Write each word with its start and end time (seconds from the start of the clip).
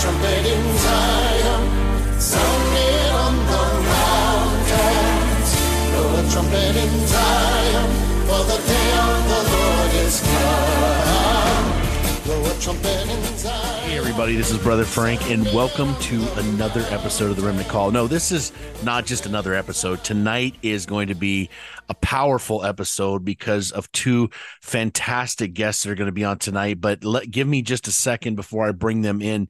trumpet 0.00 0.79
Hey, 12.60 13.96
everybody, 13.96 14.36
this 14.36 14.50
is 14.50 14.58
Brother 14.58 14.84
Frank, 14.84 15.30
and 15.30 15.44
welcome 15.46 15.96
to 16.00 16.40
another 16.40 16.82
episode 16.90 17.30
of 17.30 17.36
the 17.36 17.42
Remnant 17.42 17.70
Call. 17.70 17.90
No, 17.90 18.06
this 18.06 18.30
is 18.30 18.52
not 18.84 19.06
just 19.06 19.24
another 19.24 19.54
episode. 19.54 20.04
Tonight 20.04 20.56
is 20.60 20.84
going 20.84 21.08
to 21.08 21.14
be 21.14 21.48
a 21.88 21.94
powerful 21.94 22.62
episode 22.62 23.24
because 23.24 23.72
of 23.72 23.90
two 23.92 24.28
fantastic 24.60 25.54
guests 25.54 25.84
that 25.84 25.90
are 25.90 25.94
going 25.94 26.08
to 26.08 26.12
be 26.12 26.22
on 26.22 26.38
tonight. 26.38 26.82
But 26.82 27.02
let, 27.02 27.30
give 27.30 27.48
me 27.48 27.62
just 27.62 27.88
a 27.88 27.92
second 27.92 28.34
before 28.34 28.68
I 28.68 28.72
bring 28.72 29.00
them 29.00 29.22
in. 29.22 29.48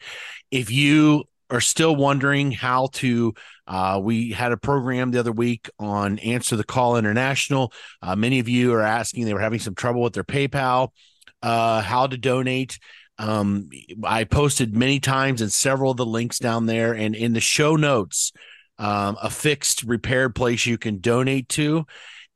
If 0.52 0.70
you 0.70 1.24
are 1.50 1.60
still 1.60 1.96
wondering 1.96 2.52
how 2.52 2.90
to, 2.92 3.34
uh, 3.66 4.00
we 4.00 4.30
had 4.30 4.52
a 4.52 4.56
program 4.56 5.10
the 5.10 5.18
other 5.18 5.32
week 5.32 5.68
on 5.80 6.20
Answer 6.20 6.54
the 6.54 6.62
Call 6.62 6.96
International. 6.96 7.72
Uh, 8.00 8.14
many 8.14 8.38
of 8.38 8.48
you 8.48 8.72
are 8.72 8.82
asking, 8.82 9.24
they 9.24 9.34
were 9.34 9.40
having 9.40 9.58
some 9.58 9.74
trouble 9.74 10.00
with 10.00 10.12
their 10.12 10.22
PayPal, 10.22 10.90
uh, 11.42 11.80
how 11.82 12.06
to 12.06 12.16
donate. 12.16 12.78
Um, 13.20 13.68
I 14.02 14.24
posted 14.24 14.74
many 14.74 14.98
times 14.98 15.42
and 15.42 15.52
several 15.52 15.90
of 15.90 15.98
the 15.98 16.06
links 16.06 16.38
down 16.38 16.64
there 16.64 16.94
and 16.94 17.14
in 17.14 17.34
the 17.34 17.40
show 17.40 17.76
notes, 17.76 18.32
um, 18.78 19.18
a 19.22 19.28
fixed 19.28 19.82
repaired 19.82 20.34
place 20.34 20.64
you 20.64 20.78
can 20.78 21.00
donate 21.00 21.50
to. 21.50 21.84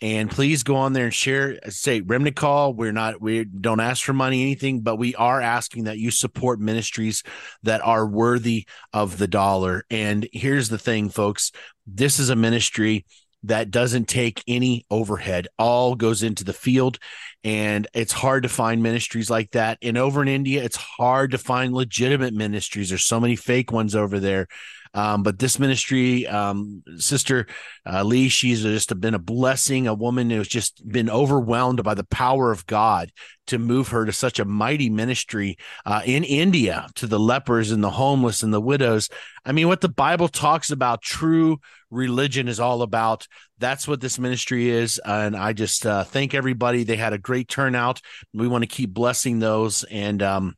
And 0.03 0.31
please 0.31 0.63
go 0.63 0.77
on 0.77 0.93
there 0.93 1.07
and 1.07 1.15
share. 1.15 1.59
Say 1.71 2.03
Remnant 2.03 2.37
Call. 2.37 2.75
We're 2.75 2.93
not. 2.93 3.23
We 3.23 3.45
don't 3.45 3.81
ask 3.81 4.05
for 4.05 4.13
money, 4.13 4.43
anything, 4.43 4.81
but 4.81 4.97
we 4.97 5.15
are 5.15 5.41
asking 5.41 5.85
that 5.85 5.97
you 5.97 6.11
support 6.11 6.61
ministries 6.61 7.23
that 7.63 7.81
are 7.81 8.07
worthy 8.07 8.67
of 8.93 9.17
the 9.17 9.29
dollar. 9.29 9.87
And 9.89 10.29
here's 10.33 10.69
the 10.69 10.79
thing, 10.79 11.09
folks. 11.09 11.53
This 11.87 12.19
is 12.19 12.29
a 12.29 12.37
ministry 12.37 13.07
that 13.45 13.71
doesn't 13.71 14.09
take 14.09 14.43
any 14.49 14.85
overhead. 14.91 15.49
All 15.59 15.95
goes 15.95 16.23
into 16.23 16.45
the 16.45 16.53
field 16.53 16.99
and 17.43 17.87
it's 17.95 18.13
hard 18.13 18.43
to 18.45 18.49
find 18.49 18.83
ministries 18.83 19.31
like 19.31 19.51
that. 19.53 19.79
And 19.83 19.97
over 19.99 20.23
in 20.23 20.29
india 20.29 20.63
it's 20.63 20.77
hard 20.77 21.31
to 21.33 21.39
find 21.39 21.73
legitimate 21.73 22.35
ministries. 22.35 22.89
There's 22.89 23.05
so 23.05 23.21
many 23.21 23.37
fake 23.37 23.73
ones 23.73 23.95
over 23.95 24.19
there 24.19 24.49
um, 24.95 25.25
but 25.25 25.41
this 25.41 25.59
ministry, 25.59 26.27
um, 26.27 26.83
Sister 26.97 27.47
uh, 27.85 28.05
Lee, 28.05 28.29
she's 28.29 28.63
just 28.63 28.99
been 29.01 29.15
a 29.15 29.19
blessing, 29.19 29.89
a 29.89 29.95
woman 29.95 30.31
who's 30.31 30.49
just 30.49 30.87
been 30.89 31.11
overwhelmed 31.11 31.83
by 31.83 31.95
the 31.95 32.05
power 32.05 32.53
of 32.53 32.65
God 32.67 33.11
to 33.49 33.59
move 33.59 33.89
her 33.89 34.07
to 34.07 34.13
such 34.13 34.39
a 34.39 34.45
mighty 34.45 34.89
ministry 34.89 35.57
uh, 35.85 36.03
in 36.05 36.23
India 36.23 36.87
to 36.95 37.09
the 37.09 37.19
lepers 37.19 37.73
and 37.73 37.83
the 37.83 37.91
homeless 37.91 38.43
and 38.45 38.55
the 38.55 38.61
widows. 38.61 39.09
I 39.45 39.53
mean, 39.53 39.67
what 39.67 39.81
the 39.81 39.89
Bible 39.89 40.29
talks 40.29 40.71
about 40.71 41.03
true 41.03 41.59
religion 41.91 42.47
is 42.47 42.61
all 42.61 42.83
about. 42.83 43.27
That's 43.59 43.89
what 43.89 44.01
this 44.01 44.19
ministry 44.19 44.71
is. 44.71 45.01
And 45.05 45.37
I 45.37 45.53
just 45.53 45.85
uh, 45.85 46.05
thank 46.05 46.35
everybody. 46.35 46.85
They 46.85 46.97
had 46.97 47.13
a 47.13 47.19
great 47.19 47.49
turnout. 47.49 48.01
We 48.33 48.49
want 48.49 48.63
to 48.63 48.69
keep 48.69 48.95
blessing 48.95 49.41
those 49.41 49.83
and 49.85 50.23
um, 50.23 50.55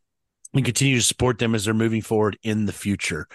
we 0.53 0.63
continue 0.63 0.97
to 0.97 1.03
support 1.03 1.39
them 1.39 1.55
as 1.55 1.65
they're 1.65 1.75
moving 1.75 2.03
forward 2.03 2.39
in 2.43 2.67
the 2.67 2.73
future. 2.73 3.29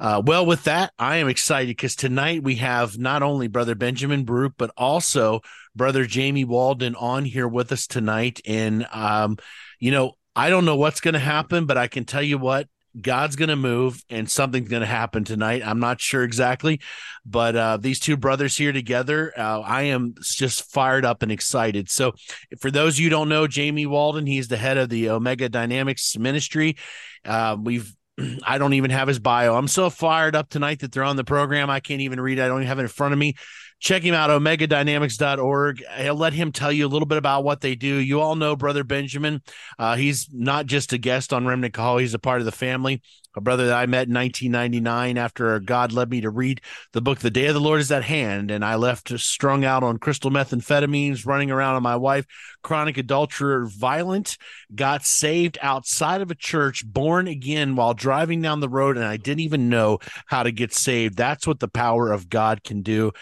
Uh, 0.00 0.22
well, 0.24 0.46
with 0.46 0.64
that, 0.64 0.92
I 0.98 1.16
am 1.16 1.28
excited 1.28 1.68
because 1.68 1.96
tonight 1.96 2.42
we 2.42 2.56
have 2.56 2.98
not 2.98 3.22
only 3.22 3.48
Brother 3.48 3.74
Benjamin 3.74 4.24
Baruch, 4.24 4.54
but 4.56 4.70
also 4.76 5.40
Brother 5.74 6.04
Jamie 6.06 6.44
Walden 6.44 6.94
on 6.94 7.24
here 7.24 7.48
with 7.48 7.72
us 7.72 7.86
tonight. 7.86 8.40
And, 8.46 8.86
um, 8.92 9.38
you 9.80 9.90
know, 9.90 10.12
I 10.36 10.50
don't 10.50 10.64
know 10.64 10.76
what's 10.76 11.00
going 11.00 11.14
to 11.14 11.20
happen, 11.20 11.66
but 11.66 11.76
I 11.76 11.88
can 11.88 12.04
tell 12.04 12.22
you 12.22 12.38
what, 12.38 12.68
God's 13.00 13.36
going 13.36 13.48
to 13.48 13.56
move 13.56 14.02
and 14.08 14.30
something's 14.30 14.68
going 14.68 14.80
to 14.80 14.86
happen 14.86 15.24
tonight. 15.24 15.62
I'm 15.64 15.80
not 15.80 16.00
sure 16.00 16.22
exactly, 16.22 16.80
but 17.26 17.54
uh, 17.54 17.76
these 17.76 18.00
two 18.00 18.16
brothers 18.16 18.56
here 18.56 18.72
together, 18.72 19.32
uh, 19.36 19.60
I 19.60 19.82
am 19.82 20.14
just 20.22 20.70
fired 20.70 21.04
up 21.04 21.22
and 21.22 21.30
excited. 21.30 21.90
So, 21.90 22.12
for 22.60 22.70
those 22.70 22.98
you 22.98 23.10
don't 23.10 23.28
know, 23.28 23.46
Jamie 23.46 23.86
Walden, 23.86 24.26
he's 24.26 24.48
the 24.48 24.56
head 24.56 24.78
of 24.78 24.88
the 24.88 25.10
Omega 25.10 25.48
Dynamics 25.48 26.16
Ministry. 26.16 26.76
Uh, 27.24 27.56
we've 27.60 27.94
I 28.42 28.58
don't 28.58 28.74
even 28.74 28.90
have 28.90 29.08
his 29.08 29.18
bio. 29.18 29.54
I'm 29.54 29.68
so 29.68 29.90
fired 29.90 30.34
up 30.34 30.48
tonight 30.48 30.80
that 30.80 30.92
they're 30.92 31.04
on 31.04 31.16
the 31.16 31.24
program. 31.24 31.70
I 31.70 31.80
can't 31.80 32.00
even 32.00 32.20
read 32.20 32.38
it. 32.38 32.42
I 32.42 32.48
don't 32.48 32.58
even 32.58 32.68
have 32.68 32.78
it 32.78 32.82
in 32.82 32.88
front 32.88 33.12
of 33.12 33.18
me. 33.18 33.34
Check 33.80 34.02
him 34.02 34.14
out, 34.14 34.30
omegadynamics.org. 34.30 35.84
I'll 35.88 36.14
let 36.16 36.32
him 36.32 36.50
tell 36.50 36.72
you 36.72 36.86
a 36.86 36.88
little 36.88 37.06
bit 37.06 37.18
about 37.18 37.44
what 37.44 37.60
they 37.60 37.76
do. 37.76 37.94
You 37.96 38.20
all 38.20 38.34
know 38.34 38.56
Brother 38.56 38.82
Benjamin. 38.82 39.40
Uh, 39.78 39.94
he's 39.94 40.28
not 40.32 40.66
just 40.66 40.92
a 40.92 40.98
guest 40.98 41.32
on 41.32 41.46
Remnant 41.46 41.74
Call, 41.74 41.98
he's 41.98 42.14
a 42.14 42.18
part 42.18 42.40
of 42.40 42.44
the 42.44 42.52
family. 42.52 43.00
A 43.36 43.40
brother 43.40 43.66
that 43.66 43.76
I 43.76 43.86
met 43.86 44.08
in 44.08 44.14
1999 44.14 45.16
after 45.16 45.60
God 45.60 45.92
led 45.92 46.10
me 46.10 46.22
to 46.22 46.30
read 46.30 46.60
the 46.92 47.00
book, 47.00 47.20
The 47.20 47.30
Day 47.30 47.46
of 47.46 47.54
the 47.54 47.60
Lord 47.60 47.80
is 47.80 47.92
at 47.92 48.02
Hand. 48.02 48.50
And 48.50 48.64
I 48.64 48.74
left 48.74 49.16
strung 49.20 49.64
out 49.64 49.84
on 49.84 49.98
crystal 49.98 50.32
methamphetamines, 50.32 51.24
running 51.24 51.52
around 51.52 51.76
on 51.76 51.82
my 51.84 51.94
wife, 51.94 52.26
chronic 52.64 52.98
adulterer, 52.98 53.66
violent, 53.66 54.38
got 54.74 55.04
saved 55.04 55.56
outside 55.62 56.20
of 56.20 56.32
a 56.32 56.34
church, 56.34 56.84
born 56.84 57.28
again 57.28 57.76
while 57.76 57.94
driving 57.94 58.42
down 58.42 58.58
the 58.58 58.68
road. 58.68 58.96
And 58.96 59.06
I 59.06 59.18
didn't 59.18 59.40
even 59.40 59.68
know 59.68 59.98
how 60.26 60.42
to 60.42 60.50
get 60.50 60.72
saved. 60.72 61.16
That's 61.16 61.46
what 61.46 61.60
the 61.60 61.68
power 61.68 62.10
of 62.10 62.28
God 62.28 62.64
can 62.64 62.82
do 62.82 63.12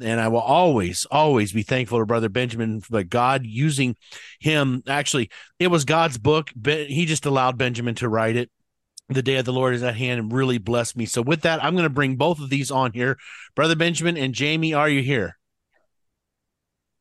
and 0.00 0.20
I 0.20 0.28
will 0.28 0.40
always, 0.40 1.06
always 1.10 1.52
be 1.52 1.62
thankful 1.62 1.98
to 1.98 2.06
Brother 2.06 2.28
Benjamin 2.28 2.80
for 2.80 3.02
God 3.02 3.44
using 3.44 3.96
him. 4.40 4.82
Actually, 4.86 5.30
it 5.58 5.68
was 5.68 5.84
God's 5.84 6.18
book, 6.18 6.50
but 6.54 6.86
he 6.86 7.06
just 7.06 7.26
allowed 7.26 7.58
Benjamin 7.58 7.94
to 7.96 8.08
write 8.08 8.36
it. 8.36 8.50
The 9.08 9.22
day 9.22 9.36
of 9.36 9.44
the 9.44 9.52
Lord 9.52 9.74
is 9.74 9.84
at 9.84 9.96
hand 9.96 10.18
and 10.18 10.32
really 10.32 10.58
blessed 10.58 10.96
me. 10.96 11.06
So, 11.06 11.22
with 11.22 11.42
that, 11.42 11.62
I'm 11.62 11.74
going 11.74 11.84
to 11.84 11.90
bring 11.90 12.16
both 12.16 12.40
of 12.40 12.50
these 12.50 12.70
on 12.72 12.92
here. 12.92 13.16
Brother 13.54 13.76
Benjamin 13.76 14.16
and 14.16 14.34
Jamie, 14.34 14.74
are 14.74 14.88
you 14.88 15.02
here? 15.02 15.38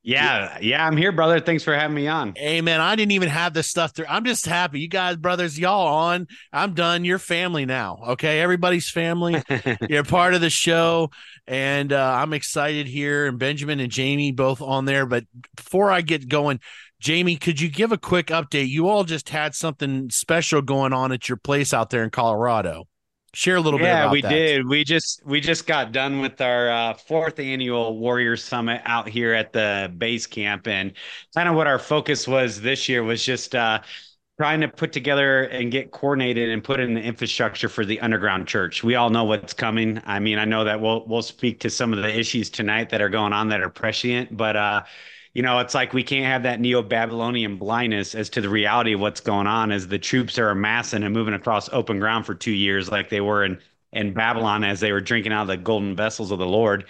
Yeah, 0.06 0.60
yeah, 0.62 0.86
I'm 0.86 0.96
here, 0.96 1.12
brother. 1.12 1.40
Thanks 1.40 1.64
for 1.64 1.74
having 1.74 1.96
me 1.96 2.08
on. 2.08 2.36
Hey, 2.38 2.62
man, 2.62 2.80
I 2.80 2.96
didn't 2.96 3.14
even 3.14 3.30
have 3.30 3.56
this 3.56 3.68
stuff 3.68 3.92
there. 3.96 4.06
I'm 4.08 4.24
just 4.24 4.46
happy. 4.46 4.80
You 4.80 4.88
guys, 4.88 5.16
brothers, 5.16 5.58
y'all 5.58 5.88
on. 5.88 6.28
I'm 6.54 6.76
done. 6.76 7.06
You're 7.06 7.18
family 7.18 7.66
now. 7.66 7.98
Okay. 8.10 8.40
Everybody's 8.40 8.88
family. 8.88 9.42
You're 9.90 10.04
part 10.04 10.36
of 10.36 10.42
the 10.42 10.52
show. 10.52 11.10
And 11.48 11.92
uh, 11.92 12.18
I'm 12.22 12.34
excited 12.34 12.86
here. 12.86 13.26
And 13.26 13.40
Benjamin 13.40 13.80
and 13.80 13.92
Jamie 13.92 14.32
both 14.32 14.62
on 14.62 14.86
there. 14.86 15.08
But 15.08 15.24
before 15.56 15.90
I 15.90 16.02
get 16.02 16.30
going, 16.30 16.60
Jamie, 17.00 17.38
could 17.38 17.60
you 17.60 17.72
give 17.72 17.92
a 17.92 17.98
quick 17.98 18.28
update? 18.28 18.70
You 18.70 18.88
all 18.88 19.06
just 19.06 19.30
had 19.30 19.56
something 19.56 20.12
special 20.12 20.62
going 20.62 20.94
on 20.94 21.14
at 21.14 21.28
your 21.28 21.38
place 21.38 21.74
out 21.74 21.90
there 21.90 22.04
in 22.04 22.12
Colorado 22.12 22.86
share 23.36 23.58
a 23.58 23.62
little 23.62 23.80
yeah, 23.82 24.06
bit 24.06 24.12
we 24.12 24.22
that. 24.22 24.30
did. 24.30 24.68
We 24.68 24.84
just 24.84 25.26
we 25.26 25.42
just 25.42 25.68
got 25.68 25.92
done 25.92 26.22
with 26.22 26.40
our 26.42 26.70
uh, 26.70 26.94
fourth 26.94 27.40
annual 27.40 28.00
warrior 28.00 28.38
summit 28.38 28.82
out 28.86 29.10
here 29.10 29.34
at 29.34 29.52
the 29.52 29.94
base 29.98 30.26
camp 30.26 30.68
and 30.68 30.94
kind 31.36 31.50
of 31.50 31.56
what 31.56 31.68
our 31.68 31.80
focus 31.80 32.28
was 32.28 32.62
this 32.62 32.88
year 32.88 33.04
was 33.04 33.24
just 33.24 33.54
uh, 33.54 33.82
trying 34.40 34.62
to 34.62 34.68
put 34.68 34.94
together 34.94 35.44
and 35.44 35.72
get 35.72 35.92
coordinated 35.92 36.50
and 36.50 36.64
put 36.64 36.80
in 36.80 36.94
the 36.94 37.02
infrastructure 37.02 37.70
for 37.70 37.86
the 37.86 38.00
underground 38.00 38.48
church. 38.48 38.84
We 38.84 38.96
all 38.96 39.10
know 39.10 39.26
what's 39.26 39.54
coming. 39.54 40.02
I 40.06 40.20
mean 40.20 40.40
i 40.40 40.46
know 40.46 40.64
that 40.64 40.80
we'll 40.80 41.06
we'll 41.06 41.22
speak 41.22 41.60
to 41.62 41.70
some 41.70 41.92
of 41.92 42.00
the 42.00 42.18
issues 42.18 42.50
tonight 42.50 42.90
that 42.90 43.02
are 43.02 43.10
going 43.10 43.34
on 43.34 43.50
that 43.50 43.62
are 43.62 43.70
prescient 43.70 44.36
but 44.36 44.56
uh 44.56 44.84
you 45.36 45.42
know, 45.42 45.60
it's 45.60 45.76
like 45.76 45.94
we 45.94 46.02
can't 46.02 46.26
have 46.26 46.44
that 46.44 46.62
neo 46.62 46.82
Babylonian 46.82 47.58
blindness 47.58 48.16
as 48.16 48.30
to 48.32 48.42
the 48.42 48.50
reality 48.50 48.94
of 48.94 49.02
what's 49.02 49.20
going 49.20 49.48
on 49.48 49.70
as 49.70 49.88
the 49.90 50.00
troops 50.00 50.40
are 50.40 50.50
amassing 50.50 51.04
and 51.04 51.14
moving 51.14 51.34
across 51.34 51.68
open 51.74 52.00
ground 52.00 52.26
for 52.26 52.34
two 52.34 52.54
years, 52.54 52.90
like 52.90 53.10
they 53.10 53.20
were 53.20 53.44
in, 53.44 53.60
in 53.92 54.14
Babylon 54.14 54.64
as 54.64 54.80
they 54.80 54.94
were 54.94 55.02
drinking 55.02 55.34
out 55.34 55.42
of 55.44 55.48
the 55.50 55.58
golden 55.58 55.94
vessels 55.94 56.32
of 56.32 56.40
the 56.40 56.48
Lord. 56.48 56.86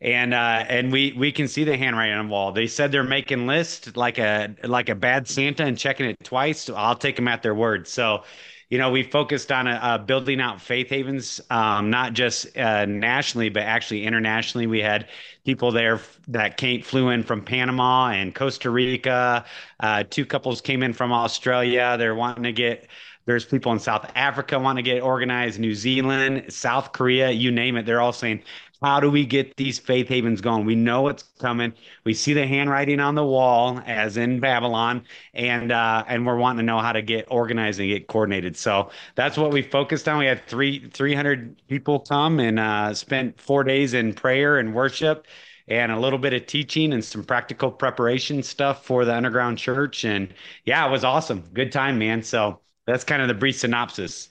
And 0.00 0.32
uh, 0.32 0.64
and 0.66 0.90
we 0.90 1.12
we 1.12 1.30
can 1.30 1.46
see 1.46 1.62
the 1.62 1.76
handwriting 1.76 2.16
on 2.16 2.28
the 2.28 2.32
wall. 2.32 2.52
They 2.52 2.66
said 2.66 2.90
they're 2.90 3.02
making 3.02 3.46
lists 3.46 3.94
like 3.96 4.18
a 4.18 4.56
like 4.64 4.88
a 4.88 4.94
bad 4.94 5.28
Santa 5.28 5.64
and 5.66 5.76
checking 5.76 6.06
it 6.06 6.16
twice. 6.24 6.62
So 6.62 6.74
I'll 6.74 6.96
take 6.96 7.16
them 7.16 7.28
at 7.28 7.42
their 7.42 7.54
word. 7.54 7.86
So 7.86 8.24
you 8.70 8.78
know, 8.78 8.90
we 8.90 9.02
focused 9.02 9.50
on 9.50 9.66
uh, 9.66 9.98
building 9.98 10.40
out 10.40 10.60
faith 10.60 10.88
havens, 10.88 11.40
um, 11.50 11.90
not 11.90 12.12
just 12.12 12.56
uh, 12.56 12.86
nationally, 12.86 13.48
but 13.48 13.64
actually 13.64 14.04
internationally. 14.04 14.68
We 14.68 14.80
had 14.80 15.08
people 15.44 15.72
there 15.72 16.00
that 16.28 16.56
came 16.56 16.80
flew 16.82 17.08
in 17.08 17.24
from 17.24 17.44
Panama 17.44 18.10
and 18.10 18.32
Costa 18.32 18.70
Rica. 18.70 19.44
Uh, 19.80 20.04
two 20.08 20.24
couples 20.24 20.60
came 20.60 20.84
in 20.84 20.92
from 20.92 21.12
Australia. 21.12 21.96
They're 21.98 22.14
wanting 22.14 22.44
to 22.44 22.52
get. 22.52 22.86
There's 23.26 23.44
people 23.44 23.72
in 23.72 23.78
South 23.78 24.10
Africa 24.14 24.58
wanting 24.58 24.84
to 24.84 24.90
get 24.90 25.02
organized, 25.02 25.60
New 25.60 25.74
Zealand, 25.74 26.52
South 26.52 26.92
Korea, 26.92 27.30
you 27.30 27.52
name 27.52 27.76
it. 27.76 27.86
They're 27.86 28.00
all 28.00 28.14
saying, 28.14 28.42
how 28.82 28.98
do 29.00 29.10
we 29.10 29.26
get 29.26 29.56
these 29.56 29.78
faith 29.78 30.08
havens 30.08 30.40
going? 30.40 30.64
We 30.64 30.74
know 30.74 31.08
it's 31.08 31.24
coming. 31.38 31.74
We 32.04 32.14
see 32.14 32.32
the 32.32 32.46
handwriting 32.46 32.98
on 32.98 33.14
the 33.14 33.24
wall, 33.24 33.80
as 33.84 34.16
in 34.16 34.40
Babylon, 34.40 35.04
and 35.34 35.70
uh, 35.70 36.04
and 36.08 36.26
we're 36.26 36.36
wanting 36.36 36.58
to 36.58 36.62
know 36.64 36.78
how 36.78 36.92
to 36.92 37.02
get 37.02 37.26
organized 37.30 37.78
and 37.78 37.88
get 37.88 38.06
coordinated. 38.06 38.56
So 38.56 38.90
that's 39.16 39.36
what 39.36 39.52
we 39.52 39.62
focused 39.62 40.08
on. 40.08 40.18
We 40.18 40.26
had 40.26 40.46
three 40.46 40.88
three 40.88 41.14
hundred 41.14 41.60
people 41.68 42.00
come 42.00 42.40
and 42.40 42.58
uh, 42.58 42.94
spent 42.94 43.38
four 43.40 43.64
days 43.64 43.92
in 43.92 44.14
prayer 44.14 44.58
and 44.58 44.74
worship, 44.74 45.26
and 45.68 45.92
a 45.92 46.00
little 46.00 46.18
bit 46.18 46.32
of 46.32 46.46
teaching 46.46 46.92
and 46.92 47.04
some 47.04 47.22
practical 47.22 47.70
preparation 47.70 48.42
stuff 48.42 48.86
for 48.86 49.04
the 49.04 49.14
underground 49.14 49.58
church. 49.58 50.04
And 50.04 50.32
yeah, 50.64 50.86
it 50.86 50.90
was 50.90 51.04
awesome. 51.04 51.44
Good 51.52 51.70
time, 51.70 51.98
man. 51.98 52.22
So 52.22 52.60
that's 52.86 53.04
kind 53.04 53.20
of 53.20 53.28
the 53.28 53.34
brief 53.34 53.58
synopsis. 53.58 54.30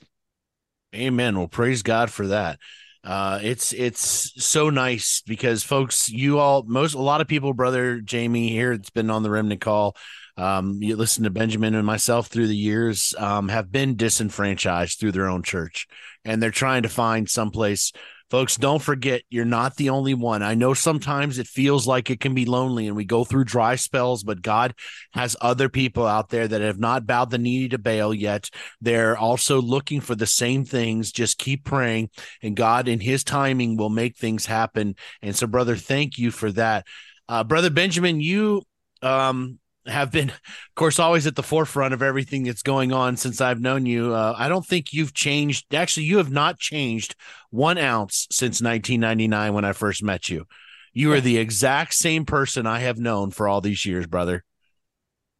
Amen. 0.96 1.38
Well, 1.38 1.48
praise 1.48 1.84
God 1.84 2.10
for 2.10 2.28
that. 2.28 2.60
Uh, 3.04 3.40
it's 3.42 3.72
it's 3.74 4.44
so 4.44 4.70
nice 4.70 5.22
because 5.26 5.64
folks, 5.64 6.10
you 6.10 6.40
all 6.40 6.64
most 6.64 6.94
a 6.94 7.02
lot 7.02 7.22
of 7.22 7.28
people, 7.28 7.54
brother 7.54 8.02
Jamie 8.02 8.50
here, 8.50 8.74
it's 8.74 8.90
been 8.90 9.10
on 9.10 9.24
the 9.24 9.30
remnant 9.30 9.62
call. 9.62 9.96
Um, 10.36 10.82
you 10.82 10.96
listen 10.96 11.24
to 11.26 11.30
Benjamin 11.30 11.76
and 11.76 11.86
myself 11.86 12.28
through 12.28 12.48
the 12.48 12.56
years, 12.56 13.14
um, 13.18 13.50
have 13.50 13.72
been 13.72 13.96
disenfranchised 13.96 15.00
through 15.00 15.12
their 15.12 15.28
own 15.28 15.44
church, 15.44 15.88
and 16.24 16.42
they're 16.42 16.52
trying 16.52 16.84
to 16.84 16.90
find 16.90 17.30
someplace 17.30 17.92
Folks, 18.30 18.58
don't 18.58 18.82
forget 18.82 19.24
you're 19.30 19.44
not 19.44 19.76
the 19.76 19.90
only 19.90 20.14
one. 20.14 20.44
I 20.44 20.54
know 20.54 20.76
sometimes 20.76 21.40
it 21.40 21.48
feels 21.48 21.88
like 21.88 22.12
it 22.12 22.20
can 22.20 22.36
be 22.36 22.46
lonely 22.46 22.86
and 22.88 22.96
we 22.96 23.04
go 23.04 23.24
through 23.24 23.46
dry 23.46 23.76
spells, 23.76 24.24
but 24.24 24.44
God 24.44 24.76
has 25.14 25.36
other 25.42 25.68
people 25.68 26.06
out 26.06 26.30
there 26.30 26.48
that 26.48 26.62
have 26.62 26.80
not 26.80 27.08
bowed 27.08 27.32
the 27.32 27.40
knee 27.40 27.68
to 27.70 27.80
Baal 27.80 28.14
yet. 28.14 28.52
They're 28.82 29.18
also 29.18 29.60
looking 29.60 30.00
for 30.00 30.14
the 30.14 30.28
same 30.28 30.64
things. 30.64 31.12
Just 31.12 31.40
keep 31.40 31.64
praying, 31.66 32.12
and 32.44 32.56
God, 32.56 32.88
in 32.88 33.00
His 33.00 33.24
timing, 33.24 33.78
will 33.78 33.90
make 33.90 34.16
things 34.16 34.46
happen. 34.46 34.96
And 35.24 35.36
so, 35.36 35.48
brother, 35.48 35.76
thank 35.76 36.20
you 36.20 36.30
for 36.30 36.52
that. 36.52 36.86
Uh, 37.28 37.44
brother 37.44 37.72
Benjamin, 37.72 38.22
you 38.22 38.62
um, 39.02 39.58
have 39.86 40.12
been, 40.12 40.30
of 40.30 40.76
course, 40.76 41.00
always 41.00 41.26
at 41.28 41.36
the 41.36 41.44
forefront 41.44 41.94
of 41.94 42.02
everything 42.02 42.44
that's 42.44 42.62
going 42.62 42.92
on 42.92 43.18
since 43.18 43.42
I've 43.42 43.60
known 43.60 43.86
you. 43.86 44.14
Uh, 44.14 44.36
I 44.38 44.50
don't 44.50 44.66
think 44.66 44.94
you've 44.94 45.14
changed. 45.14 45.74
Actually, 45.74 46.06
you 46.06 46.18
have 46.18 46.32
not 46.32 46.60
changed 46.60 47.16
one 47.50 47.78
ounce 47.78 48.28
since 48.32 48.62
1999 48.62 49.54
when 49.54 49.66
I 49.66 49.74
first 49.74 50.04
met 50.04 50.30
you. 50.30 50.46
You 50.94 51.14
are 51.14 51.22
the 51.22 51.38
exact 51.38 51.94
same 51.94 52.26
person 52.26 52.66
I 52.66 52.80
have 52.80 52.98
known 52.98 53.32
for 53.32 53.48
all 53.48 53.62
these 53.62 53.86
years, 53.86 54.08
brother. 54.08 54.44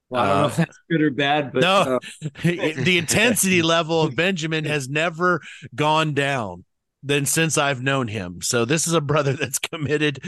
Well, 0.10 0.24
I 0.24 0.28
don't 0.28 0.40
know 0.42 0.48
if 0.48 0.54
uh, 0.54 0.58
that's 0.58 0.80
good 0.90 1.02
or 1.02 1.12
bad, 1.12 1.54
but 1.54 1.62
no, 1.62 1.72
uh... 1.98 2.00
the 2.44 2.98
intensity 2.98 3.62
level 3.62 4.02
of 4.02 4.16
Benjamin 4.16 4.66
has 4.66 4.90
never 4.90 5.42
gone 5.76 6.14
down 6.14 6.66
than 7.02 7.26
since 7.26 7.58
I've 7.58 7.82
known 7.82 8.08
him. 8.08 8.42
So 8.42 8.66
this 8.66 8.88
is 8.88 8.94
a 8.94 9.02
brother 9.02 9.34
that's 9.40 9.60
committed, 9.60 10.20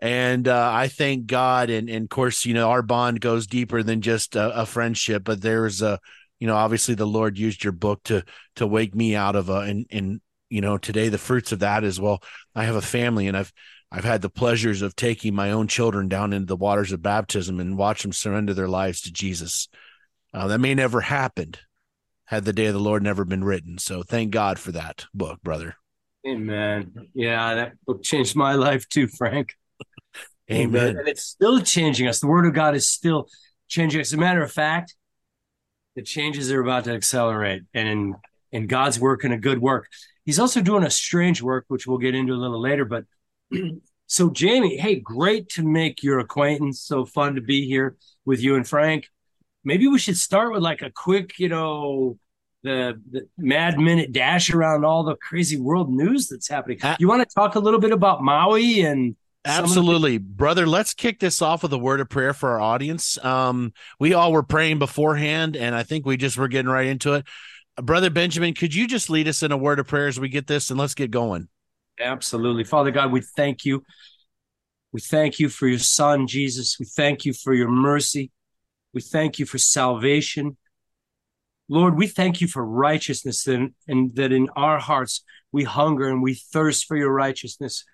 and 0.00 0.46
uh, 0.46 0.70
I 0.72 0.88
thank 0.88 1.26
God. 1.26 1.70
And, 1.70 1.88
and 1.88 2.04
of 2.04 2.10
course, 2.10 2.44
you 2.44 2.54
know, 2.54 2.70
our 2.70 2.82
bond 2.82 3.20
goes 3.20 3.46
deeper 3.46 3.82
than 3.82 4.00
just 4.00 4.36
a, 4.36 4.60
a, 4.60 4.66
friendship. 4.66 5.24
But 5.24 5.40
there's 5.40 5.82
a, 5.82 5.98
you 6.38 6.46
know, 6.46 6.56
obviously 6.56 6.94
the 6.94 7.06
Lord 7.06 7.38
used 7.38 7.64
your 7.64 7.72
book 7.72 8.02
to 8.04 8.24
to 8.56 8.66
wake 8.66 8.94
me 8.94 9.16
out 9.16 9.36
of 9.36 9.48
a, 9.48 9.60
and 9.60 9.86
and 9.90 10.20
you 10.50 10.60
know, 10.60 10.78
today 10.78 11.08
the 11.08 11.18
fruits 11.18 11.52
of 11.52 11.60
that 11.60 11.84
is 11.84 12.00
well, 12.00 12.22
I 12.54 12.64
have 12.64 12.76
a 12.76 12.82
family, 12.82 13.26
and 13.26 13.36
I've 13.36 13.52
I've 13.90 14.04
had 14.04 14.22
the 14.22 14.30
pleasures 14.30 14.82
of 14.82 14.94
taking 14.96 15.34
my 15.34 15.50
own 15.50 15.66
children 15.66 16.08
down 16.08 16.32
into 16.32 16.46
the 16.46 16.56
waters 16.56 16.92
of 16.92 17.02
baptism 17.02 17.58
and 17.58 17.78
watch 17.78 18.02
them 18.02 18.12
surrender 18.12 18.52
their 18.52 18.68
lives 18.68 19.00
to 19.02 19.12
Jesus. 19.12 19.68
Uh, 20.34 20.46
that 20.48 20.58
may 20.58 20.74
never 20.74 21.00
happened 21.00 21.58
had 22.26 22.44
the 22.44 22.52
day 22.52 22.66
of 22.66 22.74
the 22.74 22.80
Lord 22.80 23.02
never 23.02 23.24
been 23.24 23.42
written. 23.42 23.78
So 23.78 24.02
thank 24.02 24.30
God 24.30 24.58
for 24.58 24.72
that 24.72 25.06
book, 25.14 25.40
brother. 25.42 25.76
Amen. 26.28 27.08
Yeah, 27.14 27.54
that 27.54 27.72
book 27.86 28.02
changed 28.02 28.36
my 28.36 28.54
life 28.54 28.88
too, 28.88 29.06
Frank. 29.06 29.54
Amen. 30.50 30.96
And 30.98 31.08
it's 31.08 31.24
still 31.24 31.60
changing 31.60 32.08
us. 32.08 32.20
The 32.20 32.26
word 32.26 32.46
of 32.46 32.54
God 32.54 32.74
is 32.74 32.88
still 32.88 33.28
changing 33.68 34.00
us. 34.00 34.08
As 34.08 34.14
a 34.14 34.18
matter 34.18 34.42
of 34.42 34.50
fact, 34.50 34.94
the 35.94 36.02
changes 36.02 36.50
are 36.52 36.60
about 36.60 36.84
to 36.84 36.92
accelerate 36.92 37.62
and 37.74 37.88
in, 37.88 38.14
in 38.52 38.66
God's 38.66 38.98
work 39.00 39.24
and 39.24 39.32
a 39.32 39.38
good 39.38 39.60
work. 39.60 39.88
He's 40.24 40.38
also 40.38 40.60
doing 40.60 40.84
a 40.84 40.90
strange 40.90 41.42
work, 41.42 41.64
which 41.68 41.86
we'll 41.86 41.98
get 41.98 42.14
into 42.14 42.34
a 42.34 42.36
little 42.36 42.60
later. 42.60 42.84
But 42.84 43.04
so, 44.06 44.30
Jamie, 44.30 44.76
hey, 44.76 44.96
great 44.96 45.48
to 45.50 45.62
make 45.62 46.02
your 46.02 46.18
acquaintance. 46.18 46.80
So 46.82 47.04
fun 47.04 47.34
to 47.34 47.40
be 47.40 47.66
here 47.66 47.96
with 48.24 48.40
you 48.40 48.56
and 48.56 48.68
Frank. 48.68 49.08
Maybe 49.64 49.86
we 49.86 49.98
should 49.98 50.16
start 50.16 50.52
with 50.52 50.62
like 50.62 50.82
a 50.82 50.90
quick, 50.90 51.38
you 51.38 51.48
know, 51.48 52.18
the, 52.68 53.00
the 53.10 53.28
mad 53.38 53.78
minute 53.78 54.12
dash 54.12 54.50
around 54.50 54.84
all 54.84 55.04
the 55.04 55.16
crazy 55.16 55.58
world 55.58 55.90
news 55.90 56.28
that's 56.28 56.48
happening. 56.48 56.78
You 56.98 57.08
want 57.08 57.28
to 57.28 57.34
talk 57.34 57.54
a 57.54 57.60
little 57.60 57.80
bit 57.80 57.92
about 57.92 58.22
Maui 58.22 58.82
and 58.82 59.16
Absolutely, 59.44 60.18
the- 60.18 60.24
brother. 60.24 60.66
Let's 60.66 60.92
kick 60.94 61.20
this 61.20 61.40
off 61.40 61.62
with 61.62 61.72
a 61.72 61.78
word 61.78 62.00
of 62.00 62.08
prayer 62.08 62.34
for 62.34 62.50
our 62.50 62.60
audience. 62.60 63.22
Um, 63.24 63.72
we 63.98 64.12
all 64.12 64.32
were 64.32 64.42
praying 64.42 64.78
beforehand, 64.78 65.56
and 65.56 65.74
I 65.74 65.82
think 65.82 66.04
we 66.04 66.16
just 66.16 66.36
were 66.36 66.48
getting 66.48 66.70
right 66.70 66.86
into 66.86 67.14
it. 67.14 67.24
Brother 67.80 68.10
Benjamin, 68.10 68.54
could 68.54 68.74
you 68.74 68.86
just 68.86 69.08
lead 69.08 69.28
us 69.28 69.42
in 69.42 69.52
a 69.52 69.56
word 69.56 69.78
of 69.78 69.86
prayer 69.86 70.08
as 70.08 70.18
we 70.18 70.28
get 70.28 70.46
this 70.46 70.70
and 70.70 70.78
let's 70.78 70.94
get 70.94 71.10
going? 71.10 71.48
Absolutely. 72.00 72.64
Father 72.64 72.90
God, 72.90 73.12
we 73.12 73.20
thank 73.20 73.64
you. 73.64 73.84
We 74.92 75.00
thank 75.00 75.38
you 75.38 75.48
for 75.48 75.66
your 75.68 75.78
son, 75.78 76.26
Jesus. 76.26 76.76
We 76.78 76.86
thank 76.86 77.24
you 77.24 77.32
for 77.32 77.54
your 77.54 77.68
mercy. 77.68 78.30
We 78.92 79.00
thank 79.00 79.38
you 79.38 79.46
for 79.46 79.58
salvation. 79.58 80.56
Lord, 81.68 81.96
we 81.96 82.06
thank 82.06 82.40
you 82.40 82.48
for 82.48 82.64
righteousness 82.64 83.46
and, 83.46 83.74
and 83.86 84.14
that 84.16 84.32
in 84.32 84.48
our 84.56 84.78
hearts 84.78 85.22
we 85.52 85.64
hunger 85.64 86.08
and 86.08 86.22
we 86.22 86.34
thirst 86.34 86.86
for 86.86 86.96
your 86.96 87.12
righteousness. 87.12 87.84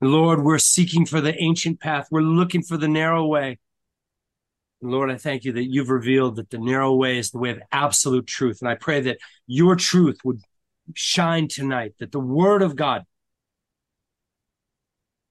Lord, 0.00 0.42
we're 0.42 0.58
seeking 0.58 1.04
for 1.04 1.20
the 1.20 1.36
ancient 1.40 1.80
path. 1.80 2.08
We're 2.10 2.22
looking 2.22 2.62
for 2.62 2.76
the 2.76 2.88
narrow 2.88 3.26
way. 3.26 3.58
Lord, 4.82 5.10
I 5.10 5.16
thank 5.16 5.44
you 5.44 5.52
that 5.52 5.70
you've 5.70 5.90
revealed 5.90 6.36
that 6.36 6.48
the 6.48 6.58
narrow 6.58 6.94
way 6.94 7.18
is 7.18 7.30
the 7.30 7.38
way 7.38 7.50
of 7.50 7.60
absolute 7.70 8.26
truth. 8.26 8.60
And 8.62 8.68
I 8.68 8.76
pray 8.76 9.00
that 9.02 9.18
your 9.46 9.76
truth 9.76 10.18
would 10.24 10.40
shine 10.94 11.48
tonight, 11.48 11.94
that 11.98 12.12
the 12.12 12.20
word 12.20 12.62
of 12.62 12.76
God, 12.76 13.04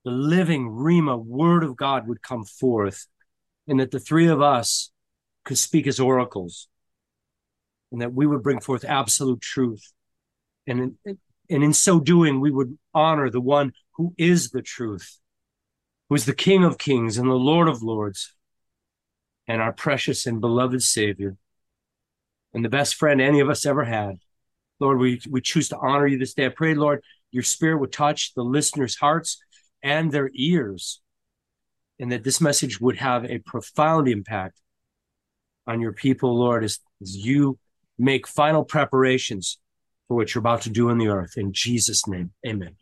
the 0.06 0.12
living 0.12 0.70
Rhema 0.70 1.24
word 1.24 1.64
of 1.64 1.76
God 1.76 2.08
would 2.08 2.22
come 2.22 2.44
forth, 2.44 3.08
and 3.68 3.80
that 3.80 3.92
the 3.92 4.00
three 4.00 4.28
of 4.28 4.42
us 4.42 4.92
could 5.46 5.58
speak 5.58 5.88
as 5.88 6.00
oracles 6.00 6.69
and 7.92 8.02
that 8.02 8.14
we 8.14 8.26
would 8.26 8.44
bring 8.44 8.60
forth 8.60 8.86
absolute 8.86 9.42
truth. 9.42 9.92
And 10.68 10.96
in, 11.06 11.18
and 11.50 11.64
in 11.64 11.74
so 11.74 12.00
doing, 12.00 12.40
we 12.40 12.52
would 12.52 12.78
honor 12.94 13.30
the 13.30 13.42
one 13.42 13.74
who 13.94 14.14
is 14.18 14.52
the 14.52 14.62
truth, 14.62 15.20
who 16.08 16.16
is 16.16 16.26
the 16.26 16.34
King 16.34 16.64
of 16.64 16.78
kings 16.78 17.18
and 17.18 17.30
the 17.30 17.34
Lord 17.34 17.68
of 17.68 17.82
lords, 17.82 18.36
and 19.48 19.62
our 19.62 19.74
precious 19.74 20.26
and 20.28 20.40
beloved 20.40 20.84
Savior, 20.84 21.36
and 22.54 22.64
the 22.64 22.70
best 22.70 22.96
friend 22.96 23.20
any 23.20 23.40
of 23.40 23.50
us 23.50 23.66
ever 23.66 23.84
had. 23.84 24.18
Lord, 24.80 25.00
we, 25.00 25.22
we 25.30 25.42
choose 25.42 25.70
to 25.70 25.78
honor 25.78 26.08
you 26.08 26.18
this 26.18 26.34
day. 26.34 26.46
I 26.46 26.50
pray, 26.50 26.76
Lord, 26.76 27.04
your 27.32 27.44
spirit 27.44 27.80
would 27.80 27.92
touch 27.92 28.34
the 28.34 28.44
listeners' 28.44 28.96
hearts 28.96 29.42
and 29.84 30.12
their 30.12 30.30
ears, 30.34 31.02
and 32.00 32.12
that 32.12 32.24
this 32.24 32.40
message 32.40 32.80
would 32.80 32.98
have 32.98 33.26
a 33.26 33.40
profound 33.40 34.08
impact 34.08 34.62
on 35.68 35.82
your 35.82 35.94
people, 35.94 36.38
Lord, 36.38 36.64
as, 36.64 36.80
as 37.02 37.16
you 37.16 37.58
make 38.00 38.28
final 38.28 38.64
preparations 38.64 39.60
for 40.08 40.16
what 40.16 40.34
you're 40.34 40.40
about 40.40 40.64
to 40.64 40.70
do 40.70 40.90
on 40.90 40.98
the 40.98 41.10
earth. 41.10 41.38
In 41.38 41.54
Jesus' 41.54 42.08
name, 42.08 42.32
amen. 42.48 42.76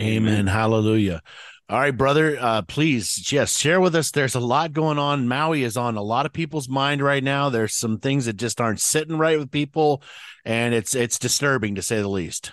Amen. 0.00 0.48
Hallelujah. 0.48 1.22
All 1.68 1.78
right, 1.78 1.96
brother. 1.96 2.36
Uh, 2.38 2.62
please, 2.62 3.32
yes, 3.32 3.56
share 3.56 3.80
with 3.80 3.94
us. 3.94 4.10
There's 4.10 4.34
a 4.34 4.40
lot 4.40 4.72
going 4.72 4.98
on. 4.98 5.28
Maui 5.28 5.62
is 5.62 5.76
on 5.76 5.96
a 5.96 6.02
lot 6.02 6.26
of 6.26 6.32
people's 6.32 6.68
mind 6.68 7.02
right 7.02 7.24
now. 7.24 7.48
There's 7.48 7.74
some 7.74 7.98
things 7.98 8.26
that 8.26 8.36
just 8.36 8.60
aren't 8.60 8.80
sitting 8.80 9.16
right 9.16 9.38
with 9.38 9.50
people, 9.50 10.02
and 10.44 10.74
it's 10.74 10.94
it's 10.94 11.18
disturbing 11.18 11.76
to 11.76 11.82
say 11.82 12.02
the 12.02 12.08
least. 12.08 12.52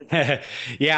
yeah, 0.10 0.40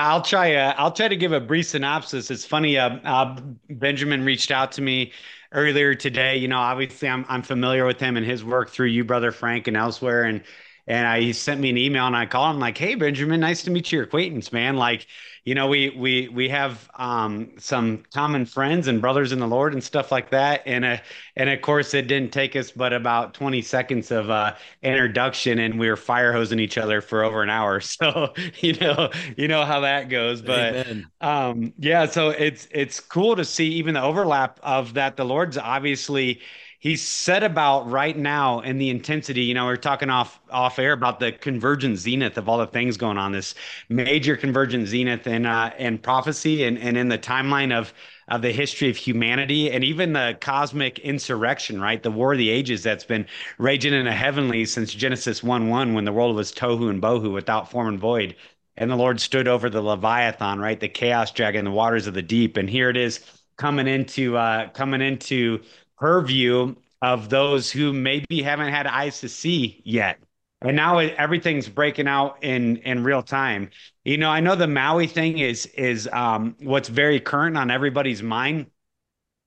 I'll 0.08 0.22
try. 0.22 0.54
Uh, 0.54 0.74
I'll 0.78 0.92
try 0.92 1.08
to 1.08 1.16
give 1.16 1.32
a 1.32 1.40
brief 1.40 1.66
synopsis. 1.66 2.30
It's 2.30 2.46
funny. 2.46 2.78
Uh, 2.78 2.96
uh, 3.04 3.38
Benjamin 3.68 4.24
reached 4.24 4.50
out 4.50 4.72
to 4.72 4.82
me 4.82 5.12
earlier 5.52 5.94
today. 5.94 6.36
You 6.36 6.48
know, 6.48 6.58
obviously 6.58 7.08
I'm 7.08 7.24
I'm 7.28 7.42
familiar 7.42 7.84
with 7.86 8.00
him 8.00 8.16
and 8.16 8.26
his 8.26 8.44
work 8.44 8.70
through 8.70 8.88
you, 8.88 9.04
brother 9.04 9.32
Frank, 9.32 9.68
and 9.68 9.76
elsewhere. 9.76 10.24
And 10.24 10.42
and 10.86 11.06
I, 11.06 11.20
he 11.20 11.32
sent 11.32 11.60
me 11.60 11.70
an 11.70 11.78
email 11.78 12.06
and 12.06 12.16
I 12.16 12.26
called 12.26 12.54
him 12.54 12.60
like, 12.60 12.76
"Hey, 12.76 12.94
Benjamin, 12.96 13.40
nice 13.40 13.62
to 13.64 13.70
meet 13.70 13.92
your 13.92 14.02
acquaintance, 14.02 14.52
man. 14.52 14.76
Like, 14.76 15.06
you 15.44 15.54
know, 15.54 15.66
we 15.68 15.90
we 15.90 16.28
we 16.28 16.48
have 16.48 16.90
um, 16.96 17.52
some 17.58 18.02
common 18.12 18.46
friends 18.46 18.88
and 18.88 19.00
brothers 19.00 19.32
in 19.32 19.38
the 19.38 19.46
Lord 19.46 19.74
and 19.74 19.82
stuff 19.82 20.10
like 20.10 20.30
that. 20.30 20.62
And 20.66 20.84
uh, 20.84 20.96
and 21.36 21.50
of 21.50 21.60
course, 21.62 21.94
it 21.94 22.08
didn't 22.08 22.32
take 22.32 22.56
us 22.56 22.70
but 22.72 22.92
about 22.92 23.34
20 23.34 23.62
seconds 23.62 24.10
of 24.10 24.30
uh, 24.30 24.54
introduction, 24.82 25.58
and 25.60 25.78
we 25.78 25.88
were 25.88 25.96
fire 25.96 26.32
hosing 26.32 26.58
each 26.58 26.78
other 26.78 27.00
for 27.00 27.22
over 27.24 27.42
an 27.42 27.50
hour. 27.50 27.80
So 28.02 28.32
you 28.60 28.72
know, 28.74 29.10
you 29.36 29.48
know 29.48 29.64
how 29.64 29.80
that 29.80 30.08
goes. 30.08 30.42
But 30.42 30.86
um, 31.20 31.72
yeah, 31.78 32.06
so 32.06 32.30
it's 32.30 32.66
it's 32.70 33.00
cool 33.00 33.36
to 33.36 33.44
see 33.44 33.68
even 33.74 33.94
the 33.94 34.02
overlap 34.02 34.58
of 34.62 34.94
that. 34.94 35.16
The 35.16 35.24
Lord's 35.24 35.58
obviously 35.58 36.40
he's 36.82 37.00
set 37.00 37.44
about 37.44 37.88
right 37.88 38.18
now 38.18 38.60
in 38.60 38.76
the 38.76 38.90
intensity 38.90 39.42
you 39.42 39.54
know 39.54 39.66
we 39.66 39.72
are 39.72 39.76
talking 39.76 40.10
off 40.10 40.40
off 40.50 40.78
air 40.78 40.92
about 40.92 41.20
the 41.20 41.32
convergent 41.32 41.96
zenith 41.96 42.36
of 42.36 42.48
all 42.48 42.58
the 42.58 42.66
things 42.66 42.96
going 42.96 43.16
on 43.16 43.32
this 43.32 43.54
major 43.88 44.36
convergent 44.36 44.86
zenith 44.86 45.26
in 45.26 45.46
uh 45.46 45.70
prophecy 46.02 46.64
and 46.64 46.76
and 46.78 46.96
in 46.96 47.08
the 47.08 47.18
timeline 47.18 47.72
of 47.72 47.94
of 48.28 48.40
the 48.42 48.50
history 48.50 48.88
of 48.88 48.96
humanity 48.96 49.70
and 49.70 49.84
even 49.84 50.12
the 50.12 50.36
cosmic 50.40 50.98
insurrection 51.00 51.80
right? 51.80 52.02
The 52.02 52.10
war 52.10 52.32
of 52.32 52.38
the 52.38 52.50
ages 52.50 52.82
that's 52.82 53.04
been 53.04 53.26
raging 53.58 53.92
in 53.92 54.06
the 54.06 54.12
heavenly 54.12 54.64
since 54.64 54.94
genesis 54.94 55.42
1 55.42 55.68
1 55.68 55.94
when 55.94 56.04
the 56.04 56.12
world 56.12 56.34
was 56.34 56.52
tohu 56.52 56.88
and 56.88 57.02
bohu 57.02 57.32
without 57.32 57.70
form 57.70 57.88
and 57.88 57.98
void. 57.98 58.34
And 58.76 58.90
the 58.90 58.96
lord 58.96 59.20
stood 59.20 59.48
over 59.48 59.68
the 59.68 59.82
leviathan 59.82 60.60
right? 60.60 60.80
The 60.80 60.88
chaos 60.88 61.30
dragon 61.30 61.64
the 61.64 61.70
waters 61.70 62.06
of 62.06 62.14
the 62.14 62.22
deep. 62.22 62.56
And 62.56 62.70
here 62.70 62.88
it 62.88 62.96
is 62.96 63.20
coming 63.56 63.86
into 63.86 64.36
uh 64.36 64.68
coming 64.70 65.02
into 65.02 65.60
her 66.02 66.22
view 66.22 66.76
of 67.02 67.30
those 67.30 67.70
who 67.70 67.92
maybe 67.92 68.42
haven't 68.42 68.72
had 68.72 68.86
eyes 68.86 69.20
to 69.20 69.28
see 69.28 69.82
yet. 69.84 70.18
and 70.62 70.76
now 70.76 70.98
everything's 70.98 71.68
breaking 71.68 72.08
out 72.08 72.38
in 72.42 72.78
in 72.78 73.04
real 73.04 73.22
time. 73.22 73.70
You 74.04 74.18
know, 74.18 74.30
I 74.30 74.40
know 74.40 74.54
the 74.56 74.66
Maui 74.68 75.06
thing 75.08 75.38
is 75.38 75.66
is 75.66 76.08
um, 76.12 76.56
what's 76.60 76.88
very 76.88 77.20
current 77.20 77.56
on 77.56 77.70
everybody's 77.70 78.22
mind. 78.22 78.66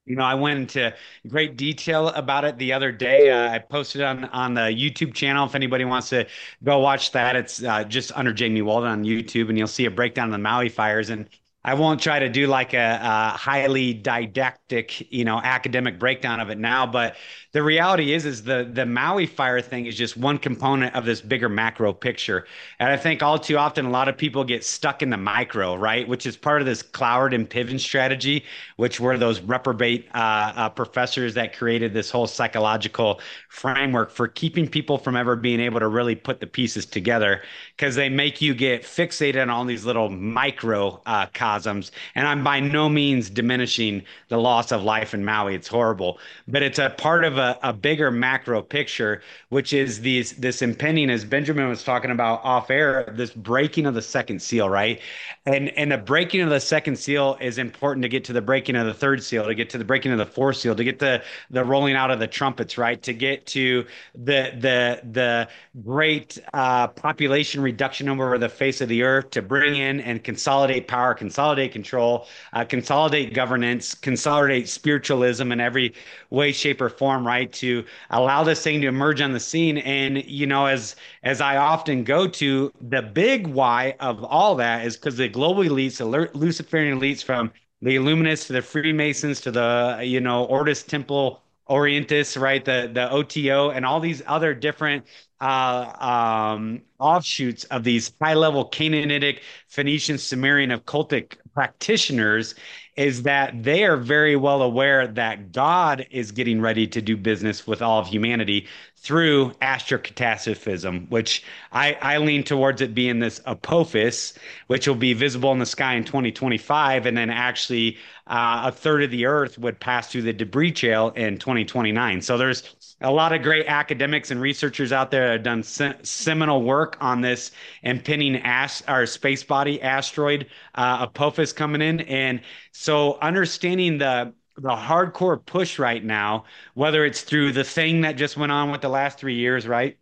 You 0.06 0.16
know, 0.16 0.24
I 0.24 0.36
went 0.36 0.60
into 0.60 0.96
great 1.28 1.58
detail 1.58 2.10
about 2.10 2.46
it 2.46 2.60
the 2.60 2.74
other 2.74 2.92
day. 2.92 3.32
Uh, 3.32 3.52
I 3.52 3.60
posted 3.60 4.02
on 4.04 4.26
on 4.26 4.54
the 4.54 4.62
YouTube 4.62 5.14
channel. 5.16 5.46
If 5.48 5.56
anybody 5.56 5.86
wants 5.86 6.10
to 6.10 6.28
go 6.64 6.80
watch 6.80 7.12
that, 7.14 7.36
it's 7.36 7.64
uh, 7.64 7.84
just 7.86 8.12
under 8.16 8.34
Jamie 8.34 8.62
Walden 8.62 8.92
on 8.92 9.04
YouTube, 9.04 9.50
and 9.50 9.58
you'll 9.58 9.68
see 9.68 9.86
a 9.86 9.92
breakdown 9.92 10.28
of 10.28 10.34
the 10.34 10.38
Maui 10.40 10.70
fires. 10.70 11.10
And 11.10 11.28
I 11.66 11.74
won't 11.74 12.00
try 12.00 12.20
to 12.20 12.30
do 12.30 12.46
like 12.46 12.76
a, 12.76 13.00
a, 13.02 13.30
highly 13.36 13.96
didactic, 13.96 15.12
you 15.12 15.26
know, 15.26 15.42
academic 15.44 15.98
breakdown 15.98 16.40
of 16.40 16.52
it 16.52 16.60
now, 16.60 16.86
but 16.86 17.16
the 17.56 17.64
reality 17.64 18.12
is, 18.12 18.26
is 18.26 18.44
the 18.44 18.70
the 18.70 18.86
Maui 18.86 19.26
fire 19.26 19.62
thing 19.62 19.86
is 19.86 19.96
just 19.96 20.18
one 20.18 20.38
component 20.38 20.94
of 20.94 21.06
this 21.06 21.22
bigger 21.22 21.48
macro 21.48 21.94
picture. 21.94 22.46
And 22.80 22.92
I 22.92 22.98
think 22.98 23.24
all 23.24 23.40
too 23.40 23.58
often 23.58 23.86
a 23.86 23.90
lot 23.90 24.10
of 24.10 24.18
people 24.18 24.44
get 24.44 24.66
stuck 24.66 25.02
in 25.02 25.10
the 25.10 25.16
micro, 25.16 25.74
right? 25.74 26.06
Which 26.06 26.26
is 26.26 26.36
part 26.36 26.62
of 26.62 26.66
this 26.66 26.84
Cloward 26.84 27.34
and 27.34 27.50
Piven 27.50 27.80
strategy, 27.80 28.44
which 28.76 29.00
were 29.00 29.18
those 29.18 29.40
reprobate 29.40 30.06
uh, 30.14 30.52
uh, 30.54 30.70
professors 30.70 31.34
that 31.36 31.56
created 31.56 31.94
this 31.94 32.12
whole 32.12 32.28
psychological 32.28 33.22
framework 33.48 34.12
for 34.12 34.28
keeping 34.28 34.68
people 34.68 34.98
from 34.98 35.16
ever 35.16 35.38
being 35.38 35.62
able 35.62 35.80
to 35.80 35.88
really 35.88 36.14
put 36.14 36.42
the 36.42 36.48
pieces 36.48 36.86
together 36.86 37.42
because 37.78 37.96
they 37.96 38.10
make 38.10 38.42
you 38.42 38.54
get 38.54 38.84
fixated 38.84 39.42
on 39.42 39.50
all 39.50 39.64
these 39.64 39.86
little 39.86 40.10
micro 40.10 41.02
uh, 41.06 41.26
cosms. 41.34 41.94
And 42.16 42.28
I'm 42.28 42.44
by 42.44 42.60
no 42.60 42.90
means 42.90 43.30
diminishing 43.30 44.04
the 44.28 44.40
loss 44.40 44.74
of 44.74 44.84
life 44.84 45.14
in 45.14 45.24
Maui. 45.24 45.56
It's 45.56 45.70
horrible, 45.70 46.20
but 46.50 46.62
it's 46.62 46.80
a 46.80 46.90
part 46.90 47.24
of 47.24 47.38
a 47.38 47.45
a, 47.62 47.74
bigger 47.74 48.10
macro 48.12 48.62
picture, 48.62 49.22
which 49.50 49.74
is 49.74 50.02
these 50.02 50.34
this 50.34 50.62
impending, 50.62 51.10
as 51.10 51.26
Benjamin 51.26 51.68
was 51.68 51.84
talking 51.84 52.12
about 52.12 52.44
off 52.44 52.70
air, 52.70 53.14
this 53.16 53.32
breaking 53.32 53.86
of 53.86 53.94
the 53.94 54.02
second 54.02 54.42
seal, 54.42 54.70
right? 54.70 55.00
And 55.46 55.70
and 55.78 55.92
the 55.92 55.98
breaking 55.98 56.42
of 56.42 56.50
the 56.50 56.60
second 56.60 56.98
seal 56.98 57.38
is 57.42 57.58
important 57.58 58.04
to 58.04 58.10
get 58.10 58.24
to 58.26 58.34
the 58.34 58.42
breaking 58.42 58.76
of 58.76 58.86
the 58.86 58.94
third 58.94 59.24
seal, 59.24 59.46
to 59.46 59.56
get 59.56 59.70
to 59.72 59.78
the 59.78 59.86
breaking 59.86 60.12
of 60.12 60.18
the 60.18 60.26
fourth 60.26 60.58
seal, 60.58 60.76
to 60.76 60.84
get 60.84 61.00
the 61.00 61.22
the 61.50 61.64
rolling 61.64 61.96
out 61.96 62.12
of 62.12 62.20
the 62.20 62.28
trumpets, 62.28 62.78
right? 62.78 63.02
To 63.04 63.14
get 63.14 63.46
to 63.48 63.86
the 64.16 64.52
the 64.60 65.02
the 65.12 65.48
great 65.84 66.40
uh, 66.54 66.88
population 66.88 67.62
reduction 67.62 68.10
over 68.10 68.38
the 68.38 68.50
face 68.50 68.82
of 68.82 68.90
the 68.90 69.04
earth, 69.04 69.30
to 69.32 69.42
bring 69.42 69.76
in 69.76 70.00
and 70.00 70.24
consolidate 70.24 70.88
power, 70.88 71.14
consolidate 71.14 71.72
control, 71.72 72.28
uh, 72.54 72.64
consolidate 72.64 73.34
governance, 73.34 73.94
consolidate 73.94 74.70
spiritualism 74.70 75.52
in 75.52 75.60
every 75.60 75.94
way, 76.30 76.52
shape, 76.52 76.82
or 76.82 76.90
form, 76.90 77.26
right? 77.26 77.35
To 77.44 77.84
allow 78.10 78.44
this 78.44 78.64
thing 78.64 78.80
to 78.82 78.88
emerge 78.88 79.20
on 79.20 79.34
the 79.34 79.40
scene. 79.40 79.80
And, 79.80 80.24
you 80.26 80.48
know, 80.48 80.66
as 80.66 80.96
as 81.24 81.42
I 81.42 81.58
often 81.58 82.04
go 82.04 82.28
to, 82.28 82.72
the 82.82 83.02
big 83.02 83.48
why 83.48 83.96
of 84.00 84.24
all 84.24 84.56
that 84.56 84.86
is 84.86 84.96
because 84.96 85.18
the 85.18 85.28
global 85.28 85.64
elites, 85.64 85.98
the 85.98 86.06
Luciferian 86.38 87.00
elites 87.00 87.24
from 87.24 87.52
the 87.82 87.98
Illuminists 87.98 88.48
to 88.48 88.54
the 88.54 88.62
Freemasons 88.62 89.42
to 89.42 89.52
the, 89.52 90.00
you 90.04 90.22
know, 90.22 90.46
Ordo 90.46 90.72
Templi 90.72 91.38
Orientis, 91.70 92.40
right? 92.40 92.64
The 92.64 92.90
the 92.94 93.10
OTO 93.12 93.72
and 93.72 93.86
all 93.86 94.00
these 94.00 94.22
other 94.28 94.54
different 94.54 95.06
uh, 95.42 96.54
um, 96.56 96.82
offshoots 97.00 97.66
of 97.66 97.84
these 97.84 98.12
high 98.22 98.34
level 98.34 98.66
Canaanitic, 98.66 99.42
Phoenician, 99.68 100.18
Sumerian 100.18 100.72
occultic 100.72 101.38
practitioners 101.54 102.56
is 102.96 103.24
that 103.24 103.64
they 103.64 103.84
are 103.84 103.98
very 103.98 104.36
well 104.36 104.62
aware 104.62 105.06
that 105.06 105.52
God 105.52 106.08
is 106.12 106.32
getting 106.32 106.62
ready 106.62 106.88
to 106.88 107.02
do 107.02 107.18
business 107.18 107.68
with 107.68 107.82
all 107.82 108.00
of 108.00 108.08
humanity 108.08 108.68
through 108.98 109.52
astrocatastrophism, 109.62 111.10
which 111.10 111.44
I, 111.72 111.98
I 112.02 112.18
lean 112.18 112.44
towards 112.44 112.82
it 112.82 112.96
being 112.96 113.20
this 113.20 113.42
apophis, 113.46 114.34
which 114.68 114.88
will 114.88 114.96
be 114.96 115.14
visible 115.14 115.52
in 115.52 115.60
the 115.60 115.66
sky 115.66 115.94
in 115.94 116.06
2025, 116.06 117.06
and 117.06 117.18
then 117.18 117.30
actually 117.30 117.98
uh, 118.28 118.64
a 118.66 118.72
third 118.72 119.04
of 119.04 119.12
the 119.12 119.26
Earth 119.26 119.60
would 119.60 119.80
pass 119.80 120.12
through 120.12 120.24
the 120.24 120.34
debris 120.34 120.72
trail 120.72 121.10
in 121.16 121.38
2029. 121.38 122.22
So 122.22 122.38
there's 122.38 122.85
a 123.06 123.12
lot 123.12 123.32
of 123.34 123.42
great 123.44 123.68
academics 123.68 124.32
and 124.32 124.42
researchers 124.42 124.92
out 124.92 125.12
there 125.12 125.32
have 125.34 125.44
done 125.44 125.62
se- 125.64 125.98
seminal 126.04 126.64
work 126.64 126.98
on 127.00 127.22
this 127.22 127.52
impending 127.84 128.38
ast- 128.38 128.84
or 128.90 129.06
space 129.06 129.44
body 129.44 129.82
asteroid 129.82 130.48
uh, 130.74 131.08
Apophis 131.08 131.54
coming 131.54 131.82
in, 131.82 132.02
and 132.02 132.42
so 132.72 133.18
understanding 133.22 133.98
the 134.00 134.34
the 134.58 134.70
hardcore 134.70 135.46
push 135.46 135.80
right 135.80 136.04
now, 136.04 136.46
whether 136.76 137.06
it's 137.06 137.22
through 137.22 137.52
the 137.52 137.64
thing 137.64 138.02
that 138.02 138.14
just 138.14 138.38
went 138.38 138.52
on 138.54 138.72
with 138.72 138.82
the 138.82 138.90
last 138.90 139.20
three 139.20 139.36
years, 139.36 139.68
right? 139.68 139.98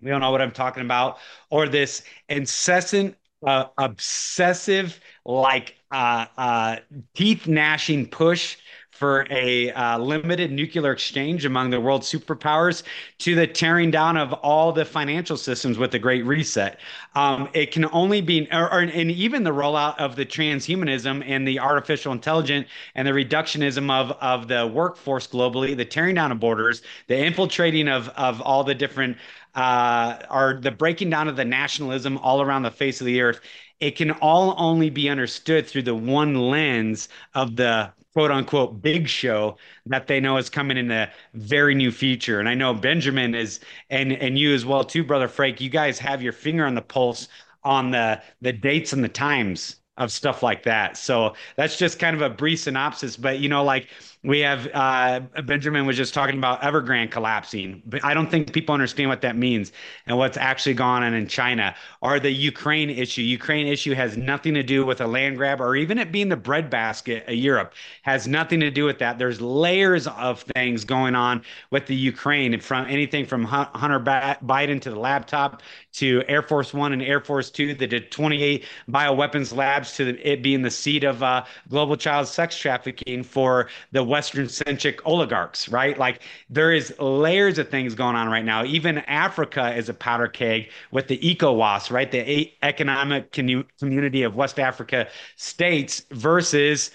We 0.00 0.08
don't 0.10 0.20
know 0.20 0.30
what 0.30 0.40
I'm 0.40 0.52
talking 0.52 0.82
about, 0.84 1.18
or 1.50 1.68
this 1.68 2.02
incessant, 2.28 3.16
uh, 3.46 3.66
obsessive, 3.76 4.98
like 5.24 5.76
uh, 5.90 6.26
uh, 6.36 6.76
teeth 7.14 7.46
gnashing 7.46 8.08
push 8.08 8.56
for 9.00 9.26
a 9.30 9.72
uh, 9.72 9.96
limited 9.96 10.52
nuclear 10.52 10.92
exchange 10.92 11.46
among 11.46 11.70
the 11.70 11.80
world 11.80 12.02
superpowers 12.02 12.82
to 13.16 13.34
the 13.34 13.46
tearing 13.46 13.90
down 13.90 14.18
of 14.18 14.34
all 14.34 14.72
the 14.72 14.84
financial 14.84 15.38
systems 15.38 15.78
with 15.78 15.90
the 15.90 15.98
Great 15.98 16.22
Reset. 16.26 16.78
Um, 17.14 17.48
it 17.54 17.72
can 17.72 17.86
only 17.92 18.20
be, 18.20 18.46
or, 18.52 18.70
or, 18.70 18.80
and 18.80 19.10
even 19.10 19.42
the 19.42 19.52
rollout 19.52 19.96
of 19.96 20.16
the 20.16 20.26
transhumanism 20.26 21.24
and 21.26 21.48
the 21.48 21.58
artificial 21.58 22.12
intelligence 22.12 22.68
and 22.94 23.08
the 23.08 23.12
reductionism 23.12 23.90
of, 23.90 24.10
of 24.20 24.48
the 24.48 24.66
workforce 24.66 25.26
globally, 25.26 25.74
the 25.74 25.86
tearing 25.86 26.14
down 26.14 26.30
of 26.30 26.38
borders, 26.38 26.82
the 27.06 27.16
infiltrating 27.16 27.88
of, 27.88 28.10
of 28.10 28.42
all 28.42 28.64
the 28.64 28.74
different, 28.74 29.16
uh, 29.54 30.16
or 30.30 30.60
the 30.62 30.70
breaking 30.70 31.10
down 31.10 31.28
of 31.28 31.36
the 31.36 31.44
nationalism 31.44 32.18
all 32.18 32.40
around 32.40 32.62
the 32.62 32.70
face 32.70 33.00
of 33.00 33.06
the 33.06 33.20
earth 33.20 33.40
it 33.80 33.96
can 33.96 34.10
all 34.12 34.54
only 34.58 34.90
be 34.90 35.08
understood 35.08 35.66
through 35.66 35.82
the 35.82 35.94
one 35.94 36.34
lens 36.34 37.08
of 37.34 37.56
the 37.56 37.90
quote 38.12 38.30
unquote 38.30 38.82
big 38.82 39.08
show 39.08 39.56
that 39.86 40.06
they 40.06 40.20
know 40.20 40.36
is 40.36 40.50
coming 40.50 40.76
in 40.76 40.88
the 40.88 41.08
very 41.34 41.74
new 41.74 41.90
future. 41.90 42.38
And 42.40 42.48
I 42.48 42.54
know 42.54 42.74
Benjamin 42.74 43.34
is 43.34 43.60
and 43.88 44.12
and 44.12 44.38
you 44.38 44.54
as 44.54 44.66
well 44.66 44.84
too, 44.84 45.02
brother 45.02 45.28
Frank. 45.28 45.60
You 45.60 45.70
guys 45.70 45.98
have 45.98 46.22
your 46.22 46.32
finger 46.32 46.66
on 46.66 46.74
the 46.74 46.82
pulse 46.82 47.28
on 47.64 47.90
the 47.90 48.20
the 48.40 48.52
dates 48.52 48.92
and 48.92 49.02
the 49.02 49.08
times 49.08 49.76
of 49.96 50.10
stuff 50.10 50.42
like 50.42 50.62
that. 50.64 50.96
So 50.96 51.34
that's 51.56 51.76
just 51.76 51.98
kind 51.98 52.16
of 52.16 52.22
a 52.22 52.30
brief 52.30 52.60
synopsis. 52.60 53.16
But 53.16 53.38
you 53.38 53.48
know, 53.48 53.64
like 53.64 53.88
we 54.22 54.40
have 54.40 54.68
uh, 54.74 55.20
Benjamin 55.44 55.86
was 55.86 55.96
just 55.96 56.12
talking 56.12 56.36
about 56.36 56.60
Evergrande 56.60 57.10
collapsing, 57.10 57.82
but 57.86 58.04
I 58.04 58.12
don't 58.12 58.30
think 58.30 58.52
people 58.52 58.74
understand 58.74 59.08
what 59.08 59.22
that 59.22 59.34
means 59.34 59.72
and 60.06 60.18
what's 60.18 60.36
actually 60.36 60.74
gone 60.74 61.02
on 61.02 61.14
in 61.14 61.26
China 61.26 61.74
or 62.02 62.20
the 62.20 62.30
Ukraine 62.30 62.90
issue. 62.90 63.22
Ukraine 63.22 63.66
issue 63.66 63.94
has 63.94 64.18
nothing 64.18 64.52
to 64.54 64.62
do 64.62 64.84
with 64.84 65.00
a 65.00 65.06
land 65.06 65.38
grab 65.38 65.58
or 65.58 65.74
even 65.74 65.96
it 65.96 66.12
being 66.12 66.28
the 66.28 66.36
breadbasket 66.36 67.26
of 67.26 67.34
Europe 67.34 67.72
has 68.02 68.28
nothing 68.28 68.60
to 68.60 68.70
do 68.70 68.84
with 68.84 68.98
that. 68.98 69.18
There's 69.18 69.40
layers 69.40 70.06
of 70.06 70.42
things 70.54 70.84
going 70.84 71.14
on 71.14 71.42
with 71.70 71.86
the 71.86 71.96
Ukraine 71.96 72.60
from 72.60 72.86
anything 72.88 73.24
from 73.24 73.44
Hunter 73.44 74.00
Biden 74.00 74.82
to 74.82 74.90
the 74.90 75.00
laptop 75.00 75.62
to 75.92 76.22
Air 76.28 76.42
Force 76.42 76.74
One 76.74 76.92
and 76.92 77.02
Air 77.02 77.20
Force 77.20 77.50
Two, 77.50 77.74
the 77.74 78.00
28 78.00 78.64
bioweapons 78.88 79.56
labs 79.56 79.96
to 79.96 80.18
it 80.20 80.42
being 80.42 80.60
the 80.60 80.70
seat 80.70 81.04
of 81.04 81.22
uh, 81.22 81.44
global 81.70 81.96
child 81.96 82.28
sex 82.28 82.56
trafficking 82.58 83.22
for 83.22 83.68
the 83.92 84.09
Western 84.10 84.48
centric 84.48 85.00
oligarchs, 85.06 85.68
right? 85.68 85.96
Like 85.96 86.20
there 86.50 86.72
is 86.72 86.92
layers 86.98 87.58
of 87.58 87.68
things 87.68 87.94
going 87.94 88.16
on 88.16 88.28
right 88.28 88.44
now. 88.44 88.64
Even 88.64 88.98
Africa 88.98 89.74
is 89.74 89.88
a 89.88 89.94
powder 89.94 90.28
keg 90.28 90.68
with 90.90 91.06
the 91.06 91.16
ECOWAS, 91.18 91.90
right? 91.90 92.10
The 92.10 92.52
economic 92.62 93.30
community 93.32 94.22
of 94.24 94.34
West 94.34 94.58
Africa 94.58 95.06
states 95.36 96.04
versus 96.10 96.90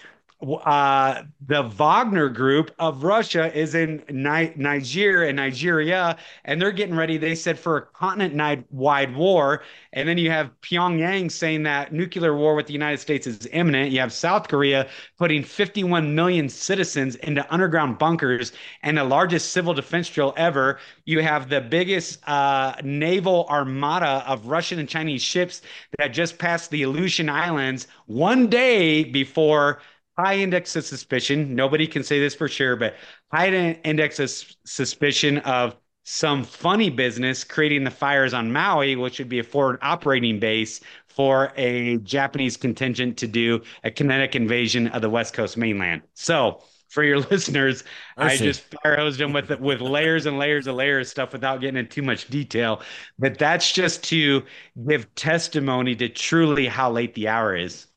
uh, 0.53 1.23
the 1.47 1.63
Wagner 1.63 2.29
group 2.29 2.71
of 2.79 3.03
Russia 3.03 3.53
is 3.57 3.75
in 3.75 4.03
Ni- 4.09 4.53
Niger 4.55 5.23
and 5.23 5.37
Nigeria, 5.37 6.17
and 6.43 6.61
they're 6.61 6.71
getting 6.71 6.95
ready. 6.95 7.17
They 7.17 7.35
said 7.35 7.57
for 7.57 7.77
a 7.77 7.81
continent-wide 7.81 9.15
war, 9.15 9.63
and 9.93 10.07
then 10.07 10.17
you 10.17 10.29
have 10.29 10.51
Pyongyang 10.61 11.31
saying 11.31 11.63
that 11.63 11.93
nuclear 11.93 12.35
war 12.35 12.55
with 12.55 12.67
the 12.67 12.73
United 12.73 12.99
States 12.99 13.27
is 13.27 13.47
imminent. 13.51 13.91
You 13.91 13.99
have 13.99 14.13
South 14.13 14.47
Korea 14.47 14.87
putting 15.17 15.43
51 15.43 16.13
million 16.13 16.49
citizens 16.49 17.15
into 17.15 17.45
underground 17.53 17.97
bunkers 17.97 18.51
and 18.83 18.97
the 18.97 19.03
largest 19.03 19.51
civil 19.51 19.73
defense 19.73 20.09
drill 20.09 20.33
ever. 20.37 20.79
You 21.05 21.21
have 21.21 21.49
the 21.49 21.61
biggest 21.61 22.19
uh, 22.27 22.75
naval 22.83 23.45
armada 23.49 24.23
of 24.27 24.47
Russian 24.47 24.79
and 24.79 24.89
Chinese 24.89 25.21
ships 25.21 25.61
that 25.97 26.09
just 26.09 26.37
passed 26.37 26.71
the 26.71 26.83
Aleutian 26.83 27.29
Islands 27.29 27.87
one 28.05 28.47
day 28.47 29.03
before 29.03 29.79
high 30.17 30.37
index 30.37 30.75
of 30.75 30.85
suspicion. 30.85 31.55
Nobody 31.55 31.87
can 31.87 32.03
say 32.03 32.19
this 32.19 32.35
for 32.35 32.47
sure, 32.47 32.75
but 32.75 32.95
high 33.31 33.49
index 33.49 34.19
of 34.19 34.29
suspicion 34.65 35.39
of 35.39 35.75
some 36.03 36.43
funny 36.43 36.89
business 36.89 37.43
creating 37.43 37.83
the 37.83 37.91
fires 37.91 38.33
on 38.33 38.51
Maui, 38.53 38.95
which 38.95 39.17
would 39.19 39.29
be 39.29 39.39
a 39.39 39.43
forward 39.43 39.79
operating 39.81 40.39
base 40.39 40.79
for 41.07 41.51
a 41.57 41.97
Japanese 41.97 42.57
contingent 42.57 43.17
to 43.17 43.27
do 43.27 43.61
a 43.83 43.89
kinetic 43.91 44.35
invasion 44.35 44.87
of 44.89 45.01
the 45.01 45.09
West 45.09 45.33
Coast 45.33 45.57
mainland. 45.57 46.03
So, 46.13 46.61
for 46.89 47.03
your 47.03 47.19
listeners, 47.31 47.83
I 48.19 48.37
Mercy. 48.37 48.37
just 48.37 48.63
fire 48.83 48.97
hosed 48.97 49.19
them 49.19 49.33
with 49.33 49.49
with 49.59 49.81
layers 49.81 50.27
and 50.27 50.37
layers 50.37 50.67
of 50.67 50.75
layers 50.75 51.07
of 51.07 51.11
stuff 51.11 51.33
without 51.33 51.59
getting 51.59 51.77
into 51.77 51.89
too 51.91 52.03
much 52.03 52.27
detail. 52.27 52.81
But 53.17 53.37
that's 53.39 53.71
just 53.71 54.03
to 54.05 54.43
give 54.87 55.13
testimony 55.15 55.95
to 55.95 56.07
truly 56.09 56.67
how 56.67 56.91
late 56.91 57.15
the 57.15 57.27
hour 57.29 57.55
is. 57.55 57.87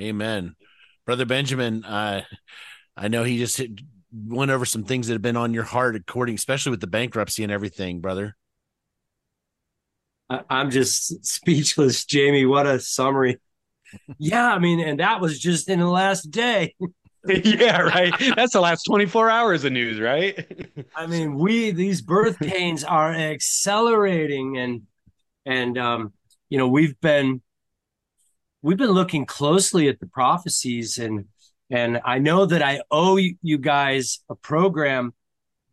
Amen. 0.00 0.56
Brother 1.04 1.24
Benjamin, 1.24 1.84
uh, 1.84 2.22
I 2.96 3.08
know 3.08 3.24
he 3.24 3.38
just 3.38 3.56
hit, 3.56 3.80
went 4.12 4.50
over 4.50 4.64
some 4.64 4.84
things 4.84 5.08
that 5.08 5.14
have 5.14 5.22
been 5.22 5.36
on 5.36 5.54
your 5.54 5.64
heart, 5.64 5.96
according, 5.96 6.34
especially 6.36 6.70
with 6.70 6.80
the 6.80 6.86
bankruptcy 6.86 7.42
and 7.42 7.52
everything, 7.52 8.00
brother. 8.00 8.36
I, 10.30 10.40
I'm 10.48 10.70
just 10.70 11.24
speechless, 11.24 12.04
Jamie. 12.04 12.46
What 12.46 12.66
a 12.66 12.78
summary. 12.78 13.40
Yeah, 14.18 14.52
I 14.52 14.58
mean, 14.58 14.80
and 14.80 15.00
that 15.00 15.20
was 15.20 15.38
just 15.38 15.68
in 15.68 15.80
the 15.80 15.88
last 15.88 16.30
day. 16.30 16.74
yeah, 17.26 17.80
right. 17.80 18.12
That's 18.36 18.52
the 18.52 18.60
last 18.60 18.84
24 18.84 19.30
hours 19.30 19.64
of 19.64 19.72
news, 19.72 20.00
right? 20.00 20.46
I 20.96 21.06
mean, 21.06 21.34
we 21.34 21.70
these 21.70 22.00
birth 22.00 22.38
pains 22.38 22.84
are 22.84 23.12
accelerating, 23.12 24.58
and 24.58 24.82
and 25.46 25.78
um, 25.78 26.12
you 26.48 26.58
know 26.58 26.68
we've 26.68 26.98
been 27.00 27.42
we've 28.62 28.78
been 28.78 28.90
looking 28.90 29.26
closely 29.26 29.88
at 29.88 30.00
the 30.00 30.06
prophecies, 30.06 30.98
and 30.98 31.26
and 31.70 32.00
I 32.04 32.18
know 32.18 32.46
that 32.46 32.62
I 32.62 32.82
owe 32.90 33.16
you 33.16 33.58
guys 33.58 34.20
a 34.28 34.34
program 34.34 35.14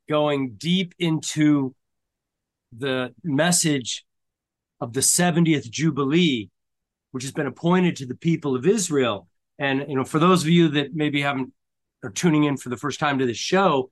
going 0.07 0.55
deep 0.57 0.95
into 0.97 1.75
the 2.75 3.13
message 3.23 4.05
of 4.81 4.93
the 4.93 5.01
70th 5.01 5.69
Jubilee, 5.69 6.49
which 7.11 7.23
has 7.23 7.31
been 7.31 7.47
appointed 7.47 7.97
to 7.97 8.05
the 8.05 8.15
people 8.15 8.55
of 8.55 8.65
Israel. 8.65 9.27
And 9.57 9.85
you 9.87 9.95
know, 9.95 10.05
for 10.05 10.19
those 10.19 10.43
of 10.43 10.49
you 10.49 10.69
that 10.69 10.95
maybe 10.95 11.21
haven't 11.21 11.53
are 12.03 12.09
tuning 12.09 12.45
in 12.45 12.57
for 12.57 12.69
the 12.69 12.77
first 12.77 12.99
time 12.99 13.19
to 13.19 13.25
this 13.25 13.37
show, 13.37 13.91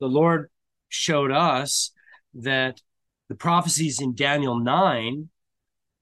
the 0.00 0.08
Lord 0.08 0.50
showed 0.88 1.30
us 1.30 1.92
that 2.34 2.80
the 3.28 3.34
prophecies 3.36 4.00
in 4.00 4.14
Daniel 4.14 4.58
9 4.58 5.28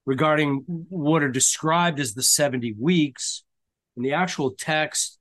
regarding 0.06 0.62
mm-hmm. 0.62 0.82
what 0.88 1.22
are 1.22 1.30
described 1.30 2.00
as 2.00 2.14
the 2.14 2.22
70 2.22 2.74
weeks 2.78 3.44
in 3.96 4.02
the 4.02 4.12
actual 4.12 4.52
text 4.52 5.18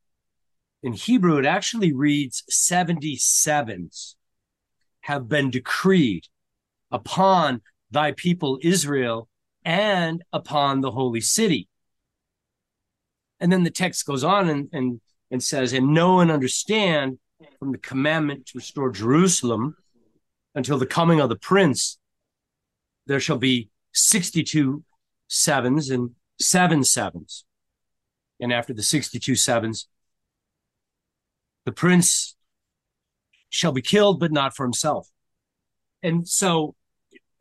in 0.81 0.93
Hebrew, 0.93 1.37
it 1.37 1.45
actually 1.45 1.93
reads 1.93 2.43
77s 2.51 4.15
have 5.01 5.27
been 5.27 5.49
decreed 5.49 6.27
upon 6.91 7.61
thy 7.91 8.11
people 8.11 8.59
Israel 8.61 9.27
and 9.65 10.23
upon 10.31 10.81
the 10.81 10.91
holy 10.91 11.21
city. 11.21 11.67
And 13.39 13.51
then 13.51 13.63
the 13.63 13.71
text 13.71 14.05
goes 14.05 14.23
on 14.23 14.49
and, 14.49 14.69
and, 14.71 15.01
and 15.31 15.43
says, 15.43 15.73
and 15.73 15.93
know 15.93 16.19
and 16.19 16.31
understand 16.31 17.19
from 17.57 17.71
the 17.71 17.77
commandment 17.77 18.47
to 18.47 18.57
restore 18.57 18.91
Jerusalem 18.91 19.75
until 20.55 20.77
the 20.77 20.85
coming 20.85 21.19
of 21.19 21.29
the 21.29 21.37
prince, 21.37 21.97
there 23.07 23.19
shall 23.19 23.37
be 23.37 23.69
62 23.93 24.83
sevens 25.27 25.89
and 25.89 26.11
seven 26.39 26.83
sevens. 26.83 27.45
And 28.39 28.53
after 28.53 28.73
the 28.73 28.83
62 28.83 29.35
sevens, 29.35 29.87
the 31.65 31.71
prince 31.71 32.35
shall 33.49 33.71
be 33.71 33.81
killed, 33.81 34.19
but 34.19 34.31
not 34.31 34.55
for 34.55 34.63
himself. 34.63 35.09
And 36.01 36.27
so, 36.27 36.75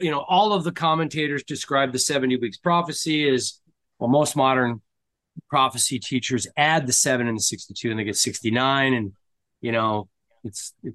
you 0.01 0.11
know, 0.11 0.25
all 0.29 0.53
of 0.53 0.65
the 0.65 0.73
commentators 0.73 1.45
describe 1.45 1.93
the 1.93 1.99
70 1.99 2.37
weeks 2.39 2.57
prophecy 2.57 3.29
as 3.29 3.61
well, 3.99 4.09
most 4.09 4.37
modern 4.37 4.81
prophecy 5.49 5.99
teachers 5.99 6.47
add 6.57 6.87
the 6.87 6.93
seven 6.93 7.29
and 7.29 7.37
the 7.37 7.43
62 7.43 7.91
and 7.91 7.99
they 7.99 8.05
get 8.05 8.17
69. 8.17 8.95
And, 8.95 9.13
you 9.61 9.73
know, 9.73 10.09
it's, 10.45 10.73
it, 10.83 10.95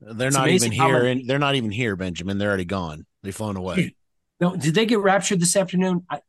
They're 0.00 0.28
It's 0.28 0.36
not 0.36 0.48
even 0.48 0.72
here, 0.72 1.04
and 1.04 1.28
they're 1.28 1.38
not 1.38 1.54
even 1.54 1.70
here, 1.70 1.96
Benjamin. 1.96 2.38
They're 2.38 2.48
already 2.48 2.64
gone. 2.64 3.06
They've 3.22 3.34
flown 3.34 3.56
away. 3.56 3.94
no, 4.40 4.54
did 4.54 4.74
they 4.74 4.86
get 4.86 4.98
raptured 4.98 5.40
this 5.40 5.56
afternoon? 5.56 6.04
I, 6.10 6.20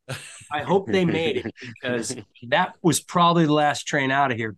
I 0.52 0.62
hope 0.62 0.88
they 0.88 1.04
made 1.04 1.38
it 1.38 1.54
because 1.62 2.16
that 2.48 2.76
was 2.82 3.02
probably 3.02 3.46
the 3.46 3.54
last 3.54 3.84
train 3.84 4.12
out 4.12 4.32
of 4.32 4.38
here 4.38 4.56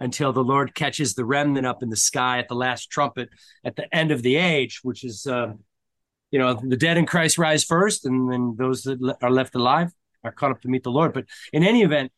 until 0.00 0.32
the 0.32 0.44
Lord 0.44 0.74
catches 0.74 1.14
the 1.14 1.24
remnant 1.24 1.66
up 1.66 1.82
in 1.82 1.90
the 1.90 1.96
sky 1.96 2.38
at 2.38 2.48
the 2.48 2.54
last 2.54 2.90
trumpet 2.90 3.28
at 3.64 3.76
the 3.76 3.92
end 3.94 4.10
of 4.10 4.22
the 4.22 4.36
age, 4.36 4.80
which 4.82 5.04
is, 5.04 5.26
uh, 5.26 5.52
you 6.30 6.38
know, 6.38 6.54
the 6.54 6.76
dead 6.76 6.96
in 6.96 7.06
Christ 7.06 7.38
rise 7.38 7.64
first, 7.64 8.04
and 8.04 8.30
then 8.32 8.54
those 8.58 8.82
that 8.82 9.16
are 9.22 9.30
left 9.30 9.54
alive 9.54 9.92
are 10.24 10.32
caught 10.32 10.50
up 10.50 10.60
to 10.62 10.68
meet 10.68 10.82
the 10.82 10.90
Lord. 10.90 11.12
But 11.12 11.26
in 11.52 11.62
any 11.62 11.82
event, 11.82 12.12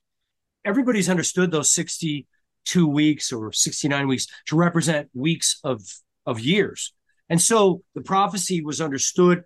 everybody's 0.64 1.08
understood 1.08 1.50
those 1.50 1.72
62 1.72 2.86
weeks 2.86 3.32
or 3.32 3.52
69 3.52 4.08
weeks 4.08 4.26
to 4.46 4.56
represent 4.56 5.08
weeks 5.14 5.60
of, 5.62 5.82
of 6.26 6.40
years. 6.40 6.92
And 7.28 7.40
so 7.40 7.82
the 7.94 8.02
prophecy 8.02 8.62
was 8.62 8.80
understood 8.80 9.44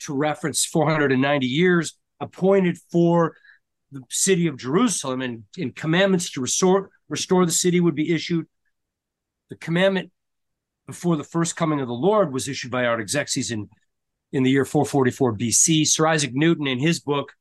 to 0.00 0.14
reference 0.14 0.64
490 0.64 1.46
years 1.46 1.96
appointed 2.20 2.78
for 2.90 3.34
the 3.92 4.02
city 4.08 4.46
of 4.46 4.56
Jerusalem 4.56 5.20
and, 5.20 5.44
and 5.58 5.74
commandments 5.74 6.30
to 6.32 6.40
restore 6.40 6.90
restore 7.08 7.44
the 7.44 7.52
city 7.52 7.80
would 7.80 7.96
be 7.96 8.14
issued. 8.14 8.46
The 9.48 9.56
commandment 9.56 10.12
before 10.86 11.16
the 11.16 11.24
first 11.24 11.56
coming 11.56 11.80
of 11.80 11.88
the 11.88 11.92
Lord 11.92 12.32
was 12.32 12.48
issued 12.48 12.70
by 12.70 12.86
Artaxerxes 12.86 13.50
in, 13.50 13.68
in 14.32 14.44
the 14.44 14.50
year 14.50 14.64
444 14.64 15.36
BC. 15.36 15.86
Sir 15.86 16.06
Isaac 16.06 16.30
Newton, 16.34 16.66
in 16.66 16.78
his 16.78 17.00
book, 17.00 17.32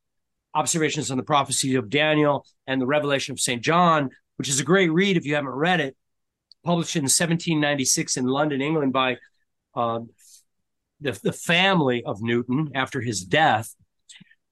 Observations 0.55 1.11
on 1.11 1.17
the 1.17 1.23
Prophecy 1.23 1.75
of 1.75 1.89
Daniel 1.89 2.45
and 2.65 2.81
the 2.81 2.87
Revelation 2.87 3.33
of 3.33 3.39
St. 3.39 3.61
John, 3.61 4.09
which 4.37 4.49
is 4.49 4.59
a 4.59 4.63
great 4.63 4.91
read 4.91 5.17
if 5.17 5.25
you 5.25 5.35
haven't 5.35 5.51
read 5.51 5.79
it, 5.79 5.95
published 6.63 6.95
in 6.95 7.03
1796 7.03 8.17
in 8.17 8.25
London, 8.25 8.61
England 8.61 8.91
by 8.91 9.17
uh, 9.75 9.99
the, 11.01 11.17
the 11.23 11.33
family 11.33 12.03
of 12.03 12.21
Newton 12.21 12.71
after 12.75 13.01
his 13.01 13.23
death. 13.23 13.73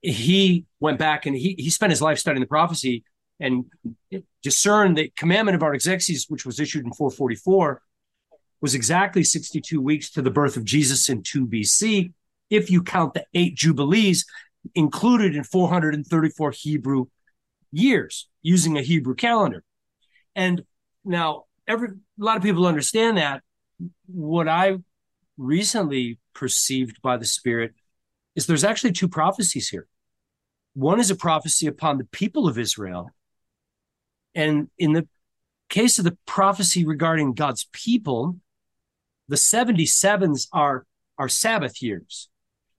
He 0.01 0.65
went 0.79 0.99
back 0.99 1.25
and 1.25 1.35
he, 1.35 1.55
he 1.57 1.69
spent 1.69 1.91
his 1.91 2.01
life 2.01 2.19
studying 2.19 2.41
the 2.41 2.47
prophecy 2.47 3.03
and 3.39 3.65
discerned 4.41 4.97
the 4.97 5.11
commandment 5.15 5.55
of 5.55 5.63
Artaxerxes, 5.63 6.25
which 6.27 6.45
was 6.45 6.59
issued 6.59 6.85
in 6.85 6.93
444, 6.93 7.81
was 8.61 8.73
exactly 8.73 9.23
62 9.23 9.79
weeks 9.81 10.09
to 10.11 10.21
the 10.21 10.31
birth 10.31 10.57
of 10.57 10.65
Jesus 10.65 11.09
in 11.09 11.21
2 11.21 11.47
BC, 11.47 12.13
if 12.49 12.71
you 12.71 12.81
count 12.81 13.13
the 13.13 13.25
eight 13.33 13.55
jubilees 13.55 14.25
included 14.73 15.35
in 15.35 15.43
434 15.43 16.51
Hebrew 16.51 17.05
years 17.71 18.27
using 18.41 18.77
a 18.77 18.81
Hebrew 18.81 19.15
calendar. 19.15 19.63
And 20.35 20.63
now 21.03 21.43
every 21.67 21.89
a 21.89 22.23
lot 22.23 22.37
of 22.37 22.43
people 22.43 22.65
understand 22.65 23.17
that. 23.17 23.43
What 24.07 24.47
I 24.47 24.77
recently 25.37 26.19
perceived 26.37 27.01
by 27.01 27.17
the 27.17 27.25
Spirit 27.25 27.73
is 28.35 28.45
there's 28.45 28.63
actually 28.63 28.93
two 28.93 29.09
prophecies 29.09 29.67
here. 29.67 29.87
One 30.73 30.99
is 30.99 31.09
a 31.09 31.15
prophecy 31.15 31.67
upon 31.67 31.97
the 31.97 32.05
people 32.05 32.47
of 32.47 32.57
Israel. 32.57 33.09
And 34.35 34.69
in 34.77 34.93
the 34.93 35.07
case 35.69 35.97
of 35.97 36.05
the 36.05 36.17
prophecy 36.25 36.85
regarding 36.85 37.33
God's 37.33 37.67
people, 37.73 38.37
the 39.27 39.35
77s 39.35 40.47
are, 40.53 40.85
are 41.17 41.27
Sabbath 41.27 41.81
years. 41.81 42.29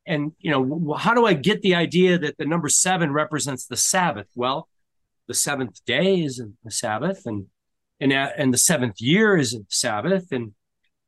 And, 0.07 0.33
you 0.39 0.51
know, 0.51 0.95
how 0.95 1.13
do 1.13 1.27
I 1.27 1.35
get 1.35 1.61
the 1.61 1.75
idea 1.75 2.17
that 2.19 2.39
the 2.39 2.47
number 2.47 2.69
seven 2.69 3.13
represents 3.13 3.67
the 3.67 3.77
Sabbath? 3.77 4.29
Well, 4.35 4.69
the 5.27 5.35
seventh 5.35 5.85
day 5.85 6.21
is 6.21 6.43
a 6.67 6.71
Sabbath, 6.71 7.27
and 7.27 7.47
and 8.01 8.13
uh, 8.13 8.31
and 8.37 8.53
the 8.53 8.59
seventh 8.59 9.01
year 9.01 9.37
is 9.37 9.55
a 9.55 9.61
Sabbath, 9.69 10.33
and 10.33 10.55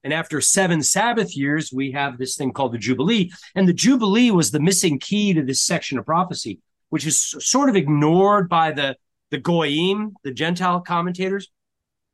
and 0.02 0.12
after 0.12 0.40
seven 0.40 0.82
Sabbath 0.82 1.36
years, 1.36 1.72
we 1.72 1.92
have 1.92 2.16
this 2.16 2.36
thing 2.36 2.52
called 2.52 2.72
the 2.72 2.78
Jubilee, 2.78 3.30
and 3.54 3.68
the 3.68 3.72
Jubilee 3.72 4.30
was 4.30 4.50
the 4.50 4.60
missing 4.60 4.98
key 4.98 5.34
to 5.34 5.42
this 5.42 5.62
section 5.62 5.98
of 5.98 6.06
prophecy, 6.06 6.60
which 6.88 7.06
is 7.06 7.20
sort 7.20 7.68
of 7.68 7.76
ignored 7.76 8.48
by 8.48 8.72
the 8.72 8.96
the 9.30 9.38
goyim, 9.38 10.14
the 10.24 10.32
Gentile 10.32 10.80
commentators, 10.80 11.48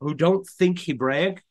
who 0.01 0.15
don't 0.15 0.47
think 0.47 0.81
Hebraic. 0.81 1.43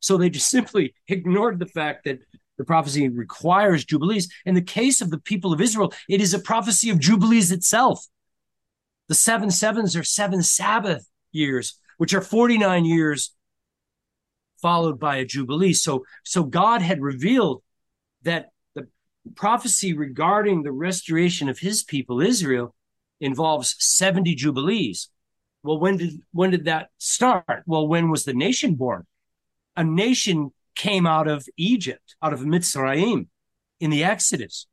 So 0.00 0.16
they 0.16 0.30
just 0.30 0.48
simply 0.50 0.94
ignored 1.08 1.58
the 1.58 1.66
fact 1.66 2.04
that 2.04 2.20
the 2.56 2.64
prophecy 2.64 3.08
requires 3.08 3.84
jubilees. 3.84 4.32
In 4.44 4.54
the 4.54 4.62
case 4.62 5.00
of 5.00 5.10
the 5.10 5.18
people 5.18 5.52
of 5.52 5.60
Israel, 5.60 5.92
it 6.08 6.20
is 6.20 6.34
a 6.34 6.38
prophecy 6.38 6.90
of 6.90 7.00
jubilees 7.00 7.50
itself. 7.50 8.06
The 9.08 9.14
seven 9.14 9.50
sevens 9.50 9.96
are 9.96 10.04
seven 10.04 10.42
Sabbath 10.42 11.08
years, 11.32 11.78
which 11.98 12.14
are 12.14 12.20
49 12.20 12.84
years 12.84 13.34
followed 14.64 14.98
by 14.98 15.16
a 15.18 15.26
jubilee. 15.26 15.74
So, 15.74 16.06
so 16.22 16.42
God 16.42 16.80
had 16.80 17.02
revealed 17.02 17.62
that 18.22 18.48
the 18.74 18.88
prophecy 19.34 19.92
regarding 19.92 20.62
the 20.62 20.72
restoration 20.72 21.50
of 21.50 21.58
his 21.58 21.82
people, 21.82 22.22
Israel, 22.22 22.74
involves 23.20 23.76
70 23.78 24.34
jubilees. 24.34 25.10
Well, 25.62 25.78
when 25.78 25.98
did 25.98 26.14
when 26.32 26.50
did 26.50 26.64
that 26.64 26.88
start? 26.96 27.64
Well, 27.66 27.86
when 27.86 28.08
was 28.08 28.24
the 28.24 28.32
nation 28.32 28.74
born? 28.74 29.04
A 29.76 29.84
nation 29.84 30.52
came 30.74 31.06
out 31.06 31.28
of 31.28 31.46
Egypt, 31.58 32.16
out 32.22 32.32
of 32.32 32.40
Mitzrayim 32.40 33.26
in 33.80 33.90
the 33.90 34.02
Exodus, 34.02 34.66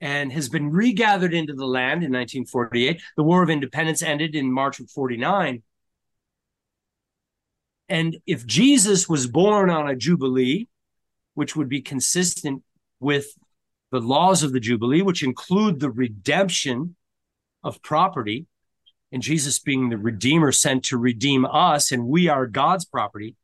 and 0.00 0.32
has 0.32 0.48
been 0.48 0.70
regathered 0.70 1.34
into 1.34 1.52
the 1.52 1.66
land 1.66 2.02
in 2.02 2.12
1948. 2.12 3.02
The 3.18 3.22
War 3.22 3.42
of 3.42 3.50
Independence 3.50 4.02
ended 4.02 4.34
in 4.34 4.50
March 4.50 4.80
of 4.80 4.90
49. 4.90 5.62
And 7.88 8.16
if 8.26 8.46
Jesus 8.46 9.08
was 9.08 9.26
born 9.26 9.70
on 9.70 9.88
a 9.88 9.96
Jubilee, 9.96 10.68
which 11.34 11.54
would 11.54 11.68
be 11.68 11.80
consistent 11.80 12.62
with 13.00 13.26
the 13.92 14.00
laws 14.00 14.42
of 14.42 14.52
the 14.52 14.60
Jubilee, 14.60 15.02
which 15.02 15.22
include 15.22 15.78
the 15.78 15.90
redemption 15.90 16.96
of 17.62 17.82
property, 17.82 18.46
and 19.12 19.22
Jesus 19.22 19.58
being 19.58 19.88
the 19.88 19.98
Redeemer 19.98 20.50
sent 20.50 20.84
to 20.86 20.98
redeem 20.98 21.46
us, 21.46 21.92
and 21.92 22.06
we 22.06 22.28
are 22.28 22.46
God's 22.46 22.84
property, 22.84 23.36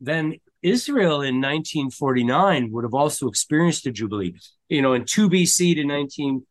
then 0.00 0.36
Israel 0.62 1.22
in 1.22 1.40
1949 1.40 2.70
would 2.70 2.84
have 2.84 2.94
also 2.94 3.28
experienced 3.28 3.86
a 3.86 3.92
Jubilee. 3.92 4.34
You 4.68 4.82
know, 4.82 4.92
in 4.92 5.04
2 5.04 5.30
BC 5.30 5.74
to 5.76 5.84
19 5.84 6.46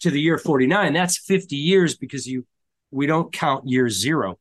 to 0.00 0.10
the 0.10 0.20
year 0.20 0.38
49, 0.38 0.92
that's 0.92 1.18
50 1.18 1.56
years 1.56 1.96
because 1.96 2.26
you 2.26 2.46
we 2.90 3.06
don't 3.06 3.32
count 3.32 3.68
year 3.68 3.88
zero. 3.88 4.39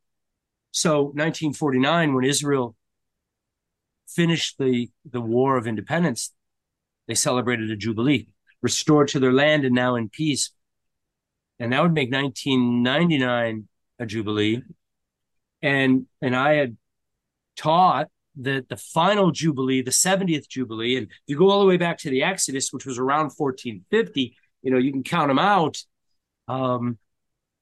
So 0.72 1.04
1949, 1.04 2.14
when 2.14 2.26
Israel 2.26 2.76
finished 4.08 4.58
the, 4.58 4.90
the 5.10 5.22
War 5.22 5.58
of 5.58 5.68
Independence, 5.68 6.34
they 7.08 7.16
celebrated 7.16 7.72
a 7.72 7.76
jubilee, 7.76 8.28
restored 8.62 9.08
to 9.10 9.20
their 9.20 9.34
land 9.34 9.66
and 9.66 9.74
now 9.74 9.96
in 9.96 10.10
peace. 10.10 10.52
And 11.60 11.74
that 11.74 11.82
would 11.82 11.94
make 11.94 12.12
1999 12.12 13.68
a 14.00 14.06
jubilee. 14.06 14.62
And 15.62 16.06
and 16.22 16.36
I 16.36 16.54
had 16.54 16.78
taught 17.58 18.08
that 18.38 18.70
the 18.70 18.78
final 18.78 19.32
jubilee, 19.32 19.82
the 19.82 19.92
70th 19.92 20.48
jubilee, 20.48 20.96
and 20.96 21.08
if 21.08 21.18
you 21.28 21.38
go 21.38 21.50
all 21.50 21.60
the 21.60 21.66
way 21.66 21.76
back 21.78 21.98
to 22.00 22.10
the 22.10 22.24
Exodus, 22.24 22.72
which 22.72 22.86
was 22.86 22.98
around 22.98 23.32
1450, 23.36 24.38
you 24.62 24.72
know, 24.72 24.78
you 24.78 24.92
can 24.92 25.04
count 25.04 25.28
them 25.28 25.40
out. 25.40 25.78
Um, 26.48 26.98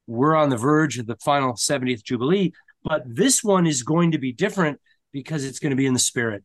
we're 0.05 0.35
on 0.35 0.49
the 0.49 0.57
verge 0.57 0.99
of 0.99 1.07
the 1.07 1.15
final 1.17 1.53
70th 1.53 2.03
jubilee, 2.03 2.53
but 2.87 3.03
this 3.05 3.43
one 3.43 3.67
is 3.67 3.83
going 3.83 4.11
to 4.11 4.17
be 4.17 4.31
different 4.31 4.79
because 5.11 5.43
it's 5.43 5.59
going 5.59 5.71
to 5.71 5.75
be 5.75 5.85
in 5.85 5.93
the 5.93 5.99
spirit. 5.99 6.43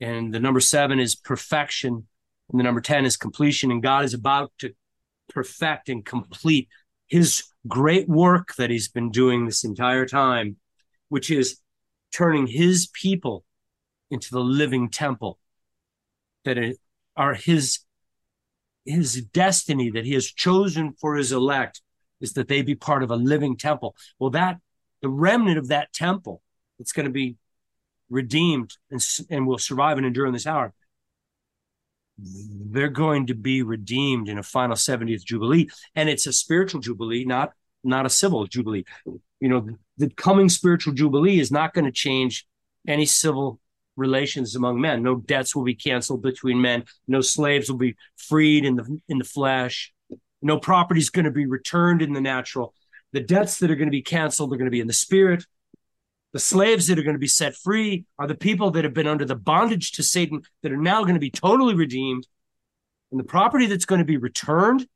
And 0.00 0.34
the 0.34 0.40
number 0.40 0.58
seven 0.58 0.98
is 0.98 1.14
perfection. 1.14 2.08
And 2.50 2.60
the 2.60 2.64
number 2.64 2.80
10 2.80 3.04
is 3.04 3.16
completion. 3.16 3.70
And 3.70 3.82
God 3.82 4.04
is 4.04 4.12
about 4.12 4.52
to 4.58 4.74
perfect 5.28 5.88
and 5.88 6.04
complete 6.04 6.68
his 7.06 7.44
great 7.68 8.08
work 8.08 8.56
that 8.56 8.70
he's 8.70 8.88
been 8.88 9.10
doing 9.10 9.46
this 9.46 9.62
entire 9.62 10.04
time, 10.04 10.56
which 11.10 11.30
is 11.30 11.60
turning 12.12 12.48
his 12.48 12.88
people 12.88 13.44
into 14.10 14.30
the 14.32 14.40
living 14.40 14.90
temple 14.90 15.38
that 16.44 16.58
are 17.16 17.34
his 17.34 17.80
his 18.84 19.22
destiny 19.32 19.90
that 19.90 20.04
he 20.04 20.12
has 20.12 20.26
chosen 20.26 20.92
for 21.00 21.16
his 21.16 21.32
elect 21.32 21.80
is 22.20 22.34
that 22.34 22.48
they 22.48 22.60
be 22.60 22.74
part 22.74 23.02
of 23.02 23.10
a 23.10 23.16
living 23.16 23.56
temple 23.56 23.96
well 24.18 24.28
that 24.28 24.58
the 25.04 25.08
remnant 25.08 25.58
of 25.58 25.68
that 25.68 25.92
temple 25.92 26.42
that's 26.78 26.92
going 26.92 27.06
to 27.06 27.12
be 27.12 27.36
redeemed 28.10 28.76
and, 28.90 29.00
and 29.30 29.46
will 29.46 29.58
survive 29.58 29.96
and 29.96 30.06
endure 30.06 30.26
in 30.26 30.32
this 30.32 30.46
hour 30.46 30.74
they're 32.18 32.88
going 32.88 33.26
to 33.26 33.34
be 33.34 33.62
redeemed 33.62 34.28
in 34.28 34.38
a 34.38 34.42
final 34.42 34.76
70th 34.76 35.24
jubilee. 35.24 35.68
And 35.94 36.08
it's 36.08 36.26
a 36.26 36.32
spiritual 36.32 36.80
jubilee 36.80 37.24
not 37.24 37.52
not 37.86 38.06
a 38.06 38.10
civil 38.10 38.46
jubilee. 38.46 38.84
You 39.40 39.48
know 39.48 39.68
the 39.98 40.10
coming 40.10 40.48
spiritual 40.48 40.94
jubilee 40.94 41.38
is 41.38 41.50
not 41.50 41.74
going 41.74 41.84
to 41.84 41.92
change 41.92 42.46
any 42.86 43.06
civil 43.06 43.60
relations 43.96 44.56
among 44.56 44.80
men. 44.80 45.02
No 45.02 45.16
debts 45.16 45.54
will 45.54 45.64
be 45.64 45.74
canceled 45.74 46.22
between 46.22 46.60
men. 46.60 46.84
No 47.06 47.20
slaves 47.20 47.70
will 47.70 47.78
be 47.78 47.96
freed 48.16 48.64
in 48.64 48.76
the 48.76 49.00
in 49.08 49.18
the 49.18 49.24
flesh. 49.24 49.92
No 50.40 50.58
property 50.58 51.00
is 51.00 51.10
going 51.10 51.24
to 51.24 51.30
be 51.30 51.46
returned 51.46 52.02
in 52.02 52.12
the 52.12 52.20
natural 52.20 52.74
the 53.14 53.20
debts 53.20 53.58
that 53.58 53.70
are 53.70 53.76
going 53.76 53.88
to 53.88 53.92
be 53.92 54.02
canceled 54.02 54.52
are 54.52 54.56
going 54.56 54.66
to 54.66 54.70
be 54.70 54.80
in 54.80 54.86
the 54.86 54.92
spirit 54.92 55.44
the 56.34 56.40
slaves 56.40 56.88
that 56.88 56.98
are 56.98 57.04
going 57.04 57.14
to 57.14 57.20
be 57.20 57.28
set 57.28 57.54
free 57.54 58.06
are 58.18 58.26
the 58.26 58.34
people 58.34 58.72
that 58.72 58.82
have 58.82 58.92
been 58.92 59.06
under 59.06 59.24
the 59.24 59.36
bondage 59.36 59.92
to 59.92 60.02
Satan 60.02 60.42
that 60.62 60.72
are 60.72 60.76
now 60.76 61.02
going 61.02 61.14
to 61.14 61.20
be 61.20 61.30
totally 61.30 61.76
redeemed. 61.76 62.26
And 63.12 63.20
the 63.20 63.24
property 63.24 63.66
that's 63.66 63.84
going 63.84 64.00
to 64.00 64.04
be 64.04 64.16
returned 64.16 64.88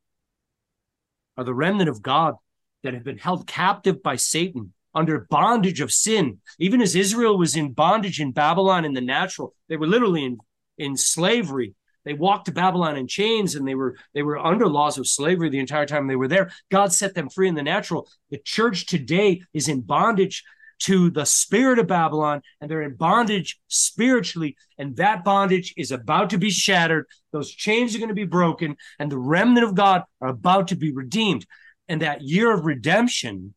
are 1.37 1.44
the 1.44 1.54
remnant 1.54 1.88
of 1.88 2.02
God 2.02 2.35
that 2.83 2.92
have 2.92 3.04
been 3.04 3.18
held 3.18 3.46
captive 3.46 4.02
by 4.02 4.16
Satan 4.16 4.72
under 4.96 5.28
bondage 5.31 5.81
of 5.81 5.92
sin. 5.92 6.38
Even 6.59 6.83
as 6.83 6.96
Israel 6.96 7.38
was 7.38 7.54
in 7.54 7.72
bondage 7.72 8.20
in 8.20 8.33
Babylon 8.33 8.85
in 8.85 8.94
the 8.94 9.00
natural, 9.00 9.54
they 9.68 9.76
were 9.76 9.87
literally 9.87 10.24
in, 10.24 10.38
in 10.76 10.96
slavery. 10.96 11.76
They 12.09 12.14
walked 12.14 12.47
to 12.47 12.53
Babylon 12.53 12.97
in 12.97 13.07
chains 13.07 13.55
and 13.55 13.68
they 13.68 13.75
were 13.75 13.94
they 14.14 14.23
were 14.23 14.38
under 14.38 14.66
laws 14.66 14.97
of 14.97 15.07
slavery 15.07 15.51
the 15.51 15.59
entire 15.59 15.85
time 15.85 16.07
they 16.07 16.16
were 16.16 16.27
there. 16.27 16.51
God 16.71 16.90
set 16.90 17.14
them 17.14 17.29
free 17.29 17.49
in 17.49 17.55
the 17.55 17.62
natural. 17.62 18.09
The 18.31 18.38
church 18.38 18.87
today 18.87 19.42
is 19.53 19.68
in 19.68 19.83
bondage 19.83 20.42
to 20.85 21.11
the 21.11 21.27
spirit 21.27 21.79
of 21.79 21.87
Babylon 21.87 22.40
and 22.62 22.71
they're 22.71 22.81
in 22.81 22.94
bondage 22.94 23.61
spiritually. 23.68 24.57
And 24.79 24.97
that 24.97 25.23
bondage 25.23 25.75
is 25.77 25.92
about 25.92 26.31
to 26.31 26.38
be 26.38 26.49
shattered. 26.49 27.05
Those 27.31 27.51
chains 27.51 27.94
are 27.94 27.99
going 27.99 28.09
to 28.09 28.14
be 28.14 28.25
broken 28.25 28.79
and 28.99 29.12
the 29.12 29.18
remnant 29.18 29.66
of 29.66 29.75
God 29.75 30.05
are 30.23 30.31
about 30.31 30.68
to 30.68 30.77
be 30.77 30.90
redeemed. 30.90 31.44
And 31.88 32.01
that 32.01 32.23
year 32.23 32.55
of 32.55 32.64
redemption 32.64 33.53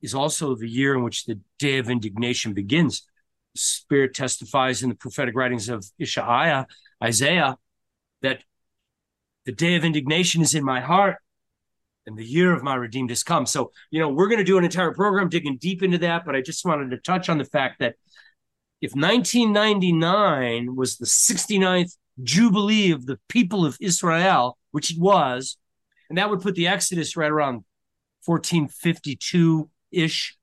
is 0.00 0.14
also 0.14 0.54
the 0.54 0.66
year 0.66 0.94
in 0.94 1.02
which 1.02 1.26
the 1.26 1.38
day 1.58 1.76
of 1.76 1.90
indignation 1.90 2.54
begins. 2.54 3.06
Spirit 3.54 4.14
testifies 4.14 4.82
in 4.82 4.88
the 4.88 4.94
prophetic 4.94 5.34
writings 5.36 5.68
of 5.68 5.84
Isaiah, 6.00 6.66
Isaiah, 7.02 7.58
that 8.22 8.42
the 9.46 9.52
day 9.52 9.76
of 9.76 9.84
indignation 9.84 10.42
is 10.42 10.54
in 10.54 10.64
my 10.64 10.80
heart 10.80 11.16
and 12.06 12.16
the 12.16 12.24
year 12.24 12.52
of 12.52 12.62
my 12.62 12.74
redeemed 12.74 13.10
has 13.10 13.22
come. 13.22 13.46
So, 13.46 13.72
you 13.90 14.00
know, 14.00 14.08
we're 14.08 14.28
going 14.28 14.38
to 14.38 14.44
do 14.44 14.58
an 14.58 14.64
entire 14.64 14.92
program 14.92 15.28
digging 15.28 15.58
deep 15.58 15.82
into 15.82 15.98
that, 15.98 16.24
but 16.24 16.34
I 16.34 16.40
just 16.40 16.64
wanted 16.64 16.90
to 16.90 16.98
touch 16.98 17.28
on 17.28 17.38
the 17.38 17.44
fact 17.44 17.78
that 17.80 17.94
if 18.80 18.92
1999 18.92 20.74
was 20.74 20.96
the 20.96 21.06
69th 21.06 21.96
Jubilee 22.22 22.90
of 22.90 23.06
the 23.06 23.18
people 23.28 23.64
of 23.64 23.76
Israel, 23.80 24.58
which 24.72 24.90
it 24.90 24.98
was, 24.98 25.56
and 26.08 26.18
that 26.18 26.30
would 26.30 26.40
put 26.40 26.54
the 26.54 26.66
Exodus 26.66 27.16
right 27.16 27.30
around 27.30 27.64
1452 28.24 29.70
ish. 29.92 30.36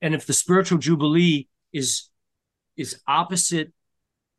And 0.00 0.14
if 0.14 0.26
the 0.26 0.32
spiritual 0.32 0.78
Jubilee 0.78 1.48
is 1.72 2.08
is 2.76 3.00
opposite 3.06 3.72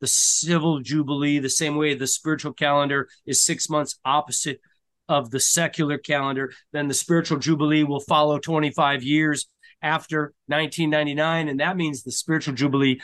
the 0.05 0.09
civil 0.09 0.81
jubilee 0.81 1.39
the 1.39 1.49
same 1.49 1.77
way 1.77 1.95
the 1.95 2.05
spiritual 2.05 2.53
calendar 2.53 3.09
is 3.25 3.43
six 3.43 3.71
months 3.71 3.97
opposite 4.05 4.61
of 5.09 5.31
the 5.31 5.39
secular 5.39 5.97
calendar. 5.97 6.53
Then 6.71 6.87
the 6.87 6.93
spiritual 6.93 7.39
jubilee 7.39 7.83
will 7.83 8.01
follow 8.01 8.37
25 8.37 9.01
years 9.01 9.47
after 9.81 10.35
1999. 10.45 11.49
And 11.49 11.59
that 11.59 11.75
means 11.75 12.03
the 12.03 12.11
spiritual 12.11 12.53
jubilee 12.53 13.01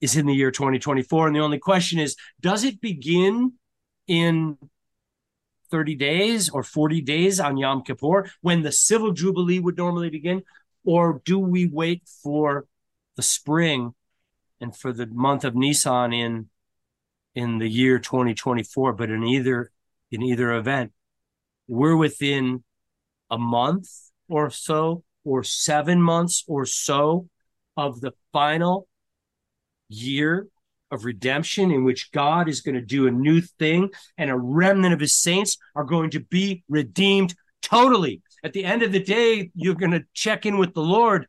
is 0.00 0.16
in 0.16 0.24
the 0.24 0.32
year 0.32 0.50
2024. 0.50 1.26
And 1.26 1.36
the 1.36 1.40
only 1.40 1.58
question 1.58 1.98
is 1.98 2.16
does 2.40 2.64
it 2.64 2.80
begin 2.80 3.52
in 4.06 4.56
30 5.70 5.94
days 5.96 6.48
or 6.48 6.62
40 6.62 7.02
days 7.02 7.38
on 7.38 7.58
Yom 7.58 7.82
Kippur 7.82 8.30
when 8.40 8.62
the 8.62 8.72
civil 8.72 9.12
jubilee 9.12 9.58
would 9.58 9.76
normally 9.76 10.08
begin? 10.08 10.42
Or 10.86 11.20
do 11.26 11.38
we 11.38 11.66
wait 11.66 12.08
for 12.22 12.64
the 13.16 13.22
spring 13.22 13.92
and 14.60 14.76
for 14.76 14.92
the 14.92 15.06
month 15.06 15.44
of 15.44 15.54
Nisan 15.54 16.12
in 16.12 16.48
in 17.34 17.58
the 17.58 17.68
year 17.68 17.98
2024? 17.98 18.92
But 18.92 19.10
in 19.10 19.24
either 19.24 19.70
in 20.10 20.22
either 20.22 20.52
event, 20.52 20.92
we're 21.68 21.96
within 21.96 22.64
a 23.30 23.38
month 23.38 23.88
or 24.28 24.50
so, 24.50 25.04
or 25.24 25.42
seven 25.42 26.00
months 26.02 26.44
or 26.46 26.66
so 26.66 27.28
of 27.76 28.00
the 28.00 28.12
final 28.32 28.86
year 29.88 30.48
of 30.90 31.04
redemption 31.04 31.70
in 31.70 31.84
which 31.84 32.10
God 32.12 32.48
is 32.48 32.60
going 32.60 32.74
to 32.74 32.80
do 32.80 33.06
a 33.06 33.10
new 33.10 33.40
thing 33.40 33.90
and 34.18 34.30
a 34.30 34.36
remnant 34.36 34.92
of 34.92 35.00
his 35.00 35.14
saints 35.14 35.56
are 35.76 35.84
going 35.84 36.10
to 36.10 36.20
be 36.20 36.64
redeemed 36.68 37.34
totally. 37.62 38.22
At 38.42 38.52
the 38.52 38.64
end 38.64 38.82
of 38.82 38.92
the 38.92 39.02
day, 39.02 39.50
you're 39.54 39.74
going 39.74 39.92
to 39.92 40.04
check 40.14 40.46
in 40.46 40.58
with 40.58 40.74
the 40.74 40.82
Lord 40.82 41.26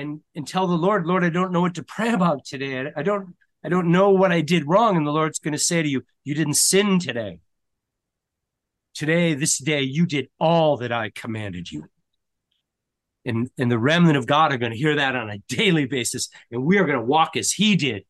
and 0.00 0.20
and 0.34 0.46
tell 0.46 0.66
the 0.66 0.74
Lord, 0.74 1.06
Lord, 1.06 1.24
I 1.24 1.30
don't 1.30 1.52
know 1.52 1.60
what 1.60 1.74
to 1.74 1.82
pray 1.82 2.12
about 2.12 2.44
today. 2.44 2.80
I, 2.80 3.00
I 3.00 3.02
don't 3.02 3.34
I 3.64 3.68
don't 3.68 3.92
know 3.92 4.10
what 4.10 4.32
I 4.32 4.40
did 4.40 4.66
wrong 4.66 4.96
and 4.96 5.06
the 5.06 5.12
Lord's 5.12 5.38
going 5.38 5.52
to 5.52 5.58
say 5.58 5.82
to 5.82 5.88
you, 5.88 6.02
you 6.24 6.34
didn't 6.34 6.54
sin 6.54 6.98
today. 6.98 7.40
Today, 8.94 9.34
this 9.34 9.58
day, 9.58 9.82
you 9.82 10.06
did 10.06 10.28
all 10.38 10.78
that 10.78 10.92
I 10.92 11.10
commanded 11.10 11.70
you. 11.70 11.84
And, 13.24 13.50
and 13.58 13.70
the 13.70 13.78
remnant 13.78 14.16
of 14.16 14.26
God 14.26 14.52
are 14.52 14.56
going 14.56 14.72
to 14.72 14.78
hear 14.78 14.96
that 14.96 15.14
on 15.14 15.30
a 15.30 15.38
daily 15.48 15.84
basis. 15.84 16.28
And 16.50 16.64
we 16.64 16.78
are 16.78 16.84
going 16.84 16.98
to 16.98 17.04
walk 17.04 17.36
as 17.36 17.52
he 17.52 17.76
did 17.76 18.04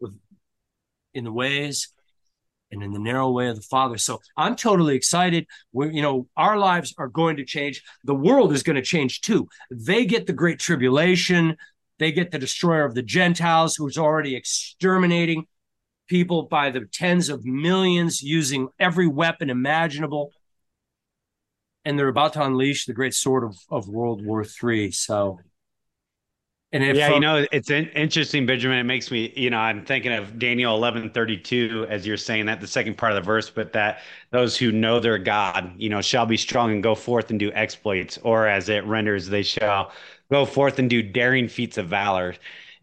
with, 0.00 0.16
in 1.12 1.24
the 1.24 1.32
ways 1.32 1.88
and 2.74 2.82
in 2.82 2.92
the 2.92 2.98
narrow 2.98 3.30
way 3.30 3.48
of 3.48 3.56
the 3.56 3.62
Father. 3.62 3.96
So 3.96 4.20
I'm 4.36 4.56
totally 4.56 4.96
excited. 4.96 5.46
We, 5.72 5.94
you 5.94 6.02
know, 6.02 6.26
our 6.36 6.58
lives 6.58 6.94
are 6.98 7.08
going 7.08 7.36
to 7.36 7.44
change. 7.44 7.82
The 8.04 8.14
world 8.14 8.52
is 8.52 8.62
going 8.62 8.76
to 8.76 8.82
change 8.82 9.22
too. 9.22 9.48
They 9.70 10.04
get 10.04 10.26
the 10.26 10.32
great 10.32 10.58
tribulation. 10.58 11.56
They 11.98 12.12
get 12.12 12.30
the 12.30 12.38
destroyer 12.38 12.84
of 12.84 12.94
the 12.94 13.02
Gentiles 13.02 13.76
who's 13.76 13.96
already 13.96 14.34
exterminating 14.36 15.46
people 16.08 16.42
by 16.42 16.70
the 16.70 16.86
tens 16.92 17.30
of 17.30 17.44
millions 17.44 18.22
using 18.22 18.68
every 18.78 19.06
weapon 19.06 19.48
imaginable. 19.48 20.32
and 21.84 21.98
they're 21.98 22.08
about 22.08 22.32
to 22.34 22.42
unleash 22.42 22.86
the 22.86 22.92
great 22.92 23.14
sword 23.14 23.44
of, 23.44 23.56
of 23.70 23.88
World 23.88 24.24
War 24.24 24.44
Three. 24.44 24.90
So, 24.90 25.38
and 26.74 26.84
if, 26.84 26.96
yeah, 26.96 27.14
you 27.14 27.20
know, 27.20 27.46
it's 27.52 27.70
interesting, 27.70 28.44
Benjamin. 28.44 28.78
It 28.78 28.84
makes 28.84 29.10
me, 29.10 29.32
you 29.36 29.48
know, 29.48 29.58
I'm 29.58 29.84
thinking 29.84 30.12
of 30.12 30.38
Daniel 30.38 30.74
11, 30.74 31.10
32, 31.10 31.86
as 31.88 32.06
you're 32.06 32.16
saying 32.16 32.46
that 32.46 32.60
the 32.60 32.66
second 32.66 32.98
part 32.98 33.12
of 33.12 33.16
the 33.16 33.26
verse, 33.26 33.48
but 33.48 33.72
that 33.72 34.00
those 34.30 34.56
who 34.56 34.72
know 34.72 35.00
their 35.00 35.16
God, 35.18 35.72
you 35.78 35.88
know, 35.88 36.02
shall 36.02 36.26
be 36.26 36.36
strong 36.36 36.72
and 36.72 36.82
go 36.82 36.94
forth 36.94 37.30
and 37.30 37.38
do 37.38 37.50
exploits, 37.52 38.18
or 38.22 38.46
as 38.46 38.68
it 38.68 38.84
renders, 38.84 39.28
they 39.28 39.42
shall 39.42 39.92
go 40.30 40.44
forth 40.44 40.78
and 40.78 40.90
do 40.90 41.02
daring 41.02 41.48
feats 41.48 41.78
of 41.78 41.86
valor. 41.86 42.34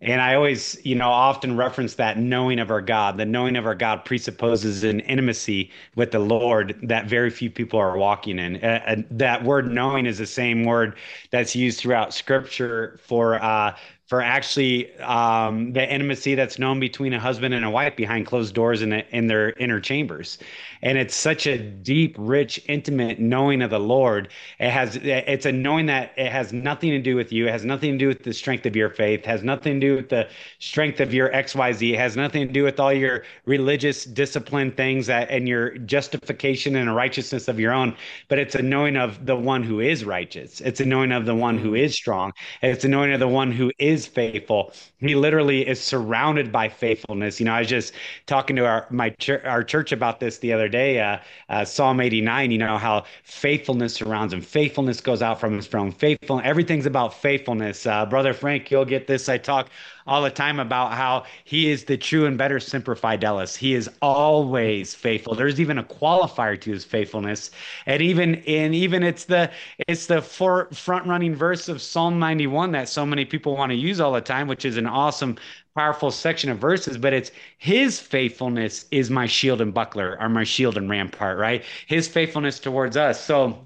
And 0.01 0.19
I 0.19 0.33
always, 0.33 0.79
you 0.83 0.95
know, 0.95 1.09
often 1.09 1.55
reference 1.55 1.93
that 1.95 2.17
knowing 2.17 2.57
of 2.57 2.71
our 2.71 2.81
God. 2.81 3.17
The 3.17 3.25
knowing 3.25 3.55
of 3.55 3.67
our 3.67 3.75
God 3.75 4.03
presupposes 4.03 4.83
an 4.83 4.99
intimacy 5.01 5.69
with 5.95 6.09
the 6.09 6.19
Lord 6.19 6.79
that 6.81 7.05
very 7.05 7.29
few 7.29 7.51
people 7.51 7.79
are 7.79 7.95
walking 7.95 8.39
in. 8.39 8.63
Uh, 8.63 9.03
that 9.11 9.43
word 9.43 9.71
knowing 9.71 10.07
is 10.07 10.17
the 10.17 10.25
same 10.25 10.63
word 10.63 10.97
that's 11.29 11.55
used 11.55 11.79
throughout 11.79 12.15
scripture 12.15 12.99
for 13.03 13.35
uh, 13.43 13.75
for 14.12 14.21
actually 14.21 14.93
um, 15.00 15.71
the 15.71 15.89
intimacy 15.89 16.36
that's 16.36 16.60
known 16.60 16.82
between 16.82 17.13
a 17.13 17.19
husband 17.19 17.54
and 17.54 17.63
a 17.63 17.69
wife 17.69 17.95
behind 17.95 18.26
closed 18.26 18.54
doors 18.54 18.82
in, 18.82 18.91
in 18.91 19.28
their 19.28 19.52
inner 19.52 19.80
chambers. 19.80 20.38
And 20.82 20.97
it's 20.97 21.15
such 21.15 21.47
a 21.47 21.58
deep, 21.58 22.17
rich, 22.19 22.62
intimate 22.67 23.21
knowing 23.21 23.62
of 23.62 23.69
the 23.69 23.80
Lord. 23.80 24.28
It 24.60 24.69
has, 24.69 24.97
it's 24.97 25.45
a 25.45 25.52
knowing 25.54 25.86
that 25.86 26.12
it 26.17 26.30
has 26.30 26.52
nothing 26.52 26.89
to 26.89 27.00
do 27.00 27.15
with 27.15 27.32
you. 27.32 27.47
It 27.47 27.52
has 27.52 27.63
nothing 27.63 27.93
to 27.93 27.97
do 27.97 28.10
with 28.10 28.24
the 28.24 28.34
strength 28.34 28.65
of 28.65 28.76
your 28.76 28.89
faith. 28.89 29.21
It 29.21 29.28
has 29.28 29.43
nothing 29.43 29.80
to 29.80 29.88
do 29.88 29.95
with 29.95 30.10
the 30.10 30.28
strength 30.60 31.00
of 31.00 31.13
your 31.13 31.30
XYZ. 31.30 31.93
It 31.93 31.97
has 31.97 32.17
nothing 32.17 32.47
to 32.47 32.54
do 32.54 32.63
with 32.63 32.82
all 32.82 32.91
your 32.91 33.24
religious 33.45 34.04
discipline 34.04 34.74
things 34.74 35.08
that 35.08 35.30
and 35.30 35.47
your 35.47 35.78
justification 35.78 36.76
and 36.76 36.89
a 36.89 36.93
righteousness 36.93 37.47
of 37.47 37.62
your 37.62 37.71
own. 37.71 37.95
But 38.28 38.39
it's 38.39 38.56
a 38.56 38.62
knowing 38.62 38.97
of 38.97 39.26
the 39.26 39.38
one 39.38 39.63
who 39.63 39.80
is 39.80 40.04
righteous. 40.04 40.60
It's 40.60 40.82
a 40.82 40.86
knowing 40.86 41.13
of 41.13 41.26
the 41.26 41.36
one 41.36 41.58
who 41.58 41.76
is 41.76 41.93
strong. 41.93 42.34
It's 42.62 42.84
a 42.84 42.89
knowing 42.89 43.13
of 43.13 43.21
the 43.21 43.28
one 43.30 43.54
who 43.54 43.71
is 43.78 44.00
is 44.01 44.07
faithful. 44.07 44.73
He 44.99 45.15
literally 45.15 45.67
is 45.67 45.79
surrounded 45.81 46.51
by 46.51 46.69
faithfulness. 46.69 47.39
You 47.39 47.45
know, 47.45 47.53
I 47.53 47.59
was 47.59 47.69
just 47.69 47.93
talking 48.25 48.55
to 48.55 48.65
our 48.65 48.87
my 48.89 49.15
our 49.45 49.63
church 49.63 49.91
about 49.91 50.19
this 50.19 50.39
the 50.39 50.53
other 50.53 50.67
day. 50.67 50.99
Uh, 50.99 51.17
uh, 51.49 51.65
Psalm 51.65 51.99
89. 51.99 52.51
You 52.51 52.57
know 52.57 52.77
how 52.77 53.05
faithfulness 53.23 53.93
surrounds 53.93 54.33
him. 54.33 54.41
Faithfulness 54.41 55.01
goes 55.01 55.21
out 55.21 55.39
from 55.39 55.55
his 55.55 55.67
throne. 55.67 55.91
Faithful. 55.91 56.41
Everything's 56.43 56.85
about 56.85 57.13
faithfulness. 57.13 57.85
Uh, 57.85 58.05
Brother 58.05 58.33
Frank, 58.33 58.71
you'll 58.71 58.85
get 58.85 59.07
this. 59.07 59.29
I 59.29 59.37
talk 59.37 59.69
all 60.07 60.21
the 60.21 60.29
time 60.29 60.59
about 60.59 60.93
how 60.93 61.23
he 61.43 61.69
is 61.69 61.85
the 61.85 61.97
true 61.97 62.25
and 62.25 62.37
better 62.37 62.59
semper 62.59 62.95
fidelis. 62.95 63.55
He 63.55 63.73
is 63.73 63.89
always 64.01 64.93
faithful. 64.95 65.35
There's 65.35 65.59
even 65.59 65.77
a 65.77 65.83
qualifier 65.83 66.59
to 66.61 66.71
his 66.71 66.85
faithfulness, 66.85 67.51
and 67.85 68.01
even 68.01 68.35
in 68.35 68.73
even 68.73 69.03
it's 69.03 69.25
the 69.25 69.51
it's 69.87 70.05
the 70.07 70.21
for, 70.21 70.69
front 70.71 71.07
running 71.07 71.35
verse 71.35 71.67
of 71.69 71.81
Psalm 71.81 72.19
91 72.19 72.71
that 72.71 72.89
so 72.89 73.05
many 73.05 73.25
people 73.25 73.55
want 73.55 73.71
to 73.71 73.75
use 73.75 73.99
all 73.99 74.13
the 74.13 74.21
time, 74.21 74.47
which 74.47 74.65
is 74.65 74.77
an 74.77 74.87
awesome 74.87 75.37
powerful 75.75 76.11
section 76.11 76.49
of 76.49 76.57
verses, 76.57 76.97
but 76.97 77.13
it's 77.13 77.31
his 77.57 77.99
faithfulness 77.99 78.85
is 78.91 79.09
my 79.09 79.25
shield 79.25 79.61
and 79.61 79.73
buckler, 79.73 80.17
or 80.19 80.29
my 80.29 80.43
shield 80.43 80.77
and 80.77 80.89
rampart, 80.89 81.37
right? 81.37 81.63
His 81.87 82.07
faithfulness 82.07 82.59
towards 82.59 82.97
us. 82.97 83.23
So 83.23 83.65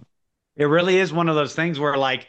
it 0.56 0.66
really 0.66 0.98
is 0.98 1.14
one 1.14 1.30
of 1.30 1.36
those 1.36 1.56
things 1.56 1.80
where 1.80 1.98
like 1.98 2.28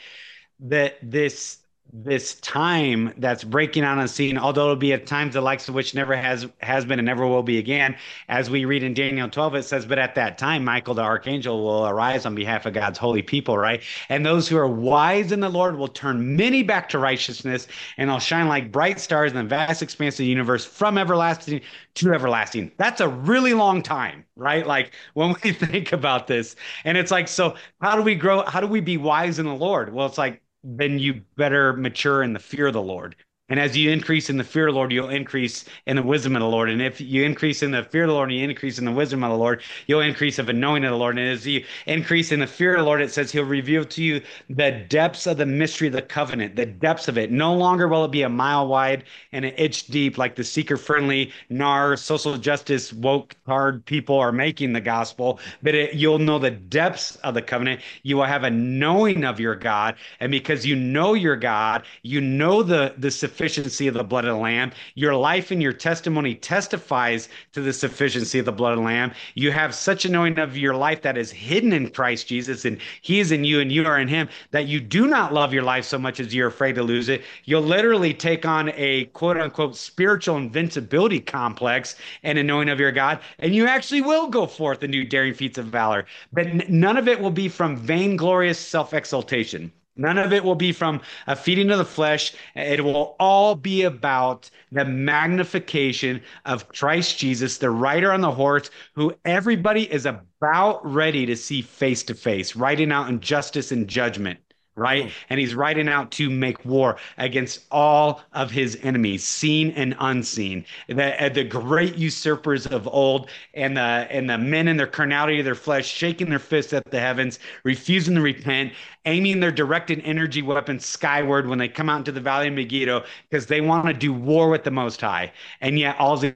that 0.61 0.97
this 1.03 1.59
this 1.93 2.35
time 2.41 3.15
that's 3.17 3.45
breaking 3.45 3.85
on 3.85 3.99
a 3.99 4.09
scene, 4.09 4.37
although 4.37 4.65
it'll 4.65 4.77
be 4.77 4.93
at 4.93 5.07
times 5.07 5.35
the 5.35 5.41
likes 5.41 5.69
of 5.69 5.75
which 5.75 5.95
never 5.95 6.17
has 6.17 6.47
has 6.61 6.85
been 6.85 6.99
and 6.99 7.07
never 7.07 7.27
will 7.27 7.43
be 7.43 7.59
again. 7.59 7.97
As 8.29 8.51
we 8.51 8.65
read 8.65 8.83
in 8.83 8.93
Daniel 8.93 9.29
12, 9.29 9.55
it 9.55 9.63
says, 9.65 9.87
But 9.87 9.99
at 9.99 10.15
that 10.17 10.37
time, 10.37 10.65
Michael 10.65 10.95
the 10.95 11.03
archangel 11.03 11.63
will 11.63 11.87
arise 11.87 12.27
on 12.27 12.35
behalf 12.35 12.67
of 12.67 12.75
God's 12.75 12.99
holy 12.99 13.23
people, 13.23 13.57
right? 13.57 13.83
And 14.09 14.27
those 14.27 14.49
who 14.49 14.57
are 14.57 14.69
wise 14.69 15.33
in 15.33 15.41
the 15.41 15.49
Lord 15.49 15.77
will 15.77 15.89
turn 15.89 16.37
many 16.37 16.63
back 16.63 16.89
to 16.91 16.99
righteousness, 16.99 17.69
and 17.97 18.11
they'll 18.11 18.19
shine 18.19 18.49
like 18.49 18.73
bright 18.73 19.01
stars 19.01 19.33
in 19.33 19.39
the 19.39 19.45
vast 19.45 19.83
expanse 19.83 20.15
of 20.15 20.19
the 20.19 20.27
universe 20.27 20.65
from 20.65 20.99
everlasting 20.99 21.61
to 21.95 22.13
everlasting. 22.13 22.73
That's 22.77 23.01
a 23.01 23.09
really 23.09 23.55
long 23.55 23.83
time, 23.83 24.25
right? 24.37 24.67
Like 24.67 24.93
when 25.15 25.35
we 25.43 25.53
think 25.53 25.93
about 25.93 26.27
this. 26.27 26.57
And 26.85 26.99
it's 26.99 27.11
like, 27.11 27.29
so 27.29 27.57
how 27.81 27.97
do 27.97 28.03
we 28.03 28.15
grow? 28.15 28.45
How 28.45 28.61
do 28.61 28.67
we 28.67 28.81
be 28.81 28.97
wise 28.97 29.39
in 29.39 29.47
the 29.47 29.55
Lord? 29.55 29.93
Well, 29.95 30.07
it's 30.07 30.19
like 30.19 30.43
then 30.65 30.99
you 30.99 31.23
better 31.37 31.73
mature 31.73 32.23
in 32.23 32.33
the 32.33 32.39
fear 32.39 32.69
of 32.69 32.75
the 32.75 32.83
Lord. 32.83 33.17
And 33.49 33.61
as 33.61 33.77
you 33.77 33.93
increase 33.93 34.29
in 34.29 34.39
the 34.39 34.45
fear 34.45 34.67
of 34.67 34.75
the 34.75 34.77
Lord, 34.77 34.91
you'll 34.91 35.09
increase 35.09 35.67
in 35.87 35.95
the 35.95 36.03
wisdom 36.03 36.35
of 36.35 36.41
the 36.41 36.49
Lord. 36.49 36.69
And 36.69 36.83
if 36.83 37.01
you 37.01 37.23
increase 37.23 37.63
in 37.63 37.71
the 37.71 37.85
fear 37.85 38.03
of 38.03 38.09
the 38.09 38.15
Lord 38.15 38.31
and 38.31 38.39
you 38.39 38.45
increase 38.45 38.79
in 38.79 38.85
the 38.85 38.91
wisdom 38.91 39.23
of 39.23 39.31
the 39.31 39.37
Lord, 39.37 39.63
you'll 39.87 40.01
increase 40.01 40.41
of 40.41 40.49
a 40.49 40.53
knowing 40.53 40.85
of 40.85 40.91
the 40.91 40.97
Lord. 40.97 41.17
And 41.17 41.29
as 41.29 41.47
you 41.47 41.65
increase 41.87 42.33
in 42.33 42.41
the 42.41 42.47
fear 42.49 42.75
of 42.75 42.81
the 42.81 42.85
Lord, 42.85 43.01
it 43.01 43.13
says 43.13 43.31
he'll 43.31 43.45
reveal 43.45 43.85
to 43.85 44.03
you 44.03 44.21
the 44.51 44.73
depths 44.89 45.29
of 45.29 45.37
the 45.37 45.47
mystery 45.47 45.87
of 45.87 45.93
the 45.93 46.03
covenant, 46.03 46.57
the 46.57 46.67
depths 46.67 47.07
of 47.07 47.19
it. 47.19 47.31
No 47.31 47.55
longer 47.55 47.87
will 47.87 48.05
it 48.05 48.11
be 48.11 48.23
a 48.23 48.29
mile 48.29 48.67
wide 48.67 49.05
and 49.31 49.45
an 49.45 49.53
inch 49.53 49.87
deep 49.87 50.19
like 50.19 50.35
the 50.35 50.43
seeker 50.43 50.77
friendly, 50.77 51.33
NAR, 51.49 51.97
social 51.97 52.37
justice, 52.39 52.93
woke 52.93 53.37
hard 53.47 53.85
people 53.87 54.19
are 54.19 54.33
making 54.33 54.73
the 54.73 54.81
gospel, 54.81 55.39
but 55.63 55.75
it, 55.75 55.95
you'll 55.95 56.19
know 56.19 56.41
the 56.41 56.51
depths 56.51 57.15
of 57.17 57.35
the 57.35 57.43
covenant. 57.43 57.81
You 58.03 58.17
will 58.17 58.25
have 58.25 58.43
a 58.43 58.51
knowing 58.51 59.23
of 59.23 59.39
your 59.39 59.55
God. 59.55 59.95
And 60.19 60.33
because 60.33 60.67
you 60.67 60.75
know 60.75 61.15
your 61.15 61.37
God, 61.37 61.85
you 62.03 62.21
know 62.21 62.65
the, 62.65 62.95
the 62.99 63.11
sufficiency 63.37 63.87
of 63.87 63.93
the 63.93 64.03
blood 64.03 64.25
of 64.25 64.35
the 64.35 64.43
Lamb. 64.43 64.73
Your 64.95 65.15
life 65.15 65.51
and 65.51 65.63
your 65.63 65.75
testimony 65.75 66.35
testifies 66.35 67.29
to 67.53 67.61
the 67.61 67.73
sufficiency 67.73 68.39
of 68.39 68.47
the 68.47 68.53
blood 68.53 68.73
of 68.73 68.79
the 68.79 68.85
Lamb. 68.85 69.13
You 69.35 69.53
have 69.53 69.75
such 69.75 70.07
anointing 70.07 70.43
of 70.43 70.57
your 70.57 70.75
life 70.75 71.03
that 71.03 71.19
is 71.19 71.31
hidden 71.31 71.75
in 71.75 71.91
Christ 71.91 72.27
Jesus, 72.29 72.65
and 72.65 72.79
He 73.03 73.21
is 73.21 73.33
in 73.33 73.45
you, 73.45 73.61
and 73.61 73.71
you 73.71 73.85
are 73.85 74.01
in 74.01 74.09
Him, 74.09 74.31
that 74.53 74.69
you 74.69 74.81
do 74.81 75.07
not 75.07 75.35
love 75.35 75.53
your 75.53 75.65
life 75.65 75.85
so 75.85 75.99
much 75.99 76.19
as 76.19 76.35
you're 76.35 76.49
afraid 76.49 76.77
to 76.77 76.83
lose 76.83 77.11
it. 77.11 77.25
You'll 77.45 77.61
literally 77.61 78.15
take 78.15 78.47
on 78.47 78.71
a 78.75 79.05
quote 79.07 79.37
unquote 79.37 79.77
spiritual 79.77 80.39
invincibility 80.39 81.21
complex 81.21 81.97
and 82.23 82.39
anointing 82.39 82.73
of 82.73 82.81
your 82.81 82.93
God, 82.93 83.21
and 83.39 83.55
you 83.55 83.67
actually 83.67 84.01
will 84.01 84.29
go 84.29 84.47
forth 84.47 84.83
and 84.83 84.95
do 84.95 85.05
daring 85.05 85.35
feats 85.35 85.59
of 85.59 85.67
valor. 85.67 86.07
But 86.33 86.47
n- 86.47 86.65
none 86.71 86.97
of 86.97 87.07
it 87.07 87.21
will 87.21 87.31
be 87.31 87.51
from 87.51 87.77
vainglorious 87.77 88.59
self 88.59 88.95
exaltation. 88.95 89.73
None 89.97 90.19
of 90.19 90.33
it 90.33 90.45
will 90.45 90.55
be 90.55 90.73
from 90.73 91.01
a 91.27 91.35
feeding 91.35 91.71
of 91.71 91.79
the 91.79 91.85
flesh. 91.85 92.35
It 92.55 92.85
will 92.85 93.17
all 93.19 93.55
be 93.55 93.83
about 93.83 94.51
the 94.71 94.85
magnification 94.85 96.23
of 96.45 96.69
Christ 96.69 97.19
Jesus, 97.19 97.59
the 97.59 97.71
rider 97.71 98.13
on 98.13 98.21
the 98.21 98.31
horse, 98.31 98.71
who 98.95 99.15
everybody 99.25 99.91
is 99.91 100.07
about 100.07 100.81
ready 100.85 101.25
to 101.27 101.37
see 101.37 101.63
face 101.63 102.03
to 102.05 102.15
face, 102.15 102.55
riding 102.57 102.93
out 102.93 103.09
in 103.09 103.21
justice 103.21 103.73
and 103.73 103.89
judgment 103.89 104.39
right? 104.77 105.11
And 105.31 105.41
he's 105.41 105.55
riding 105.55 105.89
out 105.89 106.11
to 106.13 106.29
make 106.29 106.65
war 106.65 106.99
against 107.17 107.65
all 107.71 108.23
of 108.33 108.51
his 108.51 108.79
enemies, 108.83 109.25
seen 109.25 109.71
and 109.73 109.97
unseen. 109.99 110.67
The, 110.89 111.25
uh, 111.25 111.29
the 111.31 111.45
great 111.45 111.97
usurpers 111.97 112.67
of 112.67 112.87
old 112.87 113.31
and 113.55 113.77
the 113.77 113.81
and 113.81 114.29
the 114.29 114.39
men 114.39 114.69
in 114.69 114.77
their 114.77 114.87
carnality 114.87 115.39
of 115.39 115.45
their 115.45 115.55
flesh, 115.55 115.87
shaking 115.87 116.29
their 116.29 116.39
fists 116.39 116.73
at 116.73 116.85
the 116.91 117.01
heavens, 117.01 117.39
refusing 117.65 118.15
to 118.17 118.21
repent, 118.21 118.73
aiming 119.07 119.41
their 119.41 119.53
directed 119.53 120.01
energy 120.05 120.43
weapons 120.43 120.85
skyward 120.85 121.49
when 121.49 121.59
they 121.59 121.69
come 121.69 121.89
out 121.89 121.99
into 121.99 122.13
the 122.13 122.21
valley 122.21 122.49
of 122.49 122.55
Megiddo 122.55 123.05
because 123.31 123.47
they 123.47 123.61
want 123.61 123.87
to 123.87 123.95
do 123.95 124.13
war 124.13 124.51
with 124.51 124.65
the 124.65 124.71
Most 124.71 125.01
High. 125.01 125.33
And 125.61 125.79
yet 125.79 125.97
all 125.99 126.19
he 126.19 126.35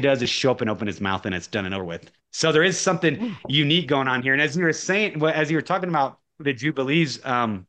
does 0.00 0.22
is 0.22 0.30
show 0.30 0.52
up 0.52 0.60
and 0.60 0.70
open 0.70 0.86
his 0.86 1.00
mouth 1.00 1.26
and 1.26 1.34
it's 1.34 1.46
done 1.46 1.66
and 1.66 1.74
over 1.74 1.84
with. 1.84 2.10
So 2.32 2.52
there 2.52 2.62
is 2.62 2.78
something 2.78 3.36
unique 3.48 3.88
going 3.88 4.08
on 4.08 4.22
here. 4.22 4.32
And 4.32 4.42
as 4.42 4.56
you 4.56 4.62
were 4.62 4.72
saying, 4.72 5.22
as 5.24 5.50
you 5.50 5.56
were 5.56 5.62
talking 5.62 5.88
about 5.88 6.19
the 6.40 6.52
Jubilees, 6.52 7.24
um, 7.24 7.66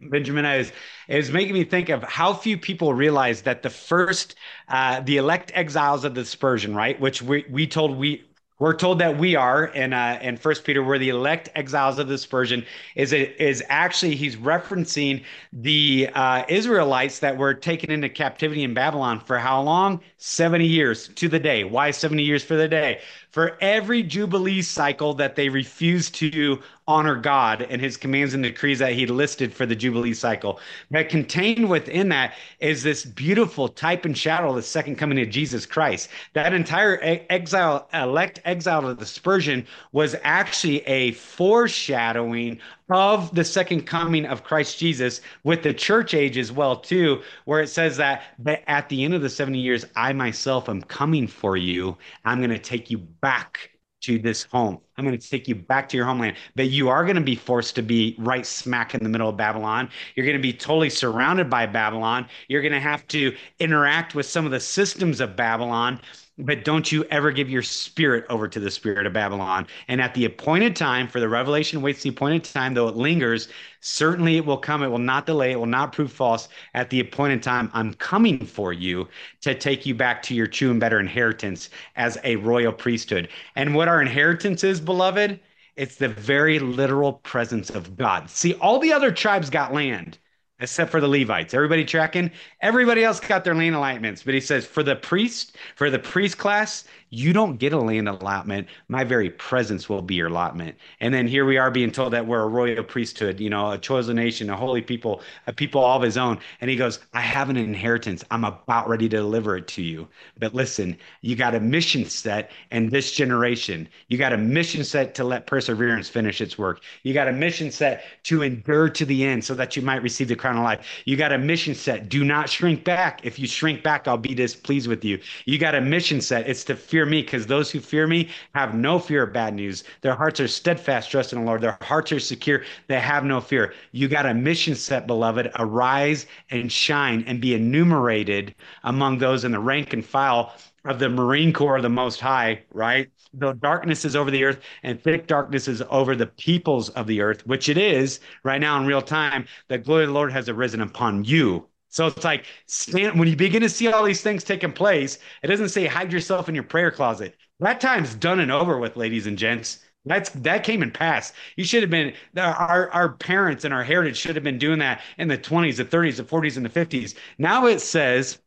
Benjamin, 0.00 0.44
is 0.44 0.72
is 1.08 1.30
making 1.30 1.54
me 1.54 1.64
think 1.64 1.88
of 1.88 2.02
how 2.02 2.34
few 2.34 2.58
people 2.58 2.92
realize 2.94 3.42
that 3.42 3.62
the 3.62 3.70
first, 3.70 4.34
uh, 4.68 5.00
the 5.00 5.16
elect 5.16 5.52
exiles 5.54 6.04
of 6.04 6.14
the 6.14 6.22
dispersion, 6.22 6.74
right? 6.74 6.98
Which 7.00 7.22
we 7.22 7.44
we 7.50 7.66
told 7.66 7.96
we 7.96 8.24
we're 8.58 8.76
told 8.76 9.00
that 9.00 9.18
we 9.18 9.34
are 9.34 9.66
in 9.66 9.92
uh, 9.92 10.18
in 10.22 10.36
First 10.36 10.64
Peter, 10.64 10.84
we're 10.84 10.98
the 10.98 11.08
elect 11.08 11.48
exiles 11.54 11.98
of 11.98 12.06
the 12.08 12.14
dispersion. 12.14 12.64
Is 12.94 13.12
it 13.12 13.34
is 13.40 13.62
actually 13.68 14.14
he's 14.14 14.36
referencing 14.36 15.24
the 15.52 16.08
uh, 16.14 16.44
Israelites 16.48 17.18
that 17.20 17.36
were 17.36 17.54
taken 17.54 17.90
into 17.90 18.08
captivity 18.08 18.62
in 18.62 18.74
Babylon 18.74 19.20
for 19.20 19.38
how 19.38 19.60
long? 19.62 20.00
Seventy 20.16 20.66
years 20.66 21.08
to 21.08 21.28
the 21.28 21.40
day. 21.40 21.64
Why 21.64 21.90
seventy 21.90 22.22
years 22.22 22.44
for 22.44 22.54
the 22.56 22.68
day? 22.68 23.00
For 23.32 23.56
every 23.62 24.02
jubilee 24.02 24.60
cycle 24.60 25.14
that 25.14 25.36
they 25.36 25.48
refused 25.48 26.14
to 26.16 26.62
honor 26.86 27.16
God 27.16 27.62
and 27.62 27.80
his 27.80 27.96
commands 27.96 28.34
and 28.34 28.42
decrees 28.42 28.80
that 28.80 28.92
he 28.92 29.06
listed 29.06 29.54
for 29.54 29.64
the 29.64 29.74
Jubilee 29.74 30.12
cycle. 30.12 30.60
But 30.90 31.08
contained 31.08 31.70
within 31.70 32.10
that 32.10 32.34
is 32.60 32.82
this 32.82 33.06
beautiful 33.06 33.68
type 33.68 34.04
and 34.04 34.18
shadow 34.18 34.50
of 34.50 34.56
the 34.56 34.62
second 34.62 34.96
coming 34.96 35.18
of 35.20 35.30
Jesus 35.30 35.64
Christ. 35.64 36.10
That 36.34 36.52
entire 36.52 36.98
exile, 37.30 37.88
elect 37.94 38.40
exile 38.44 38.86
of 38.86 38.98
dispersion 38.98 39.66
was 39.92 40.14
actually 40.22 40.82
a 40.86 41.12
foreshadowing 41.12 42.60
of 42.94 43.34
the 43.34 43.44
second 43.44 43.82
coming 43.82 44.26
of 44.26 44.44
Christ 44.44 44.78
Jesus 44.78 45.20
with 45.44 45.62
the 45.62 45.74
church 45.74 46.14
age 46.14 46.38
as 46.38 46.52
well 46.52 46.76
too 46.76 47.22
where 47.44 47.60
it 47.60 47.68
says 47.68 47.96
that 47.96 48.22
but 48.38 48.62
at 48.66 48.88
the 48.88 49.04
end 49.04 49.14
of 49.14 49.22
the 49.22 49.30
70 49.30 49.58
years 49.58 49.84
I 49.96 50.12
myself 50.12 50.68
am 50.68 50.82
coming 50.82 51.26
for 51.26 51.56
you 51.56 51.96
I'm 52.24 52.38
going 52.38 52.50
to 52.50 52.58
take 52.58 52.90
you 52.90 52.98
back 52.98 53.72
to 54.02 54.18
this 54.18 54.42
home. 54.42 54.78
I'm 54.96 55.04
going 55.04 55.18
to 55.18 55.30
take 55.30 55.48
you 55.48 55.54
back 55.54 55.88
to 55.88 55.96
your 55.96 56.06
homeland. 56.06 56.36
But 56.56 56.70
you 56.70 56.88
are 56.88 57.04
going 57.04 57.16
to 57.16 57.22
be 57.22 57.36
forced 57.36 57.76
to 57.76 57.82
be 57.82 58.16
right 58.18 58.44
smack 58.44 58.94
in 58.94 59.02
the 59.02 59.08
middle 59.08 59.28
of 59.28 59.36
Babylon. 59.36 59.88
You're 60.14 60.26
going 60.26 60.36
to 60.36 60.42
be 60.42 60.52
totally 60.52 60.90
surrounded 60.90 61.48
by 61.48 61.66
Babylon. 61.66 62.26
You're 62.48 62.62
going 62.62 62.72
to 62.72 62.80
have 62.80 63.06
to 63.08 63.34
interact 63.58 64.14
with 64.14 64.26
some 64.26 64.44
of 64.44 64.50
the 64.50 64.60
systems 64.60 65.20
of 65.20 65.36
Babylon 65.36 66.00
but 66.42 66.64
don't 66.64 66.90
you 66.90 67.04
ever 67.04 67.30
give 67.30 67.48
your 67.48 67.62
spirit 67.62 68.24
over 68.28 68.48
to 68.48 68.60
the 68.60 68.70
spirit 68.70 69.06
of 69.06 69.12
Babylon. 69.12 69.66
And 69.88 70.00
at 70.00 70.14
the 70.14 70.24
appointed 70.24 70.74
time, 70.74 71.08
for 71.08 71.20
the 71.20 71.28
revelation 71.28 71.82
waits 71.82 72.02
the 72.02 72.08
appointed 72.10 72.44
time, 72.44 72.74
though 72.74 72.88
it 72.88 72.96
lingers, 72.96 73.48
certainly 73.80 74.36
it 74.36 74.44
will 74.44 74.56
come. 74.56 74.82
It 74.82 74.88
will 74.88 74.98
not 74.98 75.26
delay. 75.26 75.52
It 75.52 75.58
will 75.58 75.66
not 75.66 75.92
prove 75.92 76.12
false. 76.12 76.48
At 76.74 76.90
the 76.90 77.00
appointed 77.00 77.42
time, 77.42 77.70
I'm 77.72 77.94
coming 77.94 78.44
for 78.44 78.72
you 78.72 79.08
to 79.42 79.54
take 79.54 79.86
you 79.86 79.94
back 79.94 80.22
to 80.24 80.34
your 80.34 80.46
true 80.46 80.70
and 80.70 80.80
better 80.80 81.00
inheritance 81.00 81.70
as 81.96 82.18
a 82.24 82.36
royal 82.36 82.72
priesthood. 82.72 83.28
And 83.56 83.74
what 83.74 83.88
our 83.88 84.00
inheritance 84.00 84.64
is, 84.64 84.80
beloved, 84.80 85.38
it's 85.76 85.96
the 85.96 86.08
very 86.08 86.58
literal 86.58 87.14
presence 87.14 87.70
of 87.70 87.96
God. 87.96 88.28
See, 88.28 88.54
all 88.54 88.78
the 88.78 88.92
other 88.92 89.10
tribes 89.10 89.48
got 89.48 89.72
land 89.72 90.18
except 90.62 90.90
for 90.90 91.00
the 91.00 91.08
Levites. 91.08 91.54
Everybody 91.54 91.84
tracking? 91.84 92.30
Everybody 92.60 93.04
else 93.04 93.20
got 93.20 93.44
their 93.44 93.54
lane 93.54 93.74
alignments. 93.74 94.22
But 94.22 94.34
he 94.34 94.40
says, 94.40 94.64
for 94.64 94.82
the 94.82 94.96
priest, 94.96 95.56
for 95.74 95.90
the 95.90 95.98
priest 95.98 96.38
class, 96.38 96.84
you 97.12 97.34
don't 97.34 97.58
get 97.58 97.74
a 97.74 97.78
land 97.78 98.08
allotment. 98.08 98.66
My 98.88 99.04
very 99.04 99.28
presence 99.28 99.86
will 99.86 100.00
be 100.00 100.14
your 100.14 100.28
allotment. 100.28 100.76
And 100.98 101.12
then 101.12 101.28
here 101.28 101.44
we 101.44 101.58
are 101.58 101.70
being 101.70 101.90
told 101.90 102.14
that 102.14 102.26
we're 102.26 102.40
a 102.40 102.48
royal 102.48 102.82
priesthood, 102.82 103.38
you 103.38 103.50
know, 103.50 103.70
a 103.70 103.76
chosen 103.76 104.16
nation, 104.16 104.48
a 104.48 104.56
holy 104.56 104.80
people, 104.80 105.20
a 105.46 105.52
people 105.52 105.82
all 105.82 105.98
of 105.98 106.02
his 106.02 106.16
own. 106.16 106.38
And 106.62 106.70
he 106.70 106.76
goes, 106.76 107.00
I 107.12 107.20
have 107.20 107.50
an 107.50 107.58
inheritance. 107.58 108.24
I'm 108.30 108.44
about 108.44 108.88
ready 108.88 109.10
to 109.10 109.16
deliver 109.18 109.58
it 109.58 109.68
to 109.68 109.82
you. 109.82 110.08
But 110.38 110.54
listen, 110.54 110.96
you 111.20 111.36
got 111.36 111.54
a 111.54 111.60
mission 111.60 112.06
set 112.06 112.50
in 112.70 112.88
this 112.88 113.12
generation. 113.12 113.90
You 114.08 114.16
got 114.16 114.32
a 114.32 114.38
mission 114.38 114.82
set 114.82 115.14
to 115.16 115.24
let 115.24 115.46
perseverance 115.46 116.08
finish 116.08 116.40
its 116.40 116.56
work. 116.56 116.80
You 117.02 117.12
got 117.12 117.28
a 117.28 117.32
mission 117.32 117.70
set 117.70 118.04
to 118.22 118.40
endure 118.40 118.88
to 118.88 119.04
the 119.04 119.22
end 119.22 119.44
so 119.44 119.54
that 119.54 119.76
you 119.76 119.82
might 119.82 120.02
receive 120.02 120.28
the 120.28 120.36
crown 120.36 120.56
of 120.56 120.64
life. 120.64 120.86
You 121.04 121.18
got 121.18 121.32
a 121.32 121.38
mission 121.38 121.74
set. 121.74 122.08
Do 122.08 122.24
not 122.24 122.48
shrink 122.48 122.84
back. 122.84 123.20
If 123.22 123.38
you 123.38 123.46
shrink 123.46 123.82
back, 123.82 124.08
I'll 124.08 124.16
be 124.16 124.34
displeased 124.34 124.88
with 124.88 125.04
you. 125.04 125.20
You 125.44 125.58
got 125.58 125.74
a 125.74 125.80
mission 125.82 126.22
set. 126.22 126.48
It's 126.48 126.64
to 126.64 126.74
fear 126.74 127.01
fear 127.02 127.10
me, 127.10 127.22
because 127.22 127.46
those 127.48 127.68
who 127.68 127.80
fear 127.80 128.06
me 128.06 128.28
have 128.54 128.74
no 128.74 128.96
fear 128.96 129.24
of 129.24 129.32
bad 129.32 129.54
news. 129.54 129.82
Their 130.02 130.14
hearts 130.14 130.38
are 130.38 130.46
steadfast, 130.46 131.10
trust 131.10 131.32
in 131.32 131.40
the 131.40 131.44
Lord. 131.44 131.60
Their 131.60 131.76
hearts 131.82 132.12
are 132.12 132.20
secure. 132.20 132.62
They 132.86 133.00
have 133.00 133.24
no 133.24 133.40
fear. 133.40 133.74
You 133.90 134.06
got 134.06 134.24
a 134.24 134.34
mission 134.34 134.76
set, 134.76 135.08
beloved. 135.08 135.50
Arise 135.58 136.26
and 136.50 136.70
shine 136.70 137.24
and 137.26 137.40
be 137.40 137.54
enumerated 137.54 138.54
among 138.84 139.18
those 139.18 139.44
in 139.44 139.50
the 139.50 139.58
rank 139.58 139.92
and 139.92 140.04
file 140.04 140.54
of 140.84 141.00
the 141.00 141.08
Marine 141.08 141.52
Corps 141.52 141.76
of 141.76 141.82
the 141.82 141.88
Most 141.88 142.20
High, 142.20 142.62
right? 142.70 143.08
Though 143.34 143.52
darkness 143.52 144.04
is 144.04 144.14
over 144.14 144.30
the 144.30 144.44
earth 144.44 144.60
and 144.84 145.02
thick 145.02 145.26
darkness 145.26 145.66
is 145.66 145.82
over 145.90 146.14
the 146.14 146.26
peoples 146.26 146.88
of 146.90 147.08
the 147.08 147.20
earth, 147.20 147.44
which 147.48 147.68
it 147.68 147.78
is 147.78 148.20
right 148.44 148.60
now 148.60 148.78
in 148.78 148.86
real 148.86 149.02
time, 149.02 149.46
the 149.66 149.78
glory 149.78 150.04
of 150.04 150.10
the 150.10 150.14
Lord 150.14 150.32
has 150.32 150.48
arisen 150.48 150.82
upon 150.82 151.24
you. 151.24 151.66
So 151.92 152.06
it's 152.06 152.24
like 152.24 152.46
stand 152.66 153.18
when 153.18 153.28
you 153.28 153.36
begin 153.36 153.62
to 153.62 153.68
see 153.68 153.86
all 153.86 154.02
these 154.02 154.22
things 154.22 154.44
taking 154.44 154.72
place, 154.72 155.18
it 155.42 155.48
doesn't 155.48 155.68
say 155.68 155.86
hide 155.86 156.12
yourself 156.12 156.48
in 156.48 156.54
your 156.54 156.64
prayer 156.64 156.90
closet. 156.90 157.36
That 157.60 157.80
time's 157.80 158.14
done 158.14 158.40
and 158.40 158.50
over 158.50 158.78
with, 158.78 158.96
ladies 158.96 159.26
and 159.26 159.38
gents. 159.38 159.78
That's 160.06 160.30
that 160.30 160.64
came 160.64 160.82
and 160.82 160.92
passed. 160.92 161.34
You 161.56 161.64
should 161.64 161.82
have 161.82 161.90
been 161.90 162.14
our 162.36 162.90
our 162.90 163.12
parents 163.12 163.64
and 163.64 163.74
our 163.74 163.84
heritage 163.84 164.16
should 164.16 164.34
have 164.36 164.42
been 164.42 164.58
doing 164.58 164.80
that 164.80 165.02
in 165.18 165.28
the 165.28 165.38
20s, 165.38 165.76
the 165.76 165.84
30s, 165.84 166.16
the 166.16 166.24
40s, 166.24 166.56
and 166.56 166.64
the 166.64 166.70
50s. 166.70 167.14
Now 167.38 167.66
it 167.66 167.80
says 167.80 168.38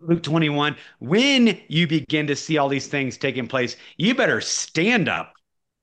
Luke 0.00 0.22
21, 0.22 0.76
when 0.98 1.60
you 1.68 1.86
begin 1.86 2.26
to 2.26 2.36
see 2.36 2.58
all 2.58 2.68
these 2.68 2.88
things 2.88 3.16
taking 3.16 3.46
place, 3.46 3.76
you 3.96 4.14
better 4.14 4.40
stand 4.40 5.08
up 5.08 5.34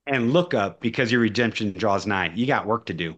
and 0.05 0.33
look 0.33 0.53
up 0.53 0.81
because 0.81 1.12
your 1.12 1.21
redemption 1.21 1.71
draws 1.73 2.05
nigh. 2.05 2.31
You 2.35 2.45
got 2.45 2.67
work 2.67 2.85
to 2.88 2.93
do. 2.93 3.17